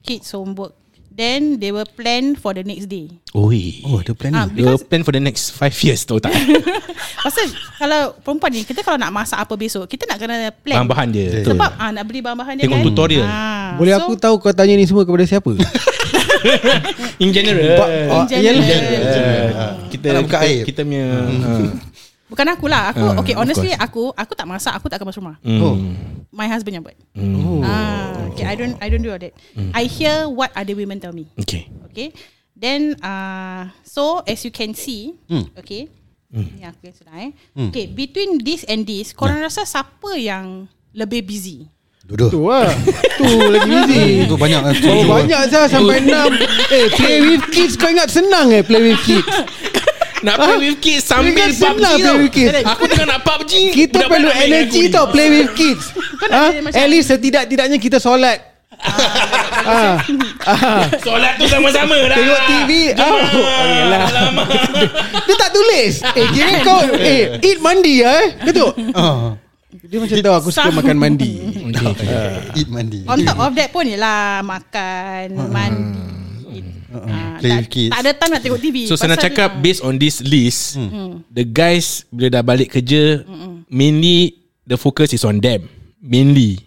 Kids 0.03 0.27
homework. 0.35 0.75
Then 1.11 1.59
they 1.59 1.69
will 1.69 1.85
plan 1.85 2.33
for 2.33 2.51
the 2.51 2.63
next 2.63 2.87
day. 2.87 3.11
Oi. 3.31 3.83
Oh, 3.83 3.99
ada 3.99 4.11
plan 4.11 4.31
Ah, 4.31 4.47
ni. 4.47 4.57
Dia 4.57 4.63
because 4.65 4.81
plan 4.81 5.03
for 5.03 5.11
the 5.11 5.19
next 5.19 5.51
5 5.53 5.67
years 5.83 6.01
tahu 6.01 6.17
tak? 6.17 6.31
pasal 7.25 7.45
kalau 7.75 8.15
perempuan 8.17 8.49
ni 8.49 8.63
kita 8.63 8.79
kalau 8.79 8.95
nak 8.95 9.11
masak 9.11 9.35
apa 9.35 9.53
besok, 9.53 9.85
kita 9.85 10.05
nak 10.05 10.17
kena 10.17 10.49
plan. 10.53 10.79
Bahan-bahan 10.79 11.07
dia. 11.09 11.27
betul. 11.35 11.53
Sebab 11.53 11.71
ah, 11.73 11.91
nak 11.91 12.03
beli 12.05 12.19
bahan-bahan 12.19 12.53
dia 12.55 12.63
Tengok 12.63 12.79
kan. 12.79 12.87
tutorial. 12.87 13.27
Ah, 13.27 13.75
Boleh 13.75 13.91
so, 13.91 13.99
aku 14.01 14.13
tahu 14.15 14.35
kau 14.37 14.51
tanya 14.51 14.73
ni 14.73 14.83
semua 14.83 15.03
kepada 15.03 15.23
siapa 15.25 15.51
In 17.23 17.29
general. 17.29 17.65
oh, 18.09 18.23
In 18.23 18.25
general. 18.25 18.65
Uh, 18.65 19.73
kita 19.91 20.05
Tak 20.05 20.13
nak 20.13 20.23
buka 20.25 20.37
kita, 20.37 20.47
aib. 20.47 20.63
kita 20.65 20.79
punya 20.81 21.05
uh, 21.37 21.69
Bukan 22.31 22.47
aku 22.47 22.65
lah. 22.65 22.95
Aku 22.95 23.03
Ah, 23.03 23.19
okay, 23.19 23.35
honestly 23.35 23.75
aku 23.75 24.15
aku 24.15 24.31
tak 24.31 24.47
masak, 24.47 24.71
aku 24.71 24.87
tak 24.87 24.97
akan 24.97 25.11
masuk 25.11 25.19
rumah. 25.19 25.35
Oh. 25.59 25.75
My 26.31 26.47
husband 26.47 26.73
yang 26.73 26.83
buat. 26.83 26.95
mm, 27.11 27.59
Ah, 27.59 28.31
okay, 28.31 28.47
I 28.47 28.55
don't 28.55 28.79
I 28.79 28.87
don't 28.87 29.03
do 29.03 29.11
all 29.11 29.19
that. 29.19 29.35
I 29.75 29.83
hear 29.83 30.25
what 30.25 30.55
other 30.55 30.71
women 30.73 30.97
tell 30.97 31.11
me. 31.11 31.27
Okay. 31.37 31.67
Okay. 31.91 32.15
Then 32.55 32.95
uh, 32.99 33.67
so 33.83 34.23
as 34.23 34.39
you 34.41 34.49
can 34.49 34.71
see, 34.71 35.19
Hmm. 35.27 35.51
okay. 35.53 35.91
Ni 36.31 36.63
aku 36.63 36.87
yang 36.87 36.95
sedang 36.95 37.17
eh. 37.19 37.31
Okay, 37.67 37.91
between 37.91 38.39
this 38.39 38.63
and 38.63 38.87
this, 38.87 39.11
korang 39.11 39.43
rasa 39.43 39.67
siapa 39.67 40.15
yang 40.15 40.63
lebih 40.95 41.27
busy? 41.27 41.67
Duduk. 42.01 42.31
Tu 42.31 42.39
lah 42.41 42.71
Tu 43.15 43.23
lagi 43.53 43.67
busy 43.67 44.03
Tu 44.25 44.35
banyak 44.35 44.59
kan. 44.61 44.73
Oh 44.87 45.03
banyak 45.05 45.41
saya 45.47 45.67
sampai 45.67 46.01
6 46.07 46.11
Eh 46.73 46.87
play 46.91 47.17
with 47.21 47.45
kids 47.47 47.77
Kau 47.77 47.87
ingat 47.87 48.09
senang 48.09 48.49
eh 48.49 48.65
Play 48.65 48.81
with 48.81 48.99
kids 49.05 49.29
Nak 50.21 50.35
play 50.37 50.57
with 50.61 50.77
kids 50.79 51.03
sambil 51.03 51.33
Kan 51.33 51.49
PUBG 51.49 51.77
play 51.77 51.97
tau. 51.99 52.15
with 52.15 52.31
kids 52.31 52.53
Aku 52.63 52.83
tengah 52.85 53.07
nak 53.07 53.19
PUBG. 53.21 53.53
Kita 53.71 53.99
perlu 54.05 54.29
energy 54.29 54.83
tau. 54.87 55.05
Play 55.07 55.27
with 55.31 55.51
kids 55.53 55.85
ha? 56.27 56.53
At 56.71 56.87
least 56.87 57.09
setidak-tidaknya 57.09 57.77
kita 57.77 57.97
solat 57.97 58.37
ah, 58.81 59.97
ah. 60.43 60.85
Solat 60.97 61.37
tu 61.37 61.45
sama-sama 61.45 61.97
dah. 62.03 62.17
Tengok 62.17 62.39
TV 62.43 62.71
ah. 62.93 63.05
Oh, 63.05 63.65
yelah. 63.67 64.01
Dia 65.21 65.35
tak 65.37 65.51
tulis 65.51 65.93
Eh 66.01 66.25
kira 66.29 66.51
kau 66.61 66.79
Eh 66.91 67.37
eat 67.39 67.59
mandi 67.59 68.01
lah 68.01 68.15
eh 68.19 68.29
Betul 68.41 68.73
Ah, 68.93 69.37
Dia 69.71 69.97
macam 69.97 70.15
tahu 70.15 70.35
aku 70.35 70.49
suka 70.49 70.69
makan 70.71 70.97
mandi 70.97 71.31
eat 72.53 72.67
mandi. 72.67 73.05
On 73.05 73.17
top 73.17 73.39
of 73.39 73.51
that 73.53 73.69
pun 73.69 73.85
Yelah 73.85 74.41
Makan 74.41 75.27
Mandi 75.47 76.10
Ah, 76.91 77.39
Play 77.39 77.49
tak, 77.49 77.59
with 77.63 77.69
kids. 77.71 77.91
tak 77.95 77.99
ada 78.03 78.11
time 78.11 78.31
nak 78.35 78.41
tengok 78.43 78.59
TV 78.59 78.77
So 78.83 78.99
senang 78.99 79.15
Pasal, 79.15 79.31
cakap 79.31 79.49
ah, 79.55 79.59
based 79.59 79.81
on 79.81 79.95
this 79.95 80.19
list, 80.19 80.75
the 81.31 81.47
guys 81.47 82.03
bila 82.11 82.27
dah 82.29 82.43
balik 82.43 82.75
kerja, 82.75 83.23
mainly 83.67 84.35
the 84.67 84.75
focus 84.75 85.15
is 85.15 85.23
on 85.23 85.39
them, 85.39 85.71
mainly. 85.97 86.59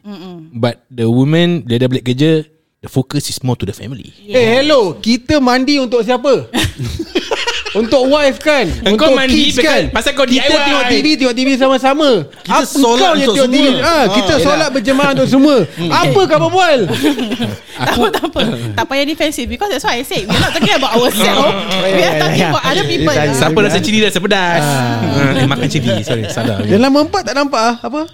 But 0.50 0.86
the 0.88 1.04
women 1.04 1.62
bila 1.62 1.76
dah 1.76 1.88
balik 1.90 2.08
kerja, 2.08 2.40
the 2.80 2.88
focus 2.88 3.28
is 3.28 3.40
more 3.44 3.56
to 3.56 3.64
the 3.64 3.76
family. 3.76 4.16
Eh 4.24 4.60
hello. 4.60 4.96
Kita 4.96 5.40
mandi 5.40 5.76
untuk 5.76 6.00
siapa 6.00 6.48
Untuk 7.74 8.06
wife 8.06 8.38
kan 8.38 8.70
Engkau 8.82 9.10
Untuk 9.10 9.18
mandi 9.18 9.34
kids 9.44 9.58
pasal- 9.58 9.66
kan 9.66 9.82
pasal 9.90 10.10
kau 10.12 10.22
Kita 10.24 10.46
DIY. 10.46 10.62
tengok 10.62 10.84
TV 10.88 11.06
Tengok 11.16 11.34
TV 11.34 11.48
sama-sama 11.54 12.10
Kita 12.40 12.54
Apa 12.54 12.64
solat 12.64 13.10
untuk 13.16 13.34
tengok 13.34 13.50
TV? 13.50 13.66
semua. 13.66 13.82
Ah, 13.82 14.04
Kita 14.08 14.32
Ah, 14.32 14.38
solat 14.40 14.68
berjemaah 14.70 15.10
untuk 15.12 15.28
semua 15.28 15.56
Apa 15.90 16.20
kau 16.24 16.38
berbual 16.40 16.78
Tak 17.74 17.90
apa, 17.92 18.06
tak 18.08 18.24
apa. 18.24 18.40
tak 18.72 18.84
payah 18.86 19.02
defensive 19.04 19.48
because 19.48 19.66
that's 19.68 19.82
why 19.82 19.98
I 19.98 20.02
say 20.02 20.22
we're 20.22 20.38
not 20.38 20.54
talking 20.54 20.72
about 20.72 20.94
ourselves. 20.94 21.58
we 21.82 22.00
are 22.00 22.16
talking 22.16 22.46
about 22.46 22.62
other 22.64 22.86
people. 22.86 23.10
Siapa 23.10 23.58
rasa 23.58 23.78
cili 23.78 23.98
rasa 23.98 24.18
pedas? 24.18 24.62
Ah. 24.62 25.34
Eh, 25.34 25.44
makan 25.44 25.66
cili, 25.66 25.90
sorry, 26.00 26.22
salah. 26.28 26.62
Dalam 26.62 26.94
empat 26.94 27.26
tak 27.26 27.34
nampak 27.34 27.58
ah 27.58 27.74
Apa 27.82 28.06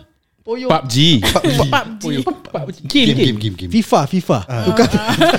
Poyo 0.51 0.67
PUBG. 0.67 1.23
PUBG. 1.23 2.83
Game, 2.91 3.15
game, 3.15 3.39
game, 3.39 3.55
game. 3.55 3.71
FIFA 3.71 4.01
FIFA 4.11 4.39
Bukan 4.67 4.87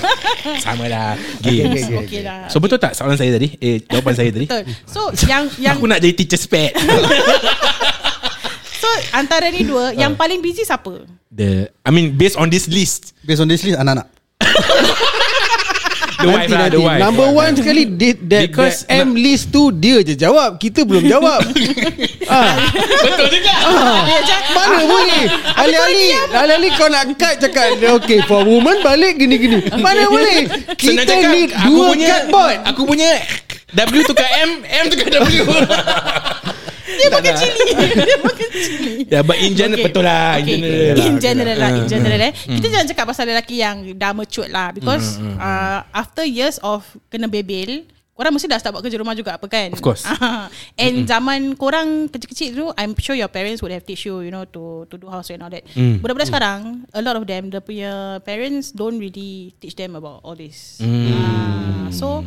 Sama 0.64 0.88
lah. 0.88 1.20
Games. 1.44 1.84
Okay 2.08 2.24
lah. 2.24 2.48
So 2.48 2.64
betul 2.64 2.80
tak 2.80 2.96
soalan 2.96 3.20
saya 3.20 3.36
tadi? 3.36 3.52
Eh, 3.60 3.84
jawapan 3.84 4.14
saya 4.16 4.32
tadi? 4.32 4.48
Betul. 4.48 4.64
So 4.88 5.12
yang 5.28 5.52
yang 5.68 5.76
Aku 5.76 5.84
nak 5.84 6.00
jadi 6.00 6.16
teacher 6.16 6.40
sped. 6.40 6.72
so 8.80 8.88
antara 9.12 9.52
ni 9.52 9.68
dua 9.68 9.92
yang 9.92 10.16
paling 10.16 10.40
busy 10.40 10.64
siapa? 10.64 11.04
The 11.28 11.68
I 11.84 11.92
mean 11.92 12.16
based 12.16 12.40
on 12.40 12.48
this 12.48 12.64
list, 12.64 13.12
Based 13.20 13.44
on 13.44 13.52
this 13.52 13.60
list, 13.68 13.76
anak-anak. 13.76 14.08
The 16.18 16.28
wife 16.28 16.44
Nanti 16.44 16.52
lah, 16.52 16.60
nanti. 16.68 16.76
the 16.76 16.82
wife. 16.82 17.00
Number 17.00 17.26
one 17.30 17.52
sekali 17.56 17.82
that, 17.96 18.16
that, 18.28 18.42
Because 18.50 18.84
that 18.84 19.02
M 19.04 19.16
list 19.16 19.48
tu 19.48 19.72
Dia 19.72 20.04
je 20.04 20.14
jawab. 20.14 20.60
Kita 20.60 20.84
belum 20.84 21.04
jawab. 21.08 21.40
Ah. 22.32 22.54
Betul 23.02 23.28
juga. 23.28 23.54
Cakap, 24.24 24.54
Mana 24.56 24.88
boleh? 24.88 25.22
Alih-alih 25.58 26.12
Alih-alih 26.32 26.70
kau 26.78 26.88
nak 26.88 27.12
cut 27.18 27.34
cakap 27.44 27.76
Okay 28.00 28.24
for 28.24 28.40
woman 28.46 28.80
balik 28.80 29.20
gini-gini. 29.20 29.60
Mana 29.76 30.08
boleh? 30.08 30.48
Kita 30.78 31.02
cakap, 31.04 31.28
need 31.34 31.50
aku 31.52 31.66
dua 31.68 31.86
punya, 31.92 32.06
cardboard 32.08 32.56
Aku 32.72 32.82
punya 32.88 33.10
W 33.72 34.00
tukar 34.04 34.28
M, 34.48 34.64
M 34.64 34.84
tukar 34.88 35.08
W. 35.12 35.44
Dia 36.94 37.08
makan 37.10 37.32
cili. 37.34 37.64
Dia 38.08 38.16
makan 38.18 38.48
cili. 38.52 38.94
Ya, 39.06 39.20
but 39.20 39.36
in 39.36 39.52
general 39.52 39.74
Okay. 39.74 39.86
betul 39.86 40.04
lah. 40.04 40.36
In 40.36 40.42
Okay. 40.42 40.58
general. 40.58 40.96
In 40.98 41.14
general 41.18 41.56
lah 41.56 41.70
In 41.74 41.86
general 41.86 42.20
eh 42.20 42.32
Hmm. 42.34 42.54
Kita 42.54 42.66
jangan 42.68 42.86
cakap 42.86 43.04
pasal 43.06 43.24
lelaki 43.24 43.56
yang 43.56 43.76
Dah 43.94 44.10
matured 44.10 44.48
lah 44.48 44.70
Because 44.70 45.16
uh, 45.34 45.80
After 45.88 46.22
years 46.22 46.58
of 46.58 46.82
Kena 47.06 47.26
bebel 47.26 47.84
Korang 48.12 48.28
mesti 48.30 48.44
dah 48.44 48.56
start 48.56 48.72
buat 48.72 48.82
kerja 48.82 48.96
rumah 48.96 49.12
juga 49.12 49.34
apa 49.34 49.46
kan 49.46 49.72
Of 49.72 49.80
course. 49.80 50.04
And 50.82 51.04
zaman 51.04 51.54
korang 51.54 52.06
Kecil-kecil 52.06 52.50
tu 52.52 52.66
I'm 52.74 52.92
sure 52.94 53.14
your 53.14 53.28
parents 53.28 53.60
Would 53.60 53.72
have 53.72 53.82
teach 53.82 54.04
you 54.04 54.20
You 54.20 54.28
know 54.28 54.44
to 54.46 54.84
to 54.86 54.94
do 54.96 55.06
house 55.06 55.30
and 55.30 55.40
all 55.40 55.48
that 55.48 55.64
Hmm. 55.70 55.96
Budak-budak 55.98 56.28
sekarang 56.28 56.60
A 56.90 57.00
lot 57.00 57.14
of 57.14 57.24
them 57.24 57.48
Dia 57.48 57.58
punya 57.58 57.92
parents 58.20 58.70
Don't 58.70 58.96
really 58.96 59.56
Teach 59.56 59.74
them 59.74 59.94
about 59.94 60.20
all 60.20 60.34
this 60.34 60.76
Hmm. 60.78 61.08
uh, 61.08 61.88
So 61.90 62.20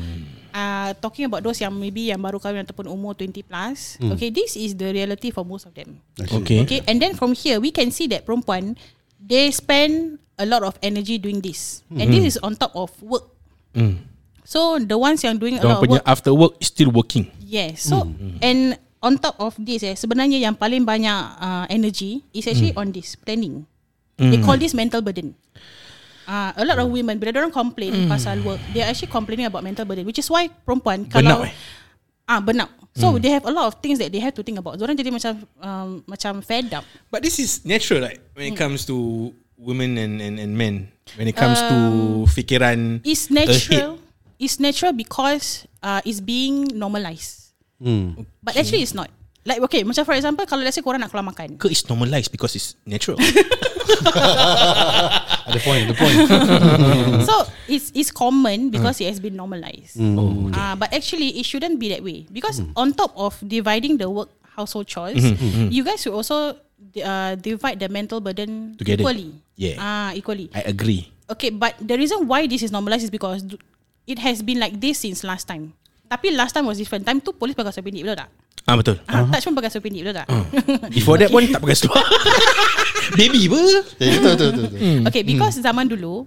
uh, 0.55 0.95
Talking 1.03 1.27
about 1.27 1.43
those 1.43 1.59
yang 1.59 1.75
Maybe 1.75 2.09
yang 2.15 2.23
baru 2.23 2.39
kahwin 2.39 2.63
Ataupun 2.63 2.87
umur 2.87 3.19
20 3.19 3.43
plus 3.43 3.99
Okay 3.99 4.31
this 4.31 4.55
is 4.55 4.73
the 4.79 4.95
reality 4.95 5.35
For 5.35 5.43
most 5.43 5.67
of 5.67 5.75
them 5.75 5.99
Okay. 6.15 6.63
Okay, 6.63 6.79
and 6.87 7.03
then 7.03 7.13
from 7.19 7.35
here 7.35 7.59
we 7.59 7.75
can 7.75 7.91
see 7.91 8.07
that 8.07 8.23
perempuan 8.23 8.79
they 9.19 9.49
spend 9.51 10.21
a 10.37 10.45
lot 10.45 10.63
of 10.63 10.75
energy 10.83 11.17
doing 11.17 11.39
this, 11.39 11.81
and 11.91 12.11
this 12.11 12.35
is 12.35 12.37
on 12.43 12.55
top 12.55 12.75
of 12.75 12.91
work. 13.01 13.31
Hmm. 13.73 14.03
So 14.45 14.77
the 14.77 14.97
ones 14.99 15.25
yang 15.25 15.41
doing 15.41 15.57
a 15.57 15.61
Diorang 15.63 15.81
lot 15.81 15.81
of 15.81 15.83
punya 15.83 15.99
work, 16.03 16.11
after 16.13 16.31
work 16.35 16.53
is 16.61 16.69
still 16.69 16.91
working. 16.93 17.31
yes. 17.41 17.81
So 17.81 18.05
and 18.45 18.77
on 19.01 19.17
top 19.17 19.39
of 19.41 19.57
this, 19.57 19.81
eh, 19.81 19.97
sebenarnya 19.97 20.37
yang 20.37 20.53
paling 20.53 20.85
banyak 20.85 21.19
uh, 21.41 21.65
energy 21.71 22.21
is 22.35 22.45
actually 22.45 22.75
on 22.77 22.93
this 22.93 23.17
planning. 23.17 23.65
They 24.15 24.39
call 24.39 24.55
this 24.55 24.71
mental 24.71 25.03
burden. 25.03 25.35
Uh, 26.25 26.51
a 26.57 26.65
lot 26.65 26.77
of 26.81 26.89
women 26.89 27.21
bila 27.21 27.45
orang 27.45 27.53
complain 27.53 28.09
pasal 28.09 28.41
work, 28.41 28.57
they 28.73 28.81
are 28.81 28.89
actually 28.89 29.09
complaining 29.09 29.45
about 29.45 29.61
mental 29.61 29.85
burden, 29.85 30.05
which 30.05 30.17
is 30.17 30.25
why 30.29 30.49
perempuan 30.65 31.05
kalau 31.05 31.45
eh? 31.45 31.53
ah 32.25 32.41
burnout. 32.41 32.73
So 32.95 33.19
they 33.19 33.27
have 33.35 33.43
a 33.43 33.51
lot 33.51 33.67
of 33.67 33.83
things 33.83 33.99
that 33.99 34.07
they 34.15 34.23
have 34.23 34.31
to 34.39 34.43
think 34.43 34.55
about. 34.55 34.79
Orang 34.79 34.95
jadi 34.95 35.11
macam 35.11 35.43
um, 35.59 35.99
macam 36.07 36.39
fed 36.39 36.71
up. 36.71 36.87
But 37.11 37.27
this 37.27 37.43
is 37.43 37.67
natural 37.67 38.07
like 38.07 38.23
when 38.31 38.55
it 38.55 38.55
comes 38.55 38.87
to 38.87 38.95
women 39.59 39.99
and 39.99 40.23
and, 40.23 40.39
and 40.39 40.55
men. 40.55 40.87
When 41.19 41.27
it 41.27 41.35
comes 41.35 41.59
to 41.59 41.77
fikiran 42.31 43.03
It's 43.03 43.27
natural. 43.29 43.99
It's 44.39 44.59
natural 44.63 44.95
because 44.95 45.67
uh, 45.83 46.01
it's 46.07 46.23
being 46.23 46.71
normalized. 46.71 47.51
Hmm. 47.83 48.25
But 48.41 48.55
actually 48.55 48.81
it's 48.81 48.95
not. 48.95 49.11
Like 49.45 49.61
okay, 49.61 49.85
macam 49.85 50.01
for 50.03 50.17
example 50.17 50.41
kalau 50.49 50.65
let's 50.65 50.73
say 50.73 50.81
korang 50.81 50.97
nak 50.99 51.13
keluar 51.13 51.21
makan. 51.29 51.61
ke 51.61 51.69
is 51.69 51.85
normalized 51.85 52.33
because 52.33 52.57
it's 52.57 52.73
natural. 52.83 53.15
The 55.45 55.61
point, 55.61 55.85
The 55.87 55.93
point. 55.95 56.17
so 57.29 57.45
it's 57.69 57.93
it's 57.93 58.09
common 58.09 58.73
because 58.73 58.97
it 58.99 59.05
has 59.07 59.21
been 59.21 59.37
normalized. 59.37 59.95
oh, 60.01 60.49
Uh, 60.49 60.73
but 60.75 60.89
actually 60.91 61.37
it 61.37 61.45
shouldn't 61.45 61.77
be 61.77 61.93
that 61.93 62.01
way 62.01 62.25
because 62.33 62.59
on 62.75 62.97
top 62.97 63.13
of 63.13 63.37
dividing 63.45 64.01
the 64.01 64.09
work 64.09 64.33
household 64.57 64.89
chores, 64.89 65.21
you 65.69 65.85
guys 65.85 66.01
should 66.01 66.17
also 66.17 66.57
uh, 66.99 67.37
divide 67.37 67.77
the 67.79 67.87
mental 67.87 68.19
burden 68.19 68.73
Together. 68.81 69.05
equally. 69.05 69.29
Yeah. 69.55 69.77
Ah, 69.77 70.11
equally. 70.17 70.49
I 70.57 70.65
agree. 70.65 71.13
Okay, 71.29 71.53
but 71.53 71.77
the 71.77 71.95
reason 71.95 72.25
why 72.25 72.49
this 72.49 72.65
is 72.65 72.73
normalized 72.73 73.05
is 73.05 73.13
because 73.13 73.45
it 74.09 74.17
has 74.19 74.41
been 74.41 74.57
like 74.59 74.81
this 74.81 75.05
since 75.05 75.21
last 75.23 75.45
time. 75.45 75.77
Tapi 76.15 76.31
last 76.31 76.55
time 76.55 76.63
was 76.63 76.79
different. 76.79 77.03
Time 77.03 77.19
tu 77.19 77.35
polis 77.35 77.51
pakai 77.51 77.75
seluar 77.75 77.91
pendek 77.91 78.07
betul 78.07 78.15
tak? 78.23 78.29
Ah 78.63 78.75
betul. 78.79 78.95
Ah, 79.03 79.27
touch 79.27 79.43
pun 79.51 79.55
pakai 79.59 79.67
seluar 79.67 79.83
pendek 79.83 80.01
betul 80.07 80.15
tak? 80.15 80.27
Before 80.95 81.19
that 81.19 81.27
pun 81.27 81.43
tak 81.43 81.59
pakai 81.59 81.75
seluar. 81.75 81.99
Baby 83.19 83.51
apa? 83.51 83.59
Eh, 83.99 84.09
betul, 84.15 84.31
betul, 84.31 84.47
betul, 84.47 84.63
betul. 84.71 85.07
Okay, 85.11 85.21
because 85.27 85.59
zaman 85.59 85.91
dulu 85.91 86.23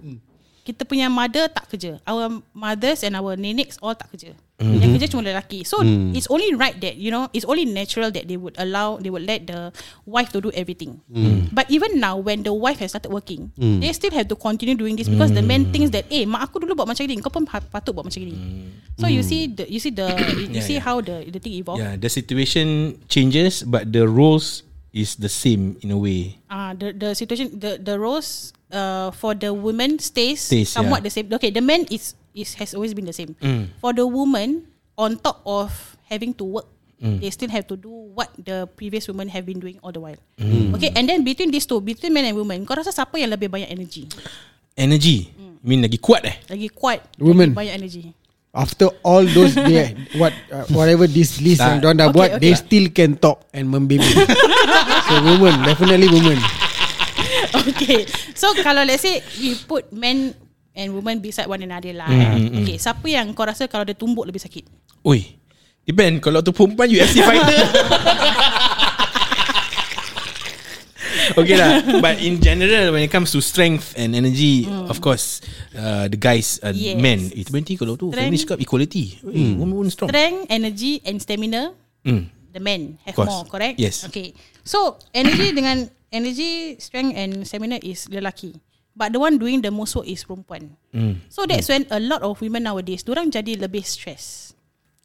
kita 0.69 0.85
punya 0.85 1.09
mother 1.09 1.49
tak 1.49 1.65
kerja. 1.67 1.97
Our 2.05 2.29
mothers 2.53 3.01
and 3.01 3.17
our 3.17 3.33
neneks 3.33 3.81
all 3.81 3.97
tak 3.97 4.13
kerja. 4.13 4.37
Yang 4.59 4.91
kerja 4.99 5.07
cuma 5.09 5.23
lelaki. 5.23 5.63
So 5.63 5.79
it's 6.11 6.27
only 6.27 6.51
right 6.51 6.75
that 6.83 6.99
you 6.99 7.09
know, 7.09 7.31
it's 7.31 7.47
only 7.47 7.63
natural 7.63 8.11
that 8.11 8.27
they 8.27 8.35
would 8.35 8.53
allow, 8.59 8.99
they 8.99 9.07
would 9.07 9.23
let 9.23 9.47
the 9.47 9.71
wife 10.03 10.35
to 10.35 10.43
do 10.43 10.51
everything. 10.51 10.99
But 11.49 11.71
even 11.71 11.97
now, 11.97 12.19
when 12.19 12.43
the 12.43 12.51
wife 12.51 12.83
has 12.83 12.91
started 12.91 13.09
working, 13.09 13.49
they 13.55 13.89
still 13.95 14.11
have 14.11 14.27
to 14.27 14.35
continue 14.35 14.75
doing 14.75 14.99
this 14.99 15.07
because 15.07 15.31
the 15.31 15.41
man 15.41 15.71
thinks 15.71 15.89
that, 15.95 16.05
eh, 16.11 16.27
mak 16.27 16.51
aku 16.51 16.59
dulu 16.59 16.75
buat 16.75 16.91
macam 16.91 17.07
ni, 17.07 17.17
kau 17.23 17.31
pun 17.31 17.47
patut 17.47 17.95
buat 17.95 18.03
macam 18.05 18.19
ni. 18.21 18.35
So 18.99 19.07
you 19.07 19.23
see 19.23 19.47
the, 19.47 19.63
you 19.65 19.79
see 19.79 19.95
the, 19.95 20.11
you 20.51 20.59
Yeah, 20.59 20.61
see 20.61 20.77
yeah. 20.77 20.83
how 20.83 20.99
the 20.99 21.23
the 21.25 21.39
thing 21.39 21.55
evolve. 21.55 21.79
Yeah, 21.79 21.95
the 21.95 22.11
situation 22.11 22.99
changes 23.07 23.63
but 23.63 23.95
the 23.95 24.03
roles 24.11 24.67
is 24.91 25.15
the 25.15 25.31
same 25.31 25.79
in 25.79 25.95
a 25.95 25.97
way. 25.97 26.35
uh, 26.51 26.75
the 26.75 26.91
the 26.91 27.09
situation 27.15 27.55
the 27.55 27.79
the 27.79 27.95
roles 27.95 28.51
uh, 28.71 29.09
for 29.11 29.33
the 29.33 29.51
woman 29.51 29.99
stays, 29.99 30.41
Stays, 30.41 30.69
somewhat 30.69 31.01
yeah. 31.01 31.07
the 31.09 31.13
same. 31.13 31.27
Okay, 31.33 31.51
the 31.51 31.61
man 31.61 31.85
is 31.89 32.13
is 32.33 32.53
has 32.57 32.73
always 32.73 32.93
been 32.93 33.05
the 33.05 33.15
same. 33.15 33.35
Mm. 33.41 33.73
For 33.81 33.93
the 33.93 34.05
woman, 34.05 34.65
on 34.97 35.17
top 35.19 35.41
of 35.45 35.69
having 36.07 36.33
to 36.37 36.45
work, 36.45 36.67
Mm. 36.99 37.23
they 37.23 37.31
still 37.31 37.47
have 37.47 37.63
to 37.63 37.79
do 37.79 37.87
what 37.87 38.27
the 38.35 38.67
previous 38.75 39.07
women 39.07 39.31
have 39.31 39.47
been 39.47 39.55
doing 39.55 39.79
all 39.79 39.87
the 39.95 40.03
while. 40.03 40.19
Mm. 40.35 40.75
Okay, 40.75 40.91
and 40.91 41.07
then 41.07 41.23
between 41.23 41.47
these 41.47 41.63
two, 41.63 41.79
between 41.79 42.11
men 42.11 42.27
and 42.27 42.35
women, 42.35 42.67
kau 42.67 42.75
rasa 42.75 42.91
siapa 42.91 43.15
yang 43.15 43.31
lebih 43.31 43.47
banyak 43.47 43.71
energy? 43.71 44.03
Energy. 44.75 45.31
I 45.39 45.63
mean 45.63 45.79
lagi 45.79 45.95
kuat 45.95 46.27
eh? 46.27 46.35
Lagi 46.51 46.67
kuat, 46.67 46.99
Women. 47.15 47.55
lagi 47.55 47.59
banyak 47.71 47.75
energy. 47.79 48.03
After 48.51 48.91
all 48.99 49.23
those 49.31 49.55
they, 49.55 49.95
what 50.19 50.35
uh, 50.51 50.67
whatever 50.75 51.07
this 51.07 51.39
list 51.39 51.63
yang 51.63 51.79
diorang 51.79 52.03
dah 52.03 52.09
Okay, 52.11 52.17
buat 52.19 52.29
okay. 52.35 52.41
they 52.43 52.53
still 52.59 52.91
can 52.91 53.15
talk 53.15 53.47
and 53.55 53.71
membaby. 53.71 54.03
so 55.07 55.13
women 55.23 55.55
definitely 55.63 56.11
women. 56.11 56.35
Okay, 57.69 58.05
so 58.35 58.51
kalau 58.61 58.85
let's 58.85 59.01
say 59.03 59.21
we 59.41 59.55
put 59.65 59.89
men 59.93 60.33
and 60.75 60.93
women 60.93 61.19
beside 61.19 61.49
one 61.49 61.61
another 61.61 61.91
lah. 61.93 62.09
Mm, 62.09 62.63
Okay, 62.63 62.77
siapa 62.77 63.05
yang 63.09 63.33
kau 63.33 63.45
rasa 63.45 63.67
kalau 63.67 63.83
dia 63.83 63.97
tumbuk 63.97 64.25
lebih 64.27 64.41
sakit? 64.41 64.65
Oi. 65.05 65.37
Depend 65.83 66.21
kalau 66.21 66.45
tu 66.45 66.53
perempuan 66.53 66.85
UFC 66.85 67.25
fighter. 67.25 67.57
okay 71.37 71.55
lah 71.57 71.81
But 72.01 72.21
in 72.21 72.41
general 72.41 72.93
When 72.93 73.05
it 73.05 73.11
comes 73.13 73.29
to 73.33 73.41
strength 73.41 73.93
And 73.97 74.17
energy 74.17 74.65
Of 74.65 75.01
course 75.01 75.41
uh, 75.77 76.09
The 76.09 76.17
guys 76.17 76.57
uh, 76.61 76.73
Yes. 76.73 76.97
Men 76.97 77.29
Eh 77.33 77.45
20 77.45 77.77
kalau 77.77 77.93
tu 77.97 78.09
Strength. 78.09 78.17
Feminist 78.17 78.45
cakap 78.49 78.59
equality 78.61 79.05
hmm. 79.21 79.57
Woman 79.61 79.75
woman 79.77 79.91
strong 79.93 80.09
Strength, 80.09 80.49
energy 80.49 81.01
and 81.05 81.17
stamina 81.21 81.73
hmm. 82.05 82.23
the 82.49 82.61
men 82.61 82.97
have 83.05 83.13
more, 83.17 83.45
correct? 83.45 83.77
Yes. 83.77 84.09
Okay. 84.09 84.33
So 84.65 84.97
energy 85.13 85.53
dengan 85.57 85.85
energy, 86.11 86.77
strength 86.81 87.15
and 87.15 87.45
stamina 87.45 87.79
is 87.81 88.09
lelaki. 88.09 88.57
but 88.99 89.15
the 89.15 89.19
one 89.23 89.39
doing 89.39 89.63
the 89.63 89.71
most 89.71 89.95
work 89.95 90.03
is 90.11 90.27
perempuan. 90.27 90.75
Hmm. 90.91 91.23
So 91.31 91.47
that's 91.47 91.71
when 91.71 91.87
a 91.87 92.03
lot 92.03 92.19
of 92.19 92.35
women 92.43 92.67
nowadays, 92.67 93.07
orang 93.07 93.31
jadi 93.31 93.55
lebih 93.55 93.87
stress. 93.87 94.51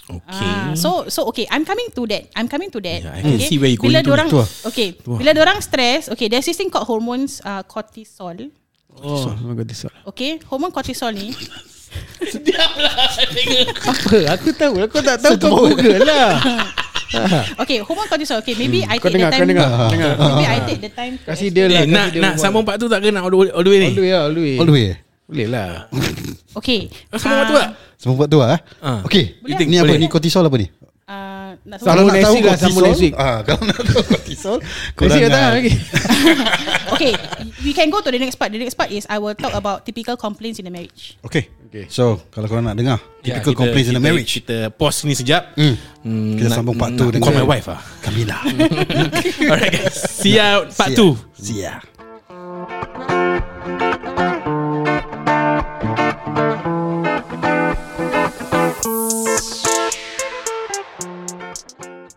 Okay. 0.04 0.20
Ah, 0.28 0.76
so 0.76 1.08
so 1.08 1.24
okay, 1.32 1.48
I'm 1.48 1.64
coming 1.64 1.88
to 1.96 2.04
that. 2.12 2.28
I'm 2.36 2.44
coming 2.44 2.68
to 2.74 2.80
that. 2.84 3.00
Yeah, 3.00 3.16
I 3.16 3.24
can 3.24 3.40
okay? 3.40 3.48
see 3.48 3.56
where 3.56 3.72
you 3.72 3.80
bila 3.80 4.04
going 4.04 4.04
to. 4.04 4.10
dorang, 4.12 4.28
Tu 4.28 4.36
lah. 4.36 4.48
Okay, 4.68 4.88
bila 5.00 5.30
orang 5.32 5.64
stress, 5.64 6.12
okay, 6.12 6.28
there's 6.28 6.44
this 6.44 6.60
thing 6.60 6.68
called 6.68 6.84
hormones 6.84 7.40
uh, 7.40 7.64
cortisol. 7.64 8.36
Oh, 9.00 9.32
memang 9.40 9.64
kau 9.64 9.66
tisol. 9.66 9.94
Okay, 10.12 10.36
hormone 10.44 10.74
cortisol 10.74 11.16
ni. 11.16 11.32
Apa? 13.88 14.16
Aku 14.36 14.50
tahu. 14.52 14.74
Aku 14.84 14.98
tak 15.00 15.22
tahu 15.24 15.34
kau 15.40 15.72
Google 15.72 16.04
lah. 16.04 16.36
Okay, 17.62 17.78
hormone 17.80 18.08
cortisol. 18.10 18.38
Okay, 18.42 18.54
maybe 18.58 18.82
I 18.84 18.98
Kau 18.98 19.08
take 19.08 19.22
dengar, 19.22 19.30
the 19.30 19.36
kau 19.36 19.40
time. 19.40 19.50
dengar. 19.50 19.68
dengar. 19.90 20.12
Maybe 20.18 20.44
I 20.46 20.58
take 20.66 20.80
the 20.82 20.90
time. 20.92 21.12
to 21.18 21.24
Kasih 21.28 21.48
dia 21.50 21.64
lah. 21.70 21.82
Eh, 21.82 21.86
nak 21.86 22.06
dia 22.10 22.20
nak 22.20 22.34
sambung 22.40 22.64
part 22.66 22.76
tu 22.76 22.86
tak 22.90 23.00
ke 23.02 23.08
nak 23.10 23.22
all 23.26 23.32
the 23.32 23.38
way, 23.38 23.48
all 23.52 23.64
the 23.64 23.70
way 23.70 23.78
ni? 23.80 23.90
All 23.90 23.96
the 23.96 24.02
way 24.02 24.12
lah, 24.12 24.22
all 24.24 24.34
the 24.34 24.42
way. 24.42 24.54
All 24.58 24.68
the 24.68 24.74
way 24.74 24.84
eh? 24.92 24.98
Boleh 25.24 25.48
lah. 25.48 25.70
Okay. 26.60 26.80
Sambung 27.16 27.38
part 27.40 27.48
tu 27.48 27.56
ah, 27.56 27.60
tak? 27.64 27.70
Semua 27.96 28.14
buat 28.20 28.28
tu 28.28 28.38
lah 28.38 28.48
eh? 28.52 28.60
Ah. 28.84 29.00
Okay 29.08 29.40
Boleh. 29.40 29.64
Ni 29.64 29.76
apa 29.80 29.94
ni 29.96 30.06
kortisol 30.12 30.44
apa 30.44 30.56
ni? 30.60 30.68
Uh, 31.04 31.52
nak 31.68 31.84
Sambung 31.84 32.08
sambung. 32.08 32.16
next 32.16 32.32
week 32.32 32.44
lah, 32.48 32.56
week. 32.96 33.14
ah, 33.14 33.38
Kalau 33.46 33.60
nak 33.60 33.76
tahu 33.76 34.02
kortisol 34.08 34.56
kat 34.96 35.04
tangan 35.12 35.36
ah, 35.36 35.52
lagi. 35.52 35.72
okay, 36.96 37.12
we 37.60 37.76
can 37.76 37.92
go 37.92 38.00
to 38.00 38.08
the 38.08 38.16
next 38.16 38.40
part. 38.40 38.48
The 38.48 38.56
next 38.56 38.72
part 38.72 38.88
is 38.88 39.04
I 39.04 39.20
will 39.20 39.36
talk 39.36 39.52
about 39.52 39.84
typical 39.84 40.16
complaints 40.16 40.56
in 40.56 40.64
the 40.64 40.72
marriage. 40.72 41.20
Okay 41.20 41.52
Okay. 41.68 41.90
So 41.90 42.22
kalau 42.30 42.46
korang 42.46 42.64
nak 42.64 42.78
dengar 42.78 43.02
Ya, 43.20 43.34
Typical 43.36 43.50
kita- 43.50 43.60
complaints 43.66 43.88
in 43.90 43.94
the 43.94 43.98
kita- 43.98 44.06
marriage 44.06 44.30
Kita 44.38 44.56
pause 44.70 44.98
ni 45.04 45.12
sekejap. 45.12 45.58
Hmm. 45.58 45.74
Hmm, 46.06 46.38
Kita 46.38 46.46
nak- 46.46 46.56
sambung 46.62 46.76
part 46.78 46.94
nak 46.94 46.98
tu 47.02 47.06
dengan- 47.10 47.26
Call 47.26 47.36
my 47.36 47.48
wife 47.50 47.66
ah. 47.66 47.80
Kamila 47.98 48.38
Alright 49.50 49.72
guys. 49.74 49.96
See 49.98 50.38
ya 50.38 50.62
part 50.70 50.94
See 50.94 50.96
ya. 50.96 51.02
2. 51.02 51.36
See 51.36 51.58
ya 51.66 53.13